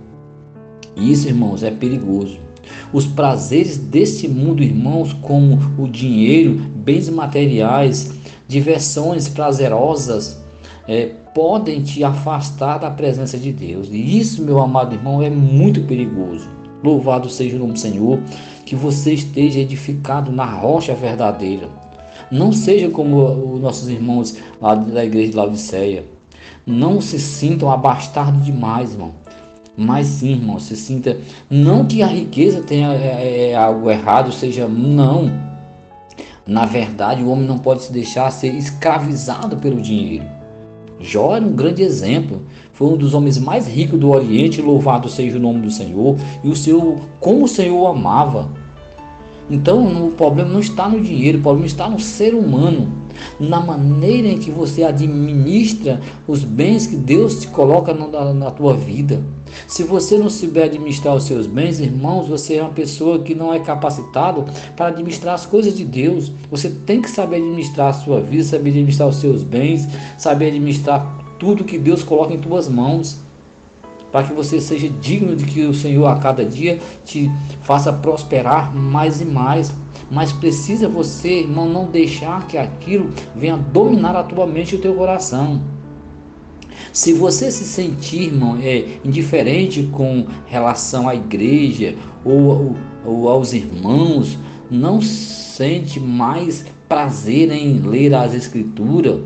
E 0.96 1.12
isso, 1.12 1.28
irmãos, 1.28 1.64
é 1.64 1.72
perigoso. 1.72 2.40
Os 2.92 3.06
prazeres 3.06 3.78
desse 3.78 4.28
mundo, 4.28 4.64
irmãos, 4.64 5.14
como 5.14 5.60
o 5.78 5.88
dinheiro, 5.88 6.56
bens 6.76 7.10
materiais, 7.10 8.18
diversões 8.48 9.28
prazerosas, 9.28 10.42
é, 10.88 11.12
podem 11.34 11.82
te 11.82 12.04
afastar 12.04 12.78
da 12.78 12.92
presença 12.92 13.38
de 13.38 13.52
Deus. 13.52 13.90
E 13.92 14.20
isso, 14.20 14.44
meu 14.44 14.62
amado 14.62 14.96
irmão, 14.96 15.22
é 15.22 15.30
muito 15.30 15.82
perigoso. 15.82 16.48
Louvado 16.84 17.30
seja 17.30 17.56
o 17.56 17.60
nome 17.60 17.74
do 17.74 17.80
Senhor, 17.80 18.20
que 18.74 18.76
você 18.76 19.14
esteja 19.14 19.60
edificado 19.60 20.32
na 20.32 20.46
rocha 20.46 20.96
verdadeira. 20.96 21.70
Não 22.32 22.52
seja 22.52 22.90
como 22.90 23.54
os 23.54 23.62
nossos 23.62 23.88
irmãos 23.88 24.36
lá 24.60 24.74
da 24.74 25.06
igreja 25.06 25.30
de 25.30 25.38
Laodiceia. 25.38 26.06
Não 26.66 27.00
se 27.00 27.20
sintam 27.20 27.72
abastados 27.72 28.44
demais, 28.44 28.94
irmão. 28.94 29.12
Mas 29.78 30.08
sim, 30.08 30.32
irmão, 30.32 30.60
se 30.60 30.76
sinta. 30.76 31.20
Não 31.52 31.86
que 31.86 32.02
a 32.02 32.08
riqueza 32.08 32.64
tenha 32.64 32.94
é, 32.94 33.52
é, 33.52 33.56
algo 33.56 33.92
errado, 33.92 34.32
seja. 34.32 34.68
Não. 34.68 35.32
Na 36.48 36.66
verdade, 36.66 37.22
o 37.22 37.30
homem 37.30 37.46
não 37.46 37.60
pode 37.60 37.84
se 37.84 37.92
deixar 37.92 38.32
ser 38.32 38.56
escravizado 38.56 39.58
pelo 39.58 39.80
dinheiro. 39.80 40.26
Jó 41.00 41.36
era 41.36 41.46
um 41.46 41.52
grande 41.54 41.84
exemplo. 41.84 42.42
Foi 42.72 42.88
um 42.88 42.98
dos 42.98 43.14
homens 43.14 43.38
mais 43.38 43.68
ricos 43.68 44.00
do 44.00 44.10
Oriente, 44.10 44.64
louvado 44.64 45.08
seja 45.10 45.38
o 45.38 45.42
nome 45.42 45.62
do 45.62 45.70
Senhor. 45.70 46.18
E 46.44 46.50
o 46.50 46.56
Senhor, 46.56 46.96
como 47.20 47.46
o 47.46 47.48
Senhor 47.48 47.86
amava. 47.86 48.63
Então, 49.50 50.08
o 50.08 50.12
problema 50.12 50.50
não 50.50 50.60
está 50.60 50.88
no 50.88 51.02
dinheiro, 51.02 51.40
o 51.40 51.42
problema 51.42 51.66
está 51.66 51.90
no 51.90 52.00
ser 52.00 52.34
humano, 52.34 52.92
na 53.40 53.60
maneira 53.60 54.28
em 54.28 54.38
que 54.38 54.50
você 54.50 54.84
administra 54.84 56.00
os 56.28 56.44
bens 56.44 56.88
que 56.88 56.96
Deus 56.96 57.42
te 57.42 57.48
coloca 57.48 57.94
na, 57.94 58.34
na 58.34 58.52
tua 58.52 58.76
vida. 58.76 59.24
Se 59.68 59.84
você 59.84 60.18
não 60.18 60.30
souber 60.30 60.66
administrar 60.66 61.16
os 61.16 61.26
seus 61.26 61.46
bens, 61.46 61.80
irmãos, 61.80 62.28
você 62.28 62.56
é 62.56 62.62
uma 62.62 62.72
pessoa 62.72 63.20
que 63.20 63.36
não 63.36 63.54
é 63.54 63.60
capacitado 63.60 64.46
para 64.76 64.88
administrar 64.88 65.36
as 65.36 65.46
coisas 65.46 65.76
de 65.76 65.86
Deus. 65.86 66.32
Você 66.50 66.70
tem 66.70 67.02
que 67.02 67.10
saber 67.10 67.38
administrar 67.38 67.90
a 67.90 67.94
sua 67.94 68.22
vida, 68.22 68.44
saber 68.44 68.72
administrar 68.72 69.08
os 69.08 69.18
seus 69.18 69.44
bens, 69.44 69.88
saber 70.18 70.48
administrar 70.48 71.24
tudo 71.38 71.64
que 71.64 71.78
Deus 71.78 72.04
coloca 72.04 72.34
em 72.34 72.40
tuas 72.40 72.68
mãos 72.68 73.23
para 74.14 74.28
que 74.28 74.34
você 74.34 74.62
seja 74.62 74.88
digno 74.88 75.36
de 75.36 75.44
que 75.44 75.66
o 75.66 75.74
Senhor 75.74 76.06
a 76.06 76.18
cada 76.18 76.46
dia 76.46 76.80
te 77.04 77.32
faça 77.64 77.92
prosperar 77.92 78.72
mais 78.72 79.20
e 79.20 79.26
mais. 79.26 79.74
Mas 80.12 80.32
precisa 80.32 80.88
você, 80.88 81.40
irmão, 81.40 81.68
não 81.68 81.88
deixar 81.88 82.46
que 82.46 82.56
aquilo 82.56 83.10
venha 83.36 83.58
dominar 83.58 84.16
a 84.16 84.22
tua 84.22 84.46
mente 84.46 84.74
e 84.74 84.78
o 84.78 84.82
teu 84.82 84.94
coração. 84.94 85.64
Se 86.92 87.12
você 87.12 87.50
se 87.50 87.64
sentir, 87.64 88.28
irmão, 88.28 88.60
é, 88.62 89.00
indiferente 89.04 89.90
com 89.92 90.28
relação 90.46 91.10
à 91.10 91.16
igreja 91.16 91.96
ou, 92.24 92.76
ou 93.04 93.28
aos 93.28 93.52
irmãos, 93.52 94.38
não 94.70 95.02
sente 95.02 96.00
mais 96.00 96.64
prazer 96.88 97.52
em 97.52 97.80
ler 97.80 98.14
as 98.14 98.36
escrituras, 98.36 99.22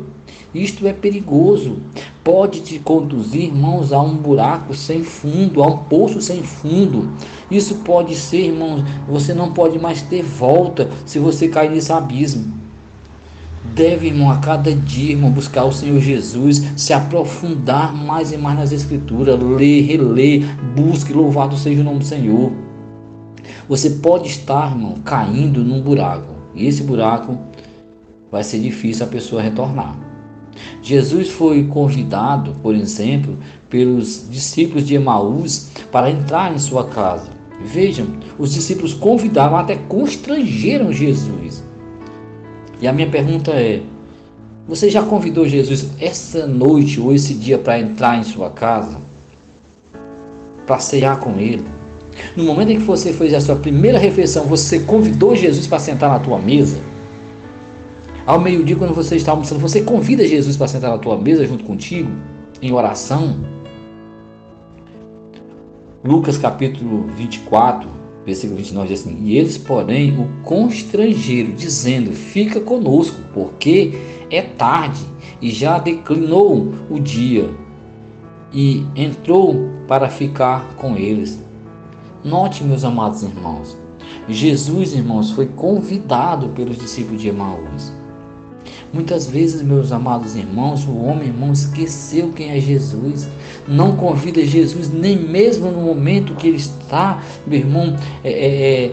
isto 0.54 0.86
é 0.86 0.94
perigoso. 0.94 1.76
Pode 2.28 2.60
te 2.60 2.78
conduzir, 2.78 3.44
irmãos, 3.44 3.90
a 3.90 4.02
um 4.02 4.14
buraco 4.14 4.74
sem 4.74 5.02
fundo, 5.02 5.62
a 5.62 5.66
um 5.66 5.78
poço 5.78 6.20
sem 6.20 6.42
fundo. 6.42 7.08
Isso 7.50 7.76
pode 7.76 8.14
ser, 8.14 8.48
irmãos, 8.48 8.84
você 9.08 9.32
não 9.32 9.54
pode 9.54 9.78
mais 9.78 10.02
ter 10.02 10.22
volta 10.22 10.90
se 11.06 11.18
você 11.18 11.48
cair 11.48 11.70
nesse 11.70 11.90
abismo. 11.90 12.52
Deve, 13.74 14.08
irmão, 14.08 14.30
a 14.30 14.36
cada 14.36 14.74
dia, 14.74 15.12
irmão, 15.12 15.30
buscar 15.30 15.64
o 15.64 15.72
Senhor 15.72 15.98
Jesus, 16.00 16.62
se 16.76 16.92
aprofundar 16.92 17.94
mais 17.94 18.30
e 18.30 18.36
mais 18.36 18.58
nas 18.58 18.72
Escrituras, 18.72 19.40
ler, 19.40 19.86
reler, 19.86 20.44
busque, 20.76 21.14
louvado 21.14 21.56
seja 21.56 21.80
o 21.80 21.84
nome 21.84 22.00
do 22.00 22.04
Senhor. 22.04 22.52
Você 23.66 23.88
pode 23.88 24.28
estar, 24.28 24.72
irmão, 24.72 24.96
caindo 25.02 25.64
num 25.64 25.80
buraco, 25.80 26.34
e 26.54 26.66
esse 26.66 26.82
buraco 26.82 27.38
vai 28.30 28.44
ser 28.44 28.58
difícil 28.58 29.06
a 29.06 29.08
pessoa 29.08 29.40
retornar. 29.40 30.07
Jesus 30.82 31.28
foi 31.28 31.64
convidado, 31.64 32.52
por 32.62 32.74
exemplo, 32.74 33.36
pelos 33.68 34.26
discípulos 34.30 34.86
de 34.86 34.94
Emaús 34.94 35.70
para 35.90 36.10
entrar 36.10 36.54
em 36.54 36.58
sua 36.58 36.84
casa. 36.84 37.30
Vejam, 37.64 38.06
os 38.38 38.54
discípulos 38.54 38.94
convidaram, 38.94 39.56
até 39.56 39.76
constrangeram 39.76 40.92
Jesus. 40.92 41.62
E 42.80 42.86
a 42.86 42.92
minha 42.92 43.08
pergunta 43.08 43.50
é: 43.50 43.82
você 44.68 44.88
já 44.88 45.02
convidou 45.02 45.48
Jesus 45.48 45.88
essa 45.98 46.46
noite 46.46 47.00
ou 47.00 47.12
esse 47.12 47.34
dia 47.34 47.58
para 47.58 47.80
entrar 47.80 48.18
em 48.18 48.22
sua 48.22 48.50
casa? 48.50 48.98
Para 50.66 50.78
cear 50.78 51.18
com 51.18 51.38
ele? 51.38 51.64
No 52.36 52.44
momento 52.44 52.70
em 52.70 52.78
que 52.78 52.84
você 52.84 53.12
fez 53.12 53.32
a 53.34 53.40
sua 53.40 53.56
primeira 53.56 53.98
refeição, 53.98 54.44
você 54.44 54.80
convidou 54.80 55.34
Jesus 55.34 55.66
para 55.66 55.78
sentar 55.78 56.10
na 56.10 56.18
tua 56.18 56.38
mesa? 56.38 56.78
Ao 58.28 58.38
meio-dia, 58.38 58.76
quando 58.76 58.92
você 58.92 59.16
está 59.16 59.32
almoçando, 59.32 59.58
você 59.58 59.80
convida 59.80 60.28
Jesus 60.28 60.54
para 60.54 60.68
sentar 60.68 60.90
na 60.90 60.98
tua 60.98 61.16
mesa 61.16 61.46
junto 61.46 61.64
contigo, 61.64 62.10
em 62.60 62.70
oração. 62.70 63.36
Lucas 66.04 66.36
capítulo 66.36 67.06
24, 67.16 67.88
versículo 68.26 68.58
29 68.58 68.88
diz 68.88 69.00
assim: 69.00 69.16
E 69.22 69.38
eles, 69.38 69.56
porém, 69.56 70.20
o 70.20 70.28
constrangeram, 70.42 71.52
dizendo: 71.52 72.12
Fica 72.12 72.60
conosco, 72.60 73.16
porque 73.32 73.98
é 74.30 74.42
tarde 74.42 75.00
e 75.40 75.50
já 75.50 75.78
declinou 75.78 76.74
o 76.90 77.00
dia. 77.00 77.48
E 78.52 78.84
entrou 78.94 79.70
para 79.88 80.10
ficar 80.10 80.74
com 80.74 80.98
eles. 80.98 81.42
Note, 82.22 82.62
meus 82.62 82.84
amados 82.84 83.22
irmãos, 83.22 83.74
Jesus, 84.28 84.92
irmãos, 84.92 85.30
foi 85.30 85.46
convidado 85.46 86.50
pelos 86.50 86.76
discípulos 86.76 87.22
de 87.22 87.28
Emaús. 87.28 87.96
Muitas 88.92 89.26
vezes, 89.26 89.60
meus 89.60 89.92
amados 89.92 90.34
irmãos, 90.34 90.86
o 90.86 90.96
homem, 90.96 91.28
irmão, 91.28 91.52
esqueceu 91.52 92.32
quem 92.34 92.50
é 92.50 92.58
Jesus. 92.58 93.28
Não 93.66 93.94
convida 93.96 94.42
Jesus 94.46 94.90
nem 94.90 95.16
mesmo 95.16 95.70
no 95.70 95.82
momento 95.82 96.34
que 96.34 96.48
ele 96.48 96.56
está, 96.56 97.22
meu 97.46 97.58
irmão, 97.58 97.94
é, 98.24 98.30
é, 98.30 98.84
é 98.86 98.92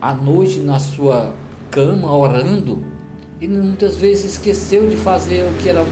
à 0.00 0.14
noite 0.14 0.60
na 0.60 0.78
sua 0.78 1.34
cama 1.72 2.16
orando. 2.16 2.84
Ele 3.40 3.58
muitas 3.58 3.96
vezes 3.96 4.34
esqueceu 4.34 4.88
de 4.88 4.96
fazer 4.96 5.44
o 5.50 5.54
que 5.54 5.68
era 5.68 5.84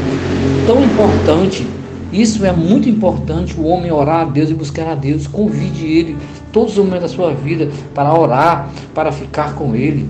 tão 0.65 0.85
importante. 0.85 1.67
Isso 2.13 2.47
é 2.47 2.53
muito 2.53 2.89
importante, 2.89 3.59
o 3.59 3.65
homem 3.65 3.91
orar 3.91 4.21
a 4.21 4.25
Deus 4.25 4.49
e 4.49 4.55
buscar 4.55 4.87
a 4.87 4.95
Deus. 4.95 5.27
Convide 5.27 5.87
ele 5.87 6.17
todos 6.53 6.79
os 6.79 6.85
momentos 6.85 7.11
da 7.11 7.17
sua 7.17 7.35
vida 7.35 7.69
para 7.95 8.17
orar, 8.17 8.71
para 8.95 9.11
ficar 9.11 9.57
com 9.57 9.75
ele. 9.75 10.09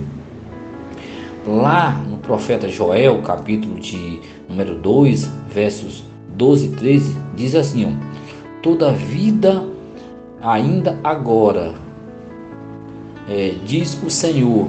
Lá 1.46 2.02
profeta 2.30 2.68
Joel, 2.68 3.22
capítulo 3.22 3.80
de 3.80 4.20
número 4.48 4.76
2, 4.76 5.28
versos 5.52 6.04
12 6.36 6.66
e 6.66 6.68
13, 6.68 7.16
diz 7.34 7.56
assim: 7.56 7.98
Toda 8.62 8.92
vida, 8.92 9.64
ainda 10.40 10.96
agora, 11.02 11.74
é, 13.28 13.56
diz 13.66 14.00
o 14.04 14.08
Senhor, 14.08 14.68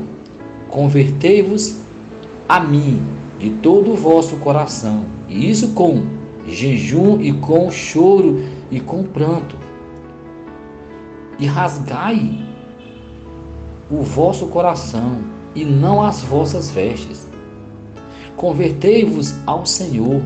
convertei-vos 0.71 1.77
a 2.49 2.59
mim 2.59 2.99
de 3.37 3.51
todo 3.61 3.91
o 3.91 3.95
vosso 3.95 4.37
coração, 4.37 5.05
e 5.29 5.47
isso 5.47 5.71
com 5.73 6.01
jejum 6.47 7.21
e 7.21 7.31
com 7.31 7.69
choro 7.69 8.43
e 8.71 8.79
com 8.79 9.03
pranto, 9.03 9.55
e 11.37 11.45
rasgai 11.45 12.43
o 13.87 14.01
vosso 14.01 14.47
coração 14.47 15.19
e 15.53 15.63
não 15.63 16.01
as 16.01 16.23
vossas 16.23 16.71
vestes. 16.71 17.29
Convertei-vos 18.41 19.35
ao 19.45 19.67
Senhor, 19.67 20.19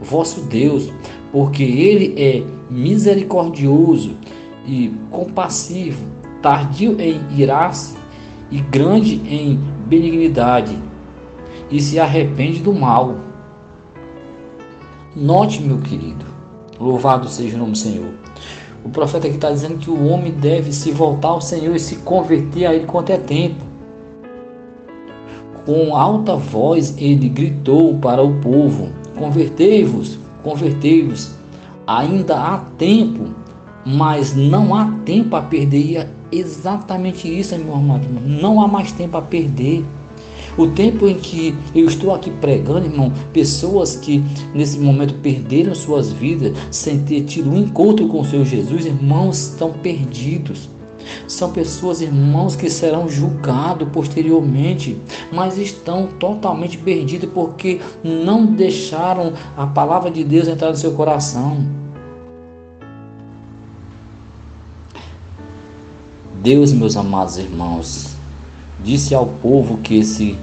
vosso 0.00 0.40
Deus, 0.40 0.90
porque 1.30 1.62
Ele 1.62 2.14
é 2.16 2.42
misericordioso 2.70 4.16
e 4.66 4.90
compassivo, 5.10 6.02
tardio 6.40 6.98
em 6.98 7.20
irar-se 7.36 7.94
e 8.50 8.58
grande 8.58 9.16
em 9.16 9.60
benignidade, 9.86 10.74
e 11.70 11.78
se 11.78 12.00
arrepende 12.00 12.60
do 12.60 12.72
mal. 12.72 13.16
Note, 15.14 15.60
meu 15.60 15.76
querido, 15.76 16.24
louvado 16.80 17.28
seja 17.28 17.54
o 17.56 17.58
nome 17.58 17.72
do 17.72 17.78
Senhor. 17.78 18.14
O 18.82 18.88
profeta 18.88 19.26
aqui 19.26 19.36
está 19.36 19.50
dizendo 19.50 19.76
que 19.76 19.90
o 19.90 20.06
homem 20.06 20.32
deve 20.32 20.72
se 20.72 20.90
voltar 20.90 21.28
ao 21.28 21.42
Senhor 21.42 21.76
e 21.76 21.80
se 21.80 21.96
converter 21.96 22.64
a 22.64 22.74
Ele 22.74 22.86
quanto 22.86 23.10
é 23.10 23.18
tempo. 23.18 23.67
Com 25.68 25.94
alta 25.94 26.34
voz 26.34 26.94
ele 26.96 27.28
gritou 27.28 27.92
para 27.98 28.22
o 28.22 28.32
povo: 28.36 28.88
Convertei-vos, 29.18 30.18
convertei-vos. 30.42 31.32
Ainda 31.86 32.40
há 32.40 32.56
tempo, 32.78 33.26
mas 33.84 34.34
não 34.34 34.74
há 34.74 34.90
tempo 35.04 35.36
a 35.36 35.42
perder. 35.42 35.84
E 35.84 35.96
é 35.98 36.10
exatamente 36.32 37.28
isso, 37.28 37.54
meu 37.58 37.74
amado. 37.74 38.08
Não 38.26 38.62
há 38.62 38.66
mais 38.66 38.92
tempo 38.92 39.18
a 39.18 39.20
perder. 39.20 39.84
O 40.56 40.68
tempo 40.68 41.06
em 41.06 41.16
que 41.16 41.54
eu 41.74 41.86
estou 41.86 42.14
aqui 42.14 42.30
pregando, 42.30 42.86
irmão, 42.86 43.12
pessoas 43.34 43.94
que 43.94 44.24
nesse 44.54 44.78
momento 44.78 45.16
perderam 45.16 45.74
suas 45.74 46.10
vidas 46.10 46.56
sem 46.70 47.00
ter 47.00 47.24
tido 47.24 47.50
um 47.50 47.58
encontro 47.58 48.08
com 48.08 48.22
o 48.22 48.24
Senhor 48.24 48.46
Jesus, 48.46 48.86
irmãos, 48.86 49.50
estão 49.50 49.70
perdidos. 49.70 50.66
São 51.26 51.52
pessoas, 51.52 52.00
irmãos, 52.00 52.56
que 52.56 52.70
serão 52.70 53.08
julgados 53.08 53.88
posteriormente, 53.92 55.00
mas 55.32 55.58
estão 55.58 56.06
totalmente 56.06 56.78
perdidos 56.78 57.30
porque 57.32 57.80
não 58.02 58.46
deixaram 58.46 59.32
a 59.56 59.66
palavra 59.66 60.10
de 60.10 60.24
Deus 60.24 60.48
entrar 60.48 60.70
no 60.70 60.76
seu 60.76 60.92
coração. 60.92 61.78
Deus, 66.42 66.72
meus 66.72 66.96
amados 66.96 67.36
irmãos, 67.36 68.16
disse 68.82 69.14
ao 69.14 69.26
povo 69.26 69.78
que 69.78 70.04
se 70.04 70.38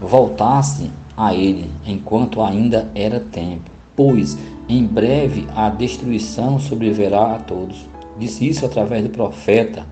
voltasse 0.00 0.90
a 1.16 1.34
ele 1.34 1.70
enquanto 1.86 2.42
ainda 2.42 2.90
era 2.94 3.20
tempo, 3.20 3.70
pois 3.94 4.36
em 4.68 4.86
breve 4.86 5.46
a 5.54 5.68
destruição 5.68 6.58
sobreverá 6.58 7.36
a 7.36 7.38
todos. 7.38 7.86
Disse 8.18 8.48
isso 8.48 8.64
através 8.64 9.04
do 9.04 9.10
profeta. 9.10 9.86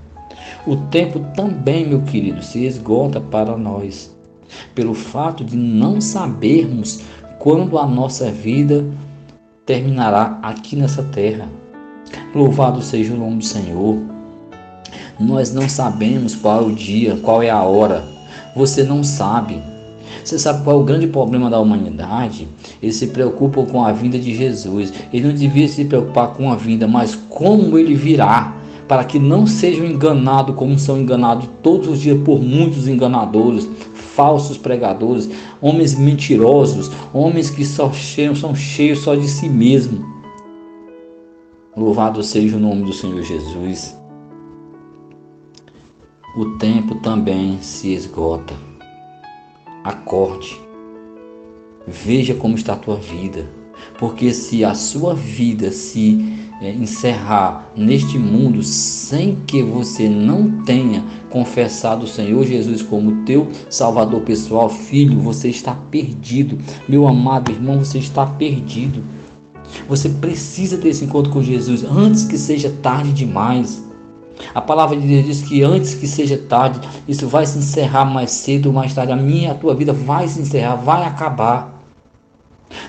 O 0.66 0.76
tempo 0.76 1.20
também, 1.34 1.86
meu 1.86 2.02
querido, 2.02 2.42
se 2.42 2.64
esgota 2.64 3.20
para 3.20 3.56
nós, 3.56 4.14
pelo 4.74 4.94
fato 4.94 5.44
de 5.44 5.56
não 5.56 6.00
sabermos 6.00 7.00
quando 7.38 7.78
a 7.78 7.86
nossa 7.86 8.30
vida 8.30 8.84
terminará 9.66 10.38
aqui 10.42 10.76
nessa 10.76 11.02
terra. 11.02 11.48
Louvado 12.34 12.82
seja 12.82 13.14
o 13.14 13.16
nome 13.16 13.38
do 13.38 13.44
Senhor. 13.44 13.98
Nós 15.18 15.52
não 15.52 15.68
sabemos 15.68 16.34
qual 16.34 16.62
é 16.62 16.66
o 16.66 16.74
dia, 16.74 17.16
qual 17.16 17.42
é 17.42 17.50
a 17.50 17.62
hora. 17.62 18.04
Você 18.54 18.82
não 18.82 19.02
sabe. 19.02 19.60
Você 20.24 20.38
sabe 20.38 20.62
qual 20.62 20.78
é 20.78 20.80
o 20.80 20.84
grande 20.84 21.06
problema 21.06 21.50
da 21.50 21.58
humanidade? 21.58 22.46
Eles 22.82 22.96
se 22.96 23.08
preocupam 23.08 23.64
com 23.66 23.84
a 23.84 23.92
vinda 23.92 24.18
de 24.18 24.34
Jesus. 24.36 24.92
Ele 25.12 25.28
não 25.28 25.34
devia 25.34 25.66
se 25.68 25.84
preocupar 25.84 26.28
com 26.28 26.52
a 26.52 26.56
vinda, 26.56 26.86
mas 26.86 27.14
como 27.28 27.78
ele 27.78 27.94
virá, 27.94 28.56
para 28.86 29.04
que 29.04 29.18
não 29.18 29.46
sejam 29.46 29.86
enganados 29.86 30.54
como 30.56 30.78
são 30.78 30.98
enganados 30.98 31.48
todos 31.62 31.88
os 31.88 32.00
dias 32.00 32.20
por 32.22 32.40
muitos 32.40 32.88
enganadores, 32.88 33.68
falsos 33.94 34.58
pregadores, 34.58 35.30
homens 35.60 35.94
mentirosos, 35.94 36.90
homens 37.12 37.50
que 37.50 37.64
só 37.64 37.90
cheios, 37.92 38.40
são 38.40 38.54
cheios 38.54 39.00
só 39.00 39.14
de 39.14 39.28
si 39.28 39.48
mesmo. 39.48 40.04
Louvado 41.76 42.22
seja 42.22 42.56
o 42.56 42.60
nome 42.60 42.82
do 42.82 42.92
Senhor 42.92 43.22
Jesus. 43.22 43.96
O 46.36 46.56
tempo 46.58 46.94
também 46.96 47.58
se 47.60 47.94
esgota. 47.94 48.54
Acorde. 49.84 50.60
Veja 51.86 52.34
como 52.34 52.56
está 52.56 52.74
a 52.74 52.76
tua 52.76 52.96
vida. 52.96 53.46
Porque 53.98 54.32
se 54.32 54.64
a 54.64 54.74
sua 54.74 55.14
vida 55.14 55.70
se 55.72 56.41
é, 56.62 56.70
encerrar 56.70 57.68
neste 57.76 58.16
mundo 58.16 58.62
sem 58.62 59.34
que 59.46 59.62
você 59.62 60.08
não 60.08 60.62
tenha 60.62 61.04
confessado 61.28 62.04
o 62.04 62.08
Senhor 62.08 62.44
Jesus 62.44 62.80
como 62.82 63.24
teu 63.24 63.48
Salvador 63.68 64.20
pessoal, 64.20 64.68
filho, 64.68 65.18
você 65.18 65.48
está 65.48 65.74
perdido. 65.74 66.56
Meu 66.88 67.08
amado 67.08 67.50
irmão, 67.50 67.80
você 67.80 67.98
está 67.98 68.24
perdido. 68.24 69.02
Você 69.88 70.08
precisa 70.08 70.76
desse 70.76 71.04
encontro 71.04 71.32
com 71.32 71.42
Jesus 71.42 71.82
antes 71.82 72.24
que 72.26 72.38
seja 72.38 72.72
tarde 72.80 73.12
demais. 73.12 73.82
A 74.54 74.60
palavra 74.60 74.96
de 74.96 75.06
Deus 75.06 75.26
diz 75.26 75.42
que 75.42 75.62
antes 75.62 75.94
que 75.94 76.06
seja 76.06 76.38
tarde, 76.38 76.80
isso 77.08 77.26
vai 77.26 77.44
se 77.44 77.58
encerrar 77.58 78.04
mais 78.04 78.30
cedo 78.30 78.66
ou 78.66 78.72
mais 78.72 78.94
tarde. 78.94 79.10
A 79.10 79.16
minha, 79.16 79.50
a 79.50 79.54
tua 79.54 79.74
vida 79.74 79.92
vai 79.92 80.28
se 80.28 80.40
encerrar, 80.40 80.76
vai 80.76 81.04
acabar. 81.04 81.71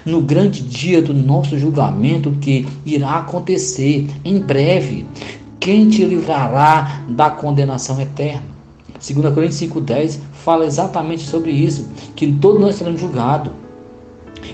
No 0.06 0.22
grande 0.22 0.62
dia 0.62 1.02
do 1.02 1.14
nosso 1.14 1.58
julgamento 1.58 2.32
que 2.42 2.68
irá 2.86 3.18
acontecer 3.18 4.08
em 4.24 4.40
breve, 4.40 5.06
quem 5.60 5.90
te 5.90 6.04
livrará 6.04 7.04
da 7.08 7.30
condenação 7.30 8.00
eterna? 8.02 8.44
2 8.94 9.34
Coríntios 9.34 9.62
5,10 9.62 10.20
fala 10.44 10.66
exatamente 10.66 11.24
sobre 11.24 11.52
isso, 11.52 11.90
que 12.16 12.32
todos 12.34 12.60
nós 12.60 12.76
seremos 12.76 13.02
julgados. 13.02 13.52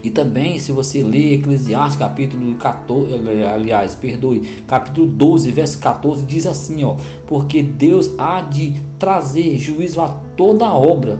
E 0.03 0.09
também, 0.09 0.59
se 0.59 0.71
você 0.71 1.03
ler 1.03 1.39
Eclesiastes 1.39 1.97
capítulo 1.97 2.55
14, 2.55 3.15
aliás, 3.43 3.95
perdoe, 3.95 4.41
capítulo 4.67 5.07
12, 5.07 5.51
verso 5.51 5.79
14, 5.79 6.25
diz 6.25 6.45
assim, 6.45 6.83
ó: 6.83 6.95
"Porque 7.27 7.61
Deus 7.61 8.11
há 8.17 8.41
de 8.41 8.79
trazer 8.97 9.57
juízo 9.57 9.99
a 10.01 10.09
toda 10.37 10.73
obra 10.73 11.19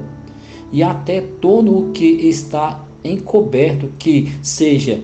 e 0.72 0.84
até 0.84 1.22
todo 1.22 1.78
o 1.78 1.92
que 1.92 2.06
está 2.06 2.80
encoberto, 3.04 3.90
que 3.98 4.34
seja 4.42 5.02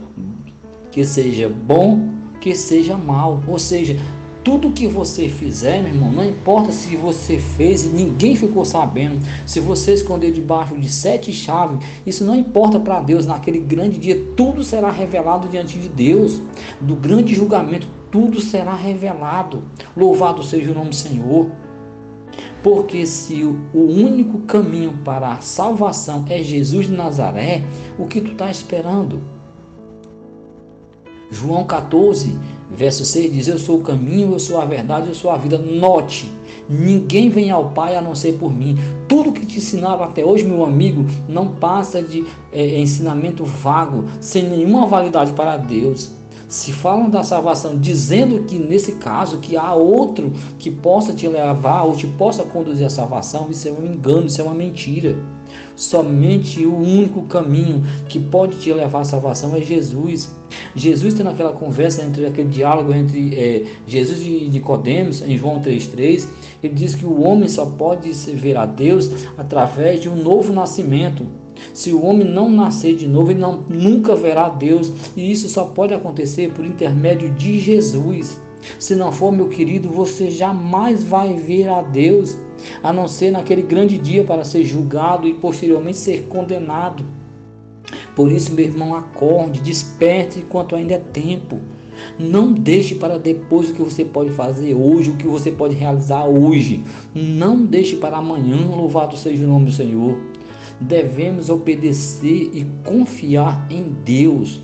que 0.91 1.03
seja 1.03 1.49
bom, 1.49 2.09
que 2.39 2.55
seja 2.55 2.95
mal". 2.95 3.43
Ou 3.47 3.59
seja, 3.59 3.97
tudo 4.45 4.71
que 4.71 4.85
você 4.85 5.27
fizer, 5.27 5.81
meu 5.81 5.91
irmão, 5.91 6.11
não 6.11 6.23
importa 6.23 6.71
se 6.71 6.95
você 6.95 7.39
fez 7.39 7.83
e 7.83 7.87
ninguém 7.87 8.35
ficou 8.35 8.63
sabendo, 8.63 9.19
se 9.43 9.59
você 9.59 9.93
esconder 9.95 10.31
debaixo 10.31 10.77
de 10.77 10.87
sete 10.87 11.33
chaves, 11.33 11.79
isso 12.05 12.23
não 12.23 12.35
importa 12.35 12.79
para 12.79 13.01
Deus. 13.01 13.25
Naquele 13.25 13.57
grande 13.57 13.97
dia, 13.97 14.23
tudo 14.37 14.63
será 14.63 14.91
revelado 14.91 15.47
diante 15.47 15.79
de 15.79 15.89
Deus. 15.89 16.39
Do 16.79 16.95
grande 16.95 17.33
julgamento, 17.33 17.87
tudo 18.11 18.39
será 18.39 18.75
revelado. 18.75 19.63
Louvado 19.97 20.43
seja 20.43 20.71
o 20.71 20.75
nome 20.75 20.89
do 20.89 20.95
Senhor. 20.95 21.49
Porque 22.65 23.05
se 23.05 23.43
o 23.43 23.59
único 23.75 24.39
caminho 24.39 24.97
para 25.05 25.33
a 25.33 25.39
salvação 25.39 26.25
é 26.27 26.41
Jesus 26.41 26.87
de 26.87 26.93
Nazaré, 26.93 27.63
o 27.99 28.07
que 28.07 28.19
tu 28.19 28.31
está 28.31 28.49
esperando? 28.49 29.21
João 31.29 31.63
14, 31.63 32.35
Verso 32.71 33.05
6 33.05 33.31
diz: 33.31 33.47
Eu 33.47 33.59
sou 33.59 33.77
o 33.77 33.83
caminho, 33.83 34.33
eu 34.33 34.39
sou 34.39 34.59
a 34.59 34.65
verdade, 34.65 35.09
eu 35.09 35.13
sou 35.13 35.29
a 35.29 35.37
vida. 35.37 35.59
Note, 35.59 36.31
ninguém 36.67 37.29
vem 37.29 37.51
ao 37.51 37.69
Pai 37.69 37.95
a 37.95 38.01
não 38.01 38.15
ser 38.15 38.33
por 38.33 38.51
mim. 38.51 38.75
Tudo 39.07 39.31
que 39.31 39.45
te 39.45 39.59
ensinava 39.59 40.05
até 40.05 40.25
hoje, 40.25 40.43
meu 40.43 40.65
amigo, 40.65 41.05
não 41.29 41.49
passa 41.49 42.01
de 42.01 42.25
é, 42.51 42.79
ensinamento 42.79 43.45
vago, 43.45 44.05
sem 44.19 44.49
nenhuma 44.49 44.87
validade 44.87 45.31
para 45.33 45.57
Deus. 45.57 46.14
Se 46.47 46.71
falam 46.71 47.09
da 47.09 47.23
salvação 47.23 47.77
dizendo 47.77 48.43
que 48.43 48.57
nesse 48.57 48.93
caso 48.93 49.39
que 49.39 49.57
há 49.57 49.73
outro 49.73 50.31
que 50.59 50.69
possa 50.69 51.13
te 51.13 51.27
levar 51.27 51.83
ou 51.83 51.95
te 51.95 52.05
possa 52.05 52.43
conduzir 52.43 52.85
à 52.85 52.89
salvação, 52.89 53.49
isso 53.49 53.67
é 53.67 53.71
um 53.71 53.85
engano, 53.85 54.27
isso 54.27 54.41
é 54.41 54.43
uma 54.43 54.53
mentira. 54.53 55.15
Somente 55.75 56.65
o 56.65 56.75
único 56.75 57.23
caminho 57.23 57.83
que 58.07 58.19
pode 58.19 58.57
te 58.57 58.71
levar 58.71 59.01
à 59.01 59.05
salvação 59.05 59.55
é 59.55 59.61
Jesus. 59.61 60.33
Jesus 60.75 61.13
tem 61.13 61.23
naquela 61.23 61.53
conversa, 61.53 62.03
entre 62.03 62.25
aquele 62.25 62.49
diálogo 62.49 62.93
entre 62.93 63.35
é, 63.35 63.65
Jesus 63.87 64.21
e 64.21 64.47
Nicodemos, 64.49 65.21
em 65.21 65.37
João 65.37 65.61
3,3, 65.61 66.27
ele 66.63 66.73
diz 66.73 66.95
que 66.95 67.05
o 67.05 67.21
homem 67.21 67.47
só 67.47 67.65
pode 67.65 68.11
ver 68.11 68.57
a 68.57 68.65
Deus 68.65 69.09
através 69.37 70.01
de 70.01 70.09
um 70.09 70.15
novo 70.15 70.53
nascimento. 70.53 71.25
Se 71.75 71.91
o 71.91 72.05
homem 72.05 72.25
não 72.25 72.49
nascer 72.49 72.95
de 72.95 73.05
novo, 73.05 73.31
ele 73.31 73.41
não, 73.41 73.65
nunca 73.67 74.15
verá 74.15 74.47
Deus. 74.47 74.93
E 75.13 75.29
isso 75.29 75.49
só 75.49 75.65
pode 75.65 75.93
acontecer 75.93 76.53
por 76.53 76.65
intermédio 76.65 77.29
de 77.31 77.59
Jesus. 77.59 78.39
Se 78.79 78.95
não 78.95 79.11
for, 79.11 79.29
meu 79.29 79.49
querido, 79.49 79.89
você 79.89 80.31
jamais 80.31 81.03
vai 81.03 81.33
ver 81.33 81.67
a 81.67 81.81
Deus, 81.81 82.37
a 82.81 82.93
não 82.93 83.09
ser 83.09 83.29
naquele 83.29 83.61
grande 83.61 83.97
dia 83.97 84.23
para 84.23 84.45
ser 84.45 84.63
julgado 84.63 85.27
e 85.27 85.33
posteriormente 85.33 85.97
ser 85.97 86.27
condenado. 86.29 87.03
Por 88.15 88.31
isso, 88.31 88.53
meu 88.53 88.63
irmão, 88.63 88.95
acorde, 88.95 89.59
desperte 89.59 90.39
enquanto 90.39 90.77
ainda 90.77 90.93
é 90.93 90.99
tempo. 90.99 91.59
Não 92.17 92.53
deixe 92.53 92.95
para 92.95 93.19
depois 93.19 93.69
o 93.69 93.73
que 93.73 93.81
você 93.81 94.05
pode 94.05 94.31
fazer 94.31 94.73
hoje, 94.73 95.09
o 95.09 95.17
que 95.17 95.27
você 95.27 95.51
pode 95.51 95.75
realizar 95.75 96.23
hoje. 96.25 96.85
Não 97.13 97.65
deixe 97.65 97.97
para 97.97 98.15
amanhã, 98.15 98.65
louvado 98.65 99.17
seja 99.17 99.43
o 99.43 99.49
nome 99.49 99.65
do 99.65 99.73
Senhor. 99.73 100.34
Devemos 100.79 101.49
obedecer 101.49 102.49
e 102.53 102.65
confiar 102.83 103.67
em 103.69 103.95
Deus 104.03 104.59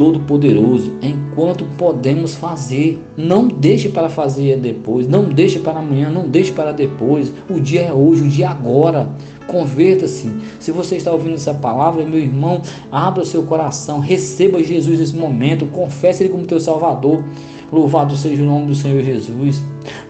Todo-Poderoso 0.00 0.92
enquanto 1.02 1.66
podemos 1.76 2.34
fazer. 2.34 3.04
Não 3.18 3.46
deixe 3.48 3.90
para 3.90 4.08
fazer 4.08 4.58
depois, 4.58 5.06
não 5.06 5.24
deixe 5.24 5.58
para 5.58 5.78
amanhã, 5.78 6.08
não 6.08 6.26
deixe 6.26 6.52
para 6.52 6.72
depois. 6.72 7.30
O 7.50 7.60
dia 7.60 7.82
é 7.82 7.92
hoje, 7.92 8.22
o 8.22 8.28
dia 8.28 8.46
é 8.46 8.48
agora. 8.48 9.10
Converta-se. 9.46 10.32
Se 10.58 10.72
você 10.72 10.96
está 10.96 11.12
ouvindo 11.12 11.34
essa 11.34 11.52
palavra, 11.52 12.06
meu 12.06 12.18
irmão, 12.18 12.62
abra 12.90 13.26
seu 13.26 13.42
coração, 13.42 13.98
receba 13.98 14.62
Jesus 14.62 15.00
nesse 15.00 15.14
momento, 15.14 15.66
confesse 15.66 16.22
Ele 16.22 16.32
como 16.32 16.46
teu 16.46 16.60
Salvador. 16.60 17.22
Louvado 17.70 18.16
seja 18.16 18.42
o 18.42 18.46
nome 18.46 18.68
do 18.68 18.74
Senhor 18.74 19.02
Jesus. 19.02 19.62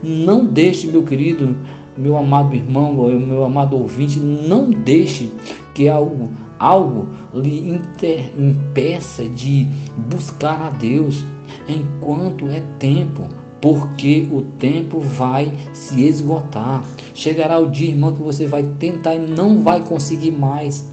Não 0.03 0.47
deixe, 0.47 0.87
meu 0.87 1.03
querido, 1.03 1.57
meu 2.01 2.17
amado 2.17 2.55
irmão, 2.55 2.95
meu 2.95 3.45
amado 3.45 3.77
ouvinte, 3.77 4.19
não 4.19 4.71
deixe 4.71 5.31
que 5.75 5.89
algo, 5.89 6.31
algo 6.59 7.09
lhe 7.35 7.71
inter, 7.71 8.33
impeça 8.39 9.25
de 9.25 9.69
buscar 10.09 10.63
a 10.63 10.71
Deus 10.71 11.25
enquanto 11.69 12.49
é 12.49 12.61
tempo 12.79 13.29
porque 13.61 14.27
o 14.33 14.43
tempo 14.59 15.01
vai 15.01 15.53
se 15.73 16.03
esgotar. 16.07 16.83
Chegará 17.15 17.59
o 17.59 17.71
dia, 17.71 17.91
irmão, 17.91 18.13
que 18.13 18.23
você 18.23 18.47
vai 18.47 18.63
tentar 18.79 19.15
e 19.15 19.19
não 19.19 19.63
vai 19.63 19.81
conseguir 19.81 20.31
mais. 20.31 20.91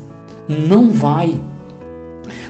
Não 0.48 0.92
vai. 0.92 1.40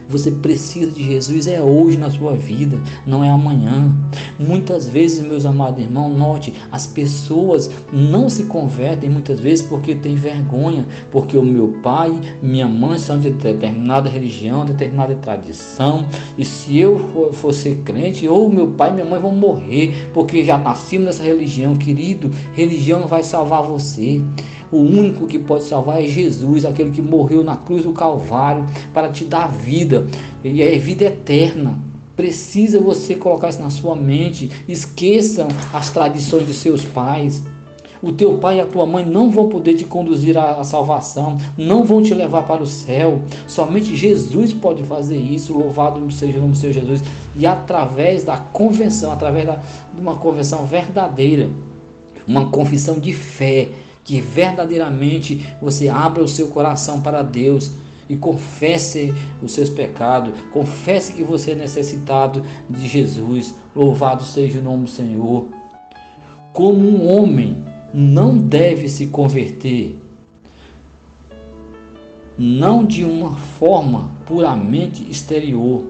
Você 0.09 0.31
precisa 0.31 0.89
de 0.89 1.03
Jesus, 1.03 1.47
é 1.47 1.61
hoje 1.61 1.97
na 1.97 2.09
sua 2.09 2.33
vida, 2.33 2.81
não 3.05 3.23
é 3.23 3.29
amanhã. 3.29 3.93
Muitas 4.39 4.87
vezes, 4.87 5.25
meus 5.25 5.45
amados 5.45 5.81
irmãos, 5.83 6.17
note, 6.17 6.53
as 6.71 6.87
pessoas 6.87 7.69
não 7.91 8.29
se 8.29 8.43
convertem 8.43 9.09
muitas 9.09 9.39
vezes 9.39 9.65
porque 9.65 9.95
têm 9.95 10.15
vergonha, 10.15 10.85
porque 11.11 11.37
o 11.37 11.43
meu 11.43 11.79
pai, 11.83 12.19
minha 12.41 12.67
mãe 12.67 12.97
são 12.97 13.19
de 13.19 13.31
determinada 13.31 14.09
religião, 14.09 14.63
determinada 14.63 15.15
tradição, 15.15 16.05
e 16.37 16.45
se 16.45 16.77
eu 16.77 16.99
for, 17.11 17.33
for 17.33 17.53
ser 17.53 17.77
crente, 17.83 18.27
ou 18.27 18.49
meu 18.49 18.69
pai 18.69 18.91
e 18.91 18.93
minha 18.93 19.05
mãe 19.05 19.19
vão 19.19 19.35
morrer, 19.35 20.09
porque 20.13 20.43
já 20.45 20.57
nascimos 20.57 21.07
nessa 21.07 21.23
religião, 21.23 21.75
querido, 21.75 22.31
religião 22.53 23.01
não 23.01 23.07
vai 23.07 23.23
salvar 23.23 23.63
você. 23.63 24.21
O 24.71 24.77
único 24.77 25.27
que 25.27 25.39
pode 25.39 25.63
salvar 25.63 26.03
é 26.03 26.07
Jesus, 26.07 26.65
aquele 26.65 26.91
que 26.91 27.01
morreu 27.01 27.43
na 27.43 27.55
cruz 27.55 27.83
do 27.83 27.93
Calvário 27.93 28.65
para 28.93 29.09
te 29.09 29.23
dar 29.23 29.47
vida, 29.47 30.05
e 30.43 30.61
é 30.61 30.77
vida 30.77 31.05
eterna. 31.05 31.79
Precisa 32.15 32.79
você 32.79 33.15
colocar 33.15 33.49
isso 33.49 33.61
na 33.61 33.69
sua 33.69 33.95
mente. 33.95 34.49
Esqueçam 34.67 35.47
as 35.71 35.91
tradições 35.91 36.47
de 36.47 36.53
seus 36.53 36.83
pais. 36.83 37.43
O 38.01 38.11
teu 38.11 38.37
pai 38.37 38.57
e 38.57 38.59
a 38.59 38.65
tua 38.65 38.85
mãe 38.85 39.05
não 39.05 39.29
vão 39.31 39.49
poder 39.49 39.75
te 39.75 39.83
conduzir 39.83 40.37
à 40.37 40.63
salvação, 40.63 41.37
não 41.57 41.83
vão 41.83 42.01
te 42.01 42.13
levar 42.13 42.43
para 42.43 42.61
o 42.61 42.65
céu. 42.65 43.21
Somente 43.47 43.95
Jesus 43.95 44.53
pode 44.53 44.83
fazer 44.83 45.17
isso. 45.17 45.57
Louvado 45.57 46.11
seja 46.11 46.37
o 46.37 46.41
nome 46.41 46.53
do 46.53 46.57
Senhor 46.57 46.73
Jesus. 46.73 47.03
E 47.35 47.45
através 47.45 48.23
da 48.23 48.37
convenção, 48.37 49.11
através 49.11 49.45
da, 49.45 49.61
de 49.93 50.01
uma 50.01 50.15
convenção 50.15 50.65
verdadeira, 50.65 51.49
uma 52.27 52.49
confissão 52.49 52.99
de 52.99 53.13
fé, 53.13 53.69
que 54.07 54.21
verdadeiramente 54.21 55.45
você 55.61 55.89
abra 55.89 56.23
o 56.23 56.27
seu 56.27 56.47
coração 56.47 57.01
para 57.01 57.21
Deus 57.21 57.73
e 58.09 58.15
confesse 58.15 59.13
os 59.43 59.51
seus 59.51 59.69
pecados, 59.69 60.33
confesse 60.53 61.11
que 61.11 61.23
você 61.23 61.51
é 61.51 61.55
necessitado 61.55 62.41
de 62.69 62.87
Jesus. 62.87 63.53
Louvado 63.75 64.23
seja 64.23 64.59
o 64.59 64.63
nome 64.63 64.85
do 64.85 64.89
Senhor. 64.89 65.49
Como 66.53 66.79
um 66.79 67.13
homem 67.13 67.65
não 67.93 68.37
deve 68.37 68.87
se 68.87 69.07
converter, 69.07 69.99
não 72.37 72.85
de 72.85 73.03
uma 73.03 73.35
forma 73.35 74.11
puramente 74.25 75.05
exterior, 75.11 75.83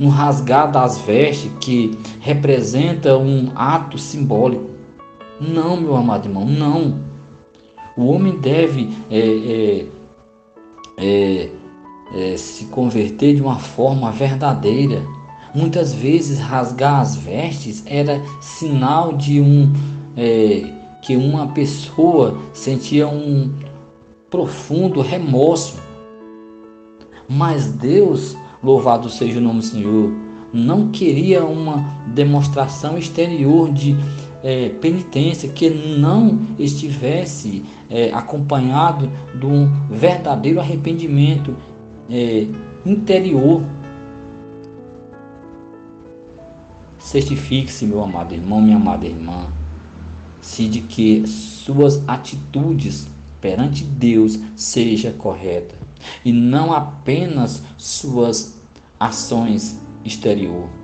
no 0.00 0.08
rasgar 0.08 0.70
das 0.70 0.96
vestes 0.98 1.50
que 1.60 1.98
representa 2.20 3.18
um 3.18 3.50
ato 3.54 3.98
simbólico. 3.98 4.70
Não, 5.40 5.76
meu 5.76 5.94
amado 5.96 6.28
irmão, 6.28 6.46
não. 6.46 7.07
O 7.98 8.12
homem 8.12 8.38
deve 8.38 8.88
é, 9.10 9.18
é, 9.18 9.86
é, 10.96 11.50
é, 12.14 12.36
se 12.36 12.66
converter 12.66 13.34
de 13.34 13.42
uma 13.42 13.58
forma 13.58 14.12
verdadeira. 14.12 15.02
Muitas 15.52 15.92
vezes 15.92 16.38
rasgar 16.38 17.00
as 17.00 17.16
vestes 17.16 17.82
era 17.86 18.22
sinal 18.40 19.14
de 19.14 19.40
um 19.40 19.72
é, 20.16 20.72
que 21.02 21.16
uma 21.16 21.48
pessoa 21.48 22.38
sentia 22.52 23.08
um 23.08 23.52
profundo 24.30 25.00
remorso. 25.00 25.82
Mas 27.28 27.72
Deus, 27.72 28.36
louvado 28.62 29.10
seja 29.10 29.40
o 29.40 29.42
nome 29.42 29.58
do 29.58 29.64
Senhor, 29.64 30.12
não 30.52 30.88
queria 30.92 31.44
uma 31.44 31.78
demonstração 32.14 32.96
exterior 32.96 33.72
de 33.72 33.96
é, 34.42 34.68
penitência 34.80 35.48
que 35.48 35.68
não 35.70 36.40
estivesse 36.58 37.64
é, 37.90 38.12
acompanhado 38.12 39.10
de 39.38 39.46
um 39.46 39.70
verdadeiro 39.90 40.60
arrependimento 40.60 41.56
é, 42.10 42.46
interior. 42.84 43.62
Certifique-se, 46.98 47.86
meu 47.86 48.02
amado 48.02 48.34
irmão, 48.34 48.60
minha 48.60 48.76
amada 48.76 49.06
irmã, 49.06 49.46
se 50.40 50.68
de 50.68 50.82
que 50.82 51.26
suas 51.26 52.06
atitudes 52.08 53.08
perante 53.40 53.84
Deus 53.84 54.38
seja 54.56 55.12
correta 55.12 55.76
e 56.24 56.32
não 56.32 56.72
apenas 56.72 57.62
suas 57.76 58.60
ações 58.98 59.80
exterior. 60.04 60.77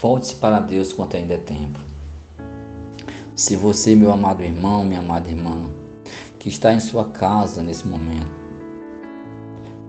Volte-se 0.00 0.36
para 0.36 0.60
Deus 0.60 0.92
quanto 0.92 1.16
ainda 1.16 1.34
é 1.34 1.38
tempo. 1.38 1.78
Se 3.34 3.56
você, 3.56 3.96
meu 3.96 4.12
amado 4.12 4.44
irmão, 4.44 4.84
minha 4.84 5.00
amada 5.00 5.28
irmã, 5.28 5.68
que 6.38 6.48
está 6.48 6.72
em 6.72 6.78
sua 6.78 7.06
casa 7.06 7.62
nesse 7.62 7.86
momento, 7.86 8.30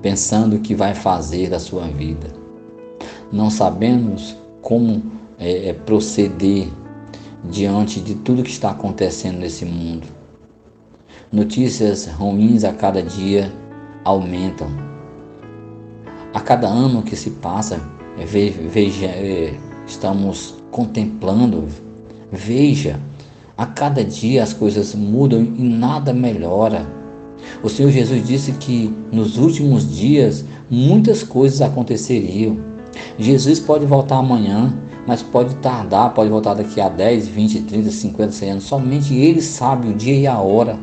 pensando 0.01 0.55
o 0.55 0.59
que 0.59 0.73
vai 0.73 0.95
fazer 0.95 1.49
da 1.49 1.59
sua 1.59 1.83
vida, 1.87 2.27
não 3.31 3.51
sabemos 3.51 4.35
como 4.63 5.03
é, 5.37 5.69
é, 5.69 5.73
proceder 5.73 6.67
diante 7.43 8.01
de 8.01 8.15
tudo 8.15 8.43
que 8.43 8.49
está 8.49 8.71
acontecendo 8.71 9.37
nesse 9.37 9.63
mundo. 9.63 10.07
Notícias 11.31 12.07
ruins 12.07 12.63
a 12.63 12.73
cada 12.73 13.03
dia 13.03 13.53
aumentam. 14.03 14.69
A 16.33 16.39
cada 16.39 16.67
ano 16.67 17.03
que 17.03 17.15
se 17.15 17.29
passa, 17.29 17.79
é, 18.17 18.25
veja, 18.25 19.05
é, 19.05 19.68
estamos 19.89 20.55
contemplando. 20.71 21.65
Veja, 22.31 22.99
a 23.57 23.65
cada 23.65 24.03
dia 24.03 24.43
as 24.43 24.53
coisas 24.53 24.95
mudam 24.95 25.41
e 25.41 25.63
nada 25.63 26.13
melhora. 26.13 26.87
O 27.63 27.69
Senhor 27.69 27.91
Jesus 27.91 28.25
disse 28.25 28.51
que 28.53 28.93
nos 29.11 29.37
últimos 29.37 29.89
dias 29.93 30.45
muitas 30.69 31.23
coisas 31.23 31.61
aconteceriam. 31.61 32.57
Jesus 33.17 33.59
pode 33.59 33.85
voltar 33.85 34.17
amanhã, 34.17 34.73
mas 35.07 35.23
pode 35.23 35.55
tardar, 35.55 36.13
pode 36.13 36.29
voltar 36.29 36.53
daqui 36.53 36.79
a 36.79 36.87
10, 36.87 37.27
20, 37.27 37.61
30, 37.61 37.91
50, 37.91 38.31
100 38.31 38.51
anos. 38.51 38.63
Somente 38.65 39.13
Ele 39.13 39.41
sabe 39.41 39.89
o 39.89 39.93
dia 39.93 40.15
e 40.15 40.27
a 40.27 40.37
hora. 40.39 40.77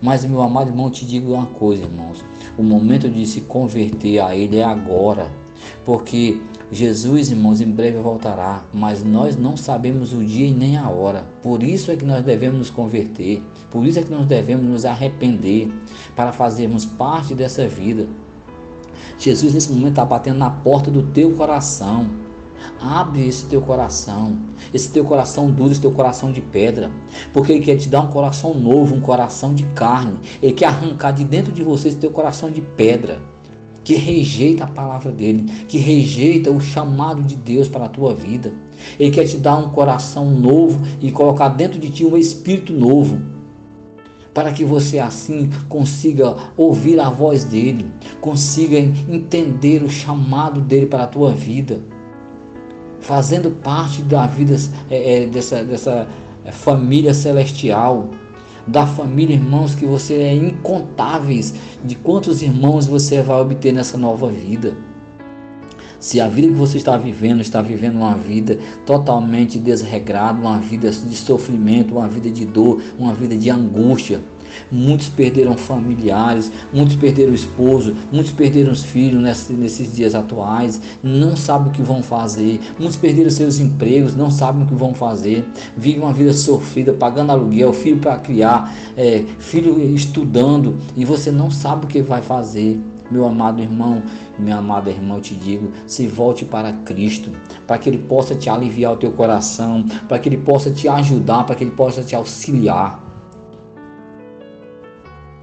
Mas, 0.00 0.24
meu 0.24 0.42
amado 0.42 0.70
irmão, 0.70 0.90
te 0.90 1.04
digo 1.04 1.32
uma 1.32 1.46
coisa, 1.46 1.82
irmãos. 1.82 2.24
O 2.56 2.62
momento 2.62 3.08
de 3.08 3.26
se 3.26 3.42
converter 3.42 4.20
a 4.20 4.34
Ele 4.34 4.58
é 4.58 4.64
agora. 4.64 5.30
Porque 5.84 6.40
Jesus, 6.70 7.30
irmãos, 7.30 7.60
em 7.60 7.70
breve 7.70 7.98
voltará, 7.98 8.64
mas 8.72 9.04
nós 9.04 9.36
não 9.36 9.56
sabemos 9.56 10.12
o 10.12 10.24
dia 10.24 10.48
e 10.48 10.52
nem 10.52 10.76
a 10.76 10.88
hora. 10.88 11.24
Por 11.40 11.62
isso 11.62 11.92
é 11.92 11.96
que 11.96 12.04
nós 12.04 12.24
devemos 12.24 12.58
nos 12.58 12.70
converter, 12.70 13.40
por 13.70 13.86
isso 13.86 14.00
é 14.00 14.02
que 14.02 14.10
nós 14.10 14.26
devemos 14.26 14.66
nos 14.66 14.84
arrepender 14.84 15.70
para 16.16 16.32
fazermos 16.32 16.84
parte 16.84 17.36
dessa 17.36 17.68
vida. 17.68 18.08
Jesus, 19.16 19.54
nesse 19.54 19.70
momento, 19.70 19.90
está 19.90 20.04
batendo 20.04 20.38
na 20.38 20.50
porta 20.50 20.90
do 20.90 21.04
teu 21.04 21.30
coração. 21.36 22.10
Abre 22.80 23.28
esse 23.28 23.46
teu 23.46 23.60
coração, 23.60 24.36
esse 24.74 24.90
teu 24.90 25.04
coração 25.04 25.50
duro, 25.50 25.70
esse 25.70 25.80
teu 25.80 25.92
coração 25.92 26.32
de 26.32 26.40
pedra, 26.40 26.90
porque 27.32 27.52
Ele 27.52 27.64
quer 27.64 27.76
te 27.76 27.88
dar 27.88 28.00
um 28.00 28.08
coração 28.08 28.54
novo, 28.54 28.94
um 28.94 29.00
coração 29.00 29.54
de 29.54 29.62
carne. 29.66 30.18
Ele 30.42 30.54
quer 30.54 30.66
arrancar 30.66 31.12
de 31.12 31.22
dentro 31.22 31.52
de 31.52 31.62
você 31.62 31.88
esse 31.88 31.98
teu 31.98 32.10
coração 32.10 32.50
de 32.50 32.60
pedra 32.60 33.35
que 33.86 33.94
rejeita 33.94 34.64
a 34.64 34.66
palavra 34.66 35.12
dele, 35.12 35.44
que 35.68 35.78
rejeita 35.78 36.50
o 36.50 36.60
chamado 36.60 37.22
de 37.22 37.36
Deus 37.36 37.68
para 37.68 37.84
a 37.84 37.88
tua 37.88 38.12
vida. 38.12 38.52
Ele 38.98 39.12
quer 39.12 39.28
te 39.28 39.36
dar 39.36 39.56
um 39.58 39.70
coração 39.70 40.28
novo 40.28 40.84
e 41.00 41.12
colocar 41.12 41.50
dentro 41.50 41.78
de 41.78 41.88
ti 41.90 42.04
um 42.04 42.16
espírito 42.16 42.72
novo, 42.72 43.22
para 44.34 44.50
que 44.50 44.64
você 44.64 44.98
assim 44.98 45.50
consiga 45.68 46.34
ouvir 46.56 46.98
a 46.98 47.08
voz 47.08 47.44
dele, 47.44 47.86
consiga 48.20 48.76
entender 48.76 49.84
o 49.84 49.88
chamado 49.88 50.60
dele 50.60 50.86
para 50.86 51.04
a 51.04 51.06
tua 51.06 51.30
vida, 51.30 51.80
fazendo 52.98 53.52
parte 53.52 54.02
da 54.02 54.26
vida 54.26 54.56
é, 54.90 55.22
é, 55.22 55.26
dessa, 55.26 55.62
dessa 55.62 56.08
é, 56.44 56.50
família 56.50 57.14
celestial 57.14 58.10
da 58.66 58.86
família, 58.86 59.34
irmãos, 59.34 59.74
que 59.74 59.86
você 59.86 60.14
é 60.14 60.34
incontáveis 60.34 61.54
de 61.84 61.94
quantos 61.94 62.42
irmãos 62.42 62.86
você 62.86 63.22
vai 63.22 63.40
obter 63.40 63.72
nessa 63.72 63.96
nova 63.96 64.28
vida. 64.28 64.76
Se 65.98 66.20
a 66.20 66.28
vida 66.28 66.48
que 66.48 66.54
você 66.54 66.76
está 66.76 66.96
vivendo 66.96 67.40
está 67.40 67.62
vivendo 67.62 67.96
uma 67.96 68.14
vida 68.14 68.58
totalmente 68.84 69.58
desregrada, 69.58 70.38
uma 70.38 70.58
vida 70.58 70.90
de 70.90 71.16
sofrimento, 71.16 71.94
uma 71.96 72.08
vida 72.08 72.30
de 72.30 72.44
dor, 72.44 72.82
uma 72.98 73.14
vida 73.14 73.36
de 73.36 73.50
angústia, 73.50 74.20
Muitos 74.70 75.08
perderam 75.08 75.56
familiares, 75.56 76.50
muitos 76.72 76.96
perderam 76.96 77.32
o 77.32 77.34
esposo, 77.34 77.94
muitos 78.12 78.32
perderam 78.32 78.72
os 78.72 78.84
filhos 78.84 79.22
nesses 79.22 79.94
dias 79.94 80.14
atuais, 80.14 80.80
não 81.02 81.36
sabem 81.36 81.68
o 81.68 81.72
que 81.72 81.82
vão 81.82 82.02
fazer. 82.02 82.60
Muitos 82.78 82.96
perderam 82.96 83.30
seus 83.30 83.58
empregos, 83.58 84.14
não 84.14 84.30
sabem 84.30 84.64
o 84.64 84.66
que 84.66 84.74
vão 84.74 84.94
fazer. 84.94 85.46
Vivem 85.76 86.02
uma 86.02 86.12
vida 86.12 86.32
sofrida, 86.32 86.92
pagando 86.92 87.32
aluguel, 87.32 87.72
filho 87.72 87.98
para 87.98 88.18
criar, 88.18 88.74
é, 88.96 89.24
filho 89.38 89.78
estudando, 89.94 90.76
e 90.96 91.04
você 91.04 91.30
não 91.30 91.50
sabe 91.50 91.84
o 91.84 91.88
que 91.88 92.02
vai 92.02 92.22
fazer. 92.22 92.80
Meu 93.10 93.24
amado 93.24 93.62
irmão, 93.62 94.02
minha 94.36 94.56
amada 94.56 94.90
irmã, 94.90 95.16
eu 95.16 95.20
te 95.20 95.34
digo, 95.34 95.70
se 95.86 96.08
volte 96.08 96.44
para 96.44 96.72
Cristo, 96.72 97.30
para 97.66 97.78
que 97.78 97.88
Ele 97.88 97.98
possa 97.98 98.34
te 98.34 98.50
aliviar 98.50 98.94
o 98.94 98.96
teu 98.96 99.12
coração, 99.12 99.84
para 100.08 100.18
que 100.18 100.28
Ele 100.28 100.38
possa 100.38 100.70
te 100.72 100.88
ajudar, 100.88 101.44
para 101.44 101.54
que 101.54 101.62
Ele 101.62 101.70
possa 101.70 102.02
te 102.02 102.16
auxiliar. 102.16 103.05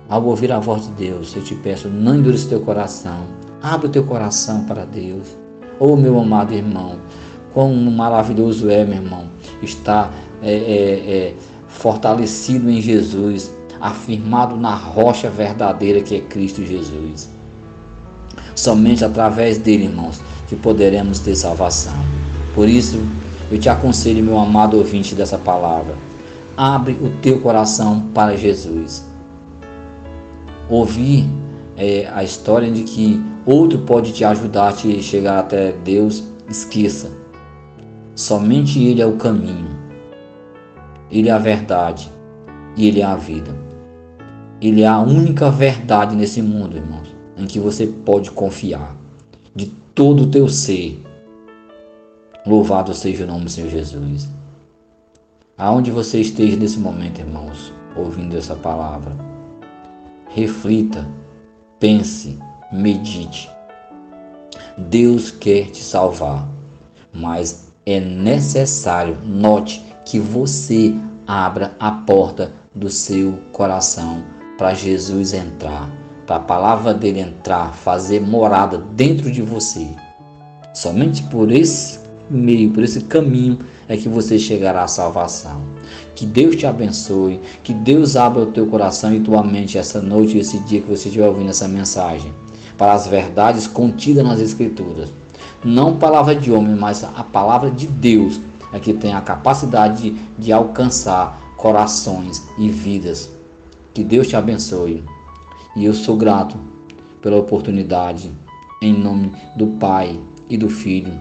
Ao 0.09 0.23
ouvir 0.25 0.51
a 0.51 0.59
voz 0.59 0.83
de 0.83 0.91
Deus, 0.93 1.35
eu 1.35 1.43
te 1.43 1.55
peço, 1.55 1.87
não 1.87 2.15
endureça 2.15 2.49
teu 2.49 2.59
coração. 2.59 3.25
Abre 3.61 3.87
o 3.87 3.89
teu 3.89 4.03
coração 4.03 4.65
para 4.65 4.85
Deus. 4.85 5.27
Oh, 5.79 5.95
meu 5.95 6.19
amado 6.19 6.53
irmão, 6.53 6.97
quão 7.53 7.73
maravilhoso 7.73 8.69
é, 8.69 8.83
meu 8.83 8.95
irmão, 8.95 9.25
estar 9.61 10.13
é, 10.41 10.51
é, 10.51 10.55
é, 10.55 11.35
fortalecido 11.67 12.69
em 12.69 12.81
Jesus, 12.81 13.53
afirmado 13.79 14.55
na 14.55 14.75
rocha 14.75 15.29
verdadeira 15.29 16.01
que 16.01 16.15
é 16.15 16.19
Cristo 16.19 16.65
Jesus. 16.65 17.29
Somente 18.55 19.03
através 19.03 19.57
dele, 19.57 19.85
irmãos, 19.85 20.21
que 20.47 20.55
poderemos 20.55 21.19
ter 21.19 21.35
salvação. 21.35 21.93
Por 22.53 22.67
isso, 22.67 23.01
eu 23.51 23.57
te 23.59 23.69
aconselho, 23.69 24.23
meu 24.23 24.37
amado 24.37 24.77
ouvinte 24.77 25.15
dessa 25.15 25.37
palavra, 25.37 25.95
abre 26.55 26.93
o 27.01 27.09
teu 27.21 27.39
coração 27.39 28.01
para 28.13 28.37
Jesus. 28.37 29.12
Ouvir 30.69 31.25
é, 31.75 32.07
a 32.13 32.23
história 32.23 32.71
de 32.71 32.83
que 32.83 33.21
outro 33.45 33.79
pode 33.79 34.13
te 34.13 34.23
ajudar 34.23 34.69
a 34.69 34.73
te 34.73 35.01
chegar 35.01 35.39
até 35.39 35.71
Deus, 35.71 36.23
esqueça. 36.49 37.11
Somente 38.15 38.81
Ele 38.81 39.01
é 39.01 39.05
o 39.05 39.17
caminho, 39.17 39.67
Ele 41.09 41.29
é 41.29 41.31
a 41.31 41.37
verdade 41.37 42.09
e 42.77 42.87
Ele 42.87 43.01
é 43.01 43.05
a 43.05 43.15
vida. 43.15 43.55
Ele 44.61 44.81
é 44.81 44.87
a 44.87 44.99
única 44.99 45.49
verdade 45.49 46.15
nesse 46.15 46.41
mundo, 46.41 46.77
irmãos, 46.77 47.13
em 47.35 47.45
que 47.45 47.59
você 47.59 47.85
pode 47.85 48.31
confiar 48.31 48.95
de 49.53 49.65
todo 49.93 50.23
o 50.23 50.27
teu 50.27 50.47
ser. 50.47 51.03
Louvado 52.45 52.93
seja 52.93 53.25
o 53.25 53.27
nome 53.27 53.45
do 53.45 53.51
Senhor 53.51 53.69
Jesus. 53.69 54.29
Aonde 55.57 55.91
você 55.91 56.19
esteja 56.19 56.55
nesse 56.55 56.79
momento, 56.79 57.19
irmãos, 57.19 57.73
ouvindo 57.95 58.37
essa 58.37 58.55
palavra, 58.55 59.32
reflita, 60.33 61.07
pense, 61.79 62.37
medite. 62.71 63.49
Deus 64.77 65.29
quer 65.29 65.67
te 65.67 65.83
salvar, 65.83 66.49
mas 67.13 67.71
é 67.85 67.99
necessário, 67.99 69.17
note, 69.23 69.83
que 70.05 70.19
você 70.19 70.95
abra 71.27 71.75
a 71.79 71.91
porta 71.91 72.51
do 72.73 72.89
seu 72.89 73.37
coração 73.51 74.23
para 74.57 74.73
Jesus 74.73 75.33
entrar, 75.33 75.89
para 76.25 76.37
a 76.37 76.39
palavra 76.39 76.93
dele 76.93 77.19
entrar, 77.19 77.73
fazer 77.73 78.19
morada 78.19 78.77
dentro 78.77 79.31
de 79.31 79.41
você. 79.41 79.87
Somente 80.73 81.21
por 81.23 81.51
esse 81.51 81.99
meio, 82.29 82.71
por 82.71 82.83
esse 82.83 83.01
caminho 83.01 83.59
é 83.87 83.95
que 83.95 84.09
você 84.09 84.39
chegará 84.39 84.83
à 84.83 84.87
salvação. 84.87 85.72
Que 86.15 86.25
Deus 86.25 86.55
te 86.55 86.65
abençoe, 86.65 87.39
que 87.63 87.73
Deus 87.73 88.15
abra 88.15 88.43
o 88.43 88.51
teu 88.51 88.67
coração 88.67 89.13
e 89.13 89.19
tua 89.19 89.43
mente 89.43 89.77
essa 89.77 90.01
noite, 90.01 90.37
esse 90.37 90.59
dia 90.59 90.81
que 90.81 90.89
você 90.89 91.07
estiver 91.07 91.27
ouvindo 91.27 91.49
essa 91.49 91.67
mensagem, 91.67 92.31
para 92.77 92.93
as 92.93 93.07
verdades 93.07 93.67
contidas 93.67 94.23
nas 94.23 94.39
Escrituras. 94.39 95.09
Não 95.63 95.97
palavra 95.97 96.35
de 96.35 96.51
homem, 96.51 96.75
mas 96.75 97.03
a 97.03 97.23
palavra 97.23 97.71
de 97.71 97.87
Deus 97.87 98.39
é 98.73 98.79
que 98.79 98.93
tem 98.93 99.13
a 99.13 99.21
capacidade 99.21 100.11
de, 100.11 100.19
de 100.37 100.51
alcançar 100.51 101.53
corações 101.55 102.43
e 102.57 102.69
vidas. 102.69 103.31
Que 103.93 104.03
Deus 104.03 104.27
te 104.27 104.35
abençoe. 104.35 105.03
E 105.75 105.85
eu 105.85 105.93
sou 105.93 106.17
grato 106.17 106.57
pela 107.21 107.37
oportunidade, 107.37 108.29
em 108.81 108.93
nome 108.93 109.31
do 109.55 109.67
Pai 109.67 110.19
e 110.49 110.57
do 110.57 110.69
Filho 110.69 111.13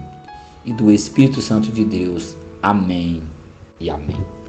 e 0.65 0.73
do 0.73 0.91
Espírito 0.91 1.41
Santo 1.41 1.71
de 1.71 1.85
Deus. 1.85 2.35
Amém 2.61 3.23
e 3.79 3.89
amém. 3.89 4.42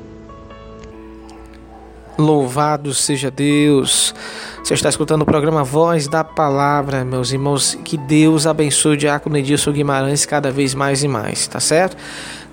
Louvado 2.16 2.94
seja 2.94 3.30
Deus. 3.30 4.14
Você 4.62 4.74
está 4.74 4.88
escutando 4.88 5.22
o 5.22 5.26
programa 5.26 5.64
Voz 5.64 6.06
da 6.06 6.22
Palavra, 6.22 7.04
meus 7.04 7.32
irmãos. 7.32 7.76
Que 7.84 7.96
Deus 7.96 8.46
abençoe 8.46 8.94
o 8.94 8.96
Diácono 8.96 9.36
Edilson 9.36 9.72
Guimarães 9.72 10.24
cada 10.24 10.50
vez 10.50 10.74
mais 10.74 11.02
e 11.02 11.08
mais, 11.08 11.48
tá 11.48 11.58
certo? 11.58 11.96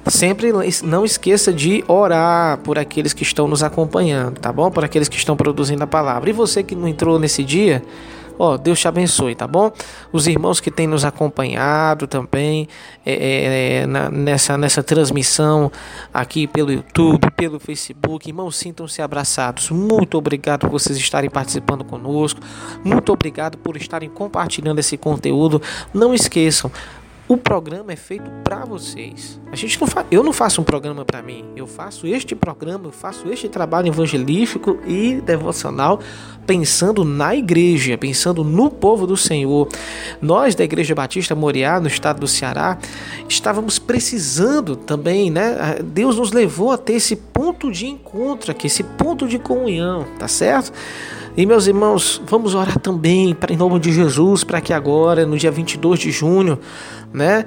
Sempre 0.08 0.52
não 0.84 1.06
esqueça 1.06 1.54
de 1.54 1.84
orar 1.88 2.58
por 2.60 2.80
aqueles 2.80 3.14
que 3.14 3.22
estão 3.22 3.48
nos 3.48 3.62
acompanhando, 3.62 4.40
tá 4.40 4.52
bom? 4.52 4.72
Por 4.72 4.84
aqueles 4.84 5.08
que 5.08 5.16
estão 5.16 5.38
produzindo 5.38 5.84
a 5.84 5.88
palavra. 5.88 6.32
E 6.32 6.34
você 6.34 6.64
que 6.64 6.74
não 6.74 6.88
entrou 6.88 7.20
nesse 7.20 7.44
dia, 7.44 7.84
Ó, 8.44 8.58
Deus 8.58 8.80
te 8.80 8.88
abençoe, 8.88 9.36
tá 9.36 9.46
bom? 9.46 9.72
Os 10.12 10.26
irmãos 10.26 10.60
que 10.60 10.72
têm 10.72 10.88
nos 10.88 11.06
acompanhado 11.06 12.08
também 12.08 12.68
é, 13.06 13.14
é, 13.14 13.76
é, 13.84 13.86
na, 13.86 14.10
nessa, 14.10 14.58
nessa 14.58 14.82
transmissão 14.82 15.72
aqui 16.12 16.48
pelo 16.48 16.72
YouTube, 16.72 17.30
pelo 17.38 17.60
Facebook, 17.60 18.28
irmãos, 18.28 18.56
sintam-se 18.56 19.00
abraçados. 19.00 19.70
Muito 19.70 20.18
obrigado 20.18 20.62
por 20.62 20.72
vocês 20.72 20.98
estarem 20.98 21.30
participando 21.30 21.84
conosco. 21.84 22.40
Muito 22.84 23.14
obrigado 23.14 23.60
por 23.60 23.78
estarem 23.78 24.10
compartilhando 24.10 24.80
esse 24.80 24.98
conteúdo. 24.98 25.62
Não 25.94 26.12
esqueçam, 26.12 26.72
o 27.32 27.38
programa 27.38 27.94
é 27.94 27.96
feito 27.96 28.30
para 28.44 28.66
vocês. 28.66 29.40
A 29.50 29.56
gente 29.56 29.80
não 29.80 29.88
fa... 29.88 30.06
Eu 30.12 30.22
não 30.22 30.34
faço 30.34 30.60
um 30.60 30.66
programa 30.66 31.06
para 31.06 31.22
mim. 31.22 31.46
Eu 31.56 31.66
faço 31.66 32.06
este 32.06 32.36
programa, 32.36 32.88
eu 32.88 32.92
faço 32.92 33.26
este 33.32 33.48
trabalho 33.48 33.88
evangelístico 33.88 34.78
e 34.86 35.22
devocional 35.22 36.02
pensando 36.46 37.06
na 37.06 37.34
igreja, 37.34 37.98
pensando 37.98 38.44
no 38.44 38.70
povo 38.70 39.08
do 39.08 39.16
Senhor. 39.16 39.70
Nós 40.22 40.56
da 40.56 40.66
Igreja 40.66 40.94
Batista 40.94 41.34
Moriá, 41.34 41.80
no 41.80 41.88
estado 41.88 42.20
do 42.20 42.28
Ceará, 42.28 42.78
estávamos 43.30 43.80
precisando 43.80 44.76
também, 44.76 45.32
né? 45.32 45.78
Deus 45.82 46.18
nos 46.18 46.34
levou 46.34 46.72
a 46.72 46.78
ter 46.78 46.94
esse 46.96 47.16
ponto 47.16 47.72
de 47.72 47.86
encontro 47.86 48.52
aqui, 48.52 48.68
esse 48.68 48.84
ponto 48.84 49.26
de 49.26 49.40
comunhão, 49.40 50.06
tá 50.20 50.28
certo? 50.28 50.74
E 51.38 51.46
meus 51.46 51.66
irmãos, 51.66 52.22
vamos 52.28 52.54
orar 52.54 52.78
também 52.78 53.34
para 53.34 53.54
em 53.54 53.58
nome 53.58 53.80
de 53.80 53.94
Jesus, 53.94 54.44
para 54.44 54.60
que 54.60 54.74
agora, 54.74 55.26
no 55.26 55.38
dia 55.38 55.50
22 55.50 55.98
de 55.98 56.12
junho, 56.12 56.60
né, 57.14 57.46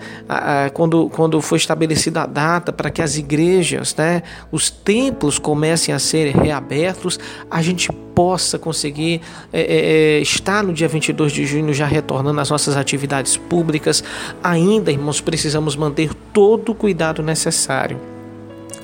quando, 0.73 1.09
quando 1.11 1.41
foi 1.41 1.59
estabelecida 1.59 2.23
a 2.23 2.27
data 2.27 2.73
para 2.73 2.91
que 2.91 3.01
as 3.01 3.17
igrejas, 3.17 3.95
né, 3.97 4.23
os 4.53 4.71
templos 4.71 5.39
comecem 5.39 5.95
a 5.95 5.99
ser 5.99 6.35
reabertos, 6.35 7.19
a 7.51 7.63
gente 7.63 7.91
possa 8.15 8.59
conseguir 8.59 9.21
é, 9.53 9.61
é, 9.61 10.19
é 10.19 10.21
estar 10.21 10.63
no 10.63 10.73
dia 10.73 10.89
22 10.89 11.33
de 11.33 11.45
junho 11.45 11.75
já 11.75 11.87
retornando 11.87 12.41
às 12.41 12.51
nossas 12.51 12.77
atividades 12.77 13.37
públicas. 13.37 14.05
Ainda, 14.43 14.93
irmãos, 14.93 15.21
precisamos 15.21 15.75
manter 15.77 16.15
todo 16.33 16.73
o 16.73 16.75
cuidado 16.75 17.23
necessário. 17.23 17.99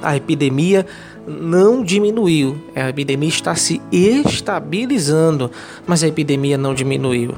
A 0.02 0.16
epidemia 0.16 0.86
não 1.26 1.82
diminuiu. 1.82 2.56
A 2.74 2.88
epidemia 2.88 3.28
está 3.28 3.54
se 3.54 3.80
estabilizando, 3.92 5.50
mas 5.86 6.02
a 6.02 6.08
epidemia 6.08 6.56
não 6.56 6.74
diminuiu. 6.74 7.34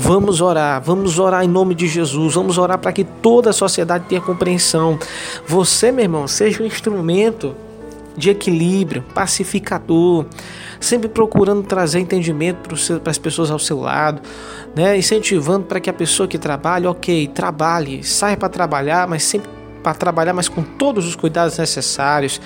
Vamos 0.00 0.40
orar, 0.40 0.80
vamos 0.80 1.18
orar 1.18 1.44
em 1.44 1.48
nome 1.48 1.74
de 1.74 1.88
Jesus, 1.88 2.34
vamos 2.34 2.56
orar 2.56 2.78
para 2.78 2.92
que 2.92 3.02
toda 3.02 3.50
a 3.50 3.52
sociedade 3.52 4.04
tenha 4.08 4.20
compreensão. 4.20 4.96
Você, 5.44 5.90
meu 5.90 6.04
irmão, 6.04 6.28
seja 6.28 6.62
um 6.62 6.66
instrumento 6.66 7.52
de 8.16 8.30
equilíbrio, 8.30 9.02
pacificador, 9.12 10.24
sempre 10.78 11.08
procurando 11.08 11.64
trazer 11.64 11.98
entendimento 11.98 12.68
para 13.00 13.10
as 13.10 13.18
pessoas 13.18 13.50
ao 13.50 13.58
seu 13.58 13.80
lado, 13.80 14.22
né? 14.72 14.96
incentivando 14.96 15.66
para 15.66 15.80
que 15.80 15.90
a 15.90 15.92
pessoa 15.92 16.28
que 16.28 16.38
trabalha, 16.38 16.88
ok, 16.88 17.26
trabalhe, 17.34 18.04
saia 18.04 18.36
para 18.36 18.48
trabalhar, 18.48 19.08
mas 19.08 19.24
sempre 19.24 19.50
para 19.82 19.94
trabalhar, 19.94 20.32
mas 20.32 20.48
com 20.48 20.62
todos 20.62 21.08
os 21.08 21.16
cuidados 21.16 21.58
necessários. 21.58 22.40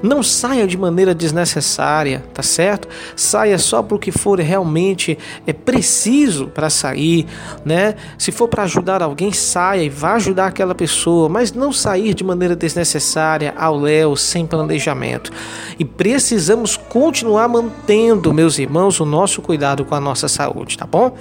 Não 0.00 0.22
saia 0.22 0.66
de 0.66 0.78
maneira 0.78 1.12
desnecessária, 1.12 2.24
tá 2.32 2.42
certo? 2.42 2.86
Saia 3.16 3.58
só 3.58 3.82
para 3.82 3.96
o 3.96 3.98
que 3.98 4.12
for 4.12 4.38
realmente 4.38 5.18
é 5.44 5.52
preciso 5.52 6.46
para 6.46 6.70
sair, 6.70 7.26
né? 7.64 7.96
Se 8.16 8.30
for 8.30 8.46
para 8.46 8.62
ajudar 8.62 9.02
alguém, 9.02 9.32
saia 9.32 9.82
e 9.82 9.88
vá 9.88 10.14
ajudar 10.14 10.46
aquela 10.46 10.74
pessoa, 10.74 11.28
mas 11.28 11.52
não 11.52 11.72
sair 11.72 12.14
de 12.14 12.22
maneira 12.22 12.54
desnecessária 12.54 13.52
ao 13.56 13.76
léu, 13.76 14.14
sem 14.14 14.46
planejamento. 14.46 15.32
E 15.78 15.84
precisamos 15.84 16.76
continuar 16.76 17.48
mantendo, 17.48 18.32
meus 18.32 18.58
irmãos, 18.58 19.00
o 19.00 19.04
nosso 19.04 19.42
cuidado 19.42 19.84
com 19.84 19.96
a 19.96 20.00
nossa 20.00 20.28
saúde, 20.28 20.78
tá 20.78 20.86
bom? 20.86 21.16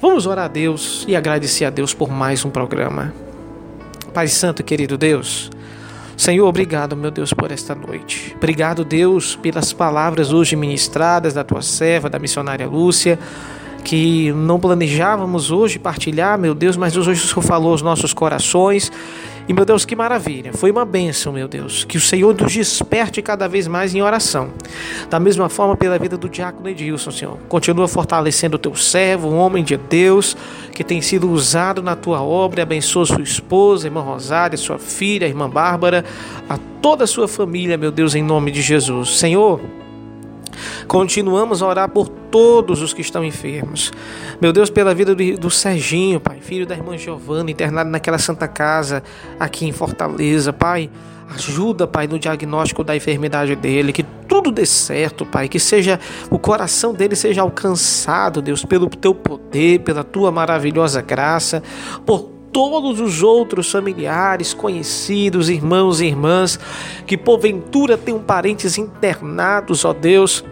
Vamos 0.00 0.26
orar 0.26 0.46
a 0.46 0.48
Deus 0.48 1.04
e 1.06 1.14
agradecer 1.14 1.64
a 1.64 1.70
Deus 1.70 1.94
por 1.94 2.10
mais 2.10 2.44
um 2.44 2.50
programa. 2.50 3.14
Pai 4.12 4.28
Santo, 4.28 4.64
querido 4.64 4.98
Deus, 4.98 5.50
Senhor, 6.16 6.48
obrigado, 6.48 6.96
meu 6.96 7.10
Deus, 7.10 7.32
por 7.32 7.52
esta 7.52 7.74
noite. 7.74 8.34
Obrigado, 8.36 8.84
Deus, 8.84 9.36
pelas 9.36 9.72
palavras 9.72 10.32
hoje 10.32 10.56
ministradas 10.56 11.34
da 11.34 11.44
tua 11.44 11.60
serva, 11.60 12.08
da 12.08 12.18
missionária 12.18 12.66
Lúcia, 12.66 13.18
que 13.84 14.32
não 14.32 14.58
planejávamos 14.58 15.50
hoje 15.50 15.78
partilhar, 15.78 16.38
meu 16.38 16.54
Deus, 16.54 16.76
mas 16.76 16.96
hoje 16.96 17.22
o 17.22 17.26
Senhor 17.26 17.42
falou 17.42 17.72
aos 17.72 17.82
nossos 17.82 18.14
corações 18.14 18.90
e, 19.48 19.52
meu 19.52 19.64
Deus, 19.64 19.84
que 19.84 19.94
maravilha. 19.94 20.52
Foi 20.52 20.70
uma 20.70 20.84
bênção, 20.84 21.32
meu 21.32 21.46
Deus. 21.46 21.84
Que 21.84 21.96
o 21.96 22.00
Senhor 22.00 22.34
nos 22.34 22.52
desperte 22.52 23.22
cada 23.22 23.48
vez 23.48 23.68
mais 23.68 23.94
em 23.94 24.02
oração. 24.02 24.50
Da 25.08 25.20
mesma 25.20 25.48
forma, 25.48 25.76
pela 25.76 25.98
vida 25.98 26.16
do 26.16 26.28
diácono 26.28 26.68
Edilson, 26.68 27.12
Senhor. 27.12 27.38
Continua 27.48 27.86
fortalecendo 27.86 28.56
o 28.56 28.58
teu 28.58 28.74
servo, 28.74 29.28
um 29.28 29.36
homem 29.36 29.62
de 29.62 29.76
Deus, 29.76 30.36
que 30.72 30.82
tem 30.82 31.00
sido 31.00 31.30
usado 31.30 31.80
na 31.80 31.94
tua 31.94 32.20
obra. 32.20 32.64
Abençoa 32.64 33.06
sua 33.06 33.22
esposa, 33.22 33.86
irmã 33.86 34.00
Rosária, 34.00 34.58
sua 34.58 34.78
filha, 34.78 35.26
irmã 35.26 35.48
Bárbara, 35.48 36.04
a 36.48 36.58
toda 36.82 37.04
a 37.04 37.06
sua 37.06 37.28
família, 37.28 37.76
meu 37.76 37.92
Deus, 37.92 38.16
em 38.16 38.22
nome 38.22 38.50
de 38.50 38.60
Jesus. 38.60 39.16
Senhor. 39.16 39.60
Continuamos 40.86 41.62
a 41.62 41.66
orar 41.66 41.88
por 41.88 42.08
todos 42.08 42.82
os 42.82 42.92
que 42.92 43.00
estão 43.00 43.24
enfermos. 43.24 43.92
Meu 44.40 44.52
Deus, 44.52 44.70
pela 44.70 44.94
vida 44.94 45.14
do, 45.14 45.50
Serginho, 45.50 46.20
Pai, 46.20 46.38
filho 46.40 46.66
da 46.66 46.74
irmã 46.74 46.96
Giovana, 46.96 47.50
internado 47.50 47.90
naquela 47.90 48.18
santa 48.18 48.46
casa 48.46 49.02
aqui 49.38 49.66
em 49.66 49.72
Fortaleza, 49.72 50.52
Pai. 50.52 50.90
Ajuda, 51.34 51.88
Pai, 51.88 52.06
no 52.06 52.20
diagnóstico 52.20 52.84
da 52.84 52.94
enfermidade 52.94 53.56
dele, 53.56 53.92
que 53.92 54.04
tudo 54.28 54.52
dê 54.52 54.64
certo, 54.64 55.26
Pai, 55.26 55.48
que 55.48 55.58
seja 55.58 55.98
o 56.30 56.38
coração 56.38 56.94
dele 56.94 57.16
seja 57.16 57.42
alcançado, 57.42 58.40
Deus, 58.40 58.64
pelo 58.64 58.88
teu 58.88 59.12
poder, 59.12 59.80
pela 59.80 60.04
tua 60.04 60.30
maravilhosa 60.30 61.02
graça, 61.02 61.62
por 62.04 62.35
todos 62.56 63.00
os 63.00 63.22
outros 63.22 63.70
familiares, 63.70 64.54
conhecidos, 64.54 65.50
irmãos 65.50 66.00
e 66.00 66.06
irmãs 66.06 66.58
que 67.06 67.14
porventura 67.14 67.98
tenham 67.98 68.18
parentes 68.18 68.78
internados, 68.78 69.84
ó 69.84 69.92
Deus, 69.92 70.42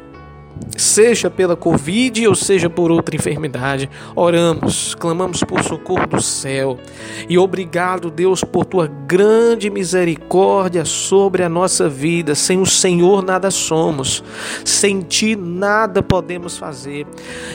seja 0.76 1.30
pela 1.30 1.56
Covid 1.56 2.28
ou 2.28 2.34
seja 2.34 2.68
por 2.68 2.90
outra 2.90 3.16
enfermidade. 3.16 3.88
Oramos, 4.14 4.94
clamamos 4.94 5.42
por 5.44 5.62
socorro 5.62 6.06
do 6.06 6.20
céu. 6.20 6.78
E 7.26 7.38
obrigado, 7.38 8.10
Deus, 8.10 8.44
por 8.44 8.66
tua 8.66 8.86
grande 8.86 9.70
misericórdia 9.70 10.84
sobre 10.84 11.42
a 11.42 11.48
nossa 11.48 11.88
vida. 11.88 12.34
Sem 12.34 12.60
o 12.60 12.66
Senhor 12.66 13.24
nada 13.24 13.50
somos, 13.50 14.22
sem 14.62 15.00
ti 15.00 15.34
nada 15.34 16.02
podemos 16.02 16.58
fazer. 16.58 17.06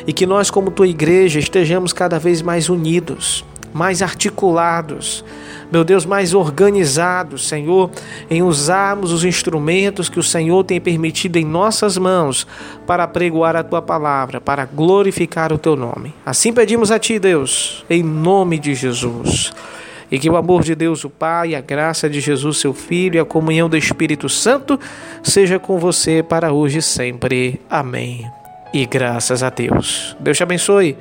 E 0.07 0.11
que 0.11 0.25
nós, 0.25 0.49
como 0.49 0.71
tua 0.71 0.87
igreja, 0.87 1.37
estejamos 1.37 1.93
cada 1.93 2.17
vez 2.17 2.41
mais 2.41 2.67
unidos, 2.67 3.45
mais 3.73 4.01
articulados 4.01 5.23
meu 5.71 5.83
Deus, 5.83 6.03
mais 6.03 6.33
organizados, 6.33 7.47
Senhor, 7.47 7.91
em 8.27 8.41
usarmos 8.41 9.11
os 9.11 9.23
instrumentos 9.23 10.09
que 10.09 10.17
o 10.17 10.23
Senhor 10.23 10.63
tem 10.63 10.81
permitido 10.81 11.37
em 11.37 11.45
nossas 11.45 11.95
mãos 11.95 12.47
para 12.87 13.07
pregoar 13.07 13.55
a 13.55 13.63
tua 13.63 13.81
palavra, 13.81 14.41
para 14.41 14.65
glorificar 14.65 15.53
o 15.53 15.59
teu 15.59 15.75
nome. 15.75 16.13
Assim 16.25 16.51
pedimos 16.51 16.89
a 16.89 16.97
ti, 16.97 17.19
Deus, 17.19 17.85
em 17.87 18.01
nome 18.01 18.57
de 18.57 18.73
Jesus. 18.73 19.53
E 20.11 20.17
que 20.17 20.27
o 20.27 20.35
amor 20.35 20.63
de 20.63 20.73
Deus, 20.73 21.03
o 21.03 21.09
Pai, 21.09 21.53
a 21.53 21.61
graça 21.61 22.09
de 22.09 22.19
Jesus, 22.19 22.57
seu 22.57 22.73
Filho, 22.73 23.17
e 23.17 23.19
a 23.19 23.25
comunhão 23.25 23.69
do 23.69 23.77
Espírito 23.77 24.27
Santo 24.27 24.79
seja 25.21 25.59
com 25.59 25.77
você 25.77 26.23
para 26.23 26.51
hoje 26.51 26.79
e 26.79 26.81
sempre. 26.81 27.61
Amém. 27.69 28.25
E 28.73 28.87
graças 28.87 29.43
a 29.43 29.51
Deus. 29.51 30.17
Deus 30.19 30.35
te 30.35 30.41
abençoe. 30.41 30.97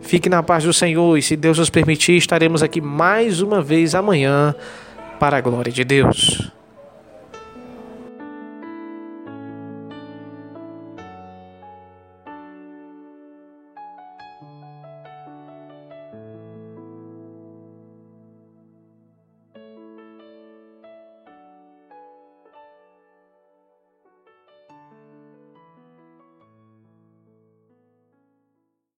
Fique 0.00 0.28
na 0.28 0.42
paz 0.42 0.64
do 0.64 0.72
Senhor 0.72 1.16
e, 1.18 1.22
se 1.22 1.36
Deus 1.36 1.58
nos 1.58 1.70
permitir, 1.70 2.16
estaremos 2.16 2.62
aqui 2.62 2.80
mais 2.80 3.40
uma 3.42 3.60
vez 3.60 3.94
amanhã 3.94 4.54
para 5.18 5.36
a 5.36 5.40
glória 5.40 5.72
de 5.72 5.84
Deus. 5.84 6.50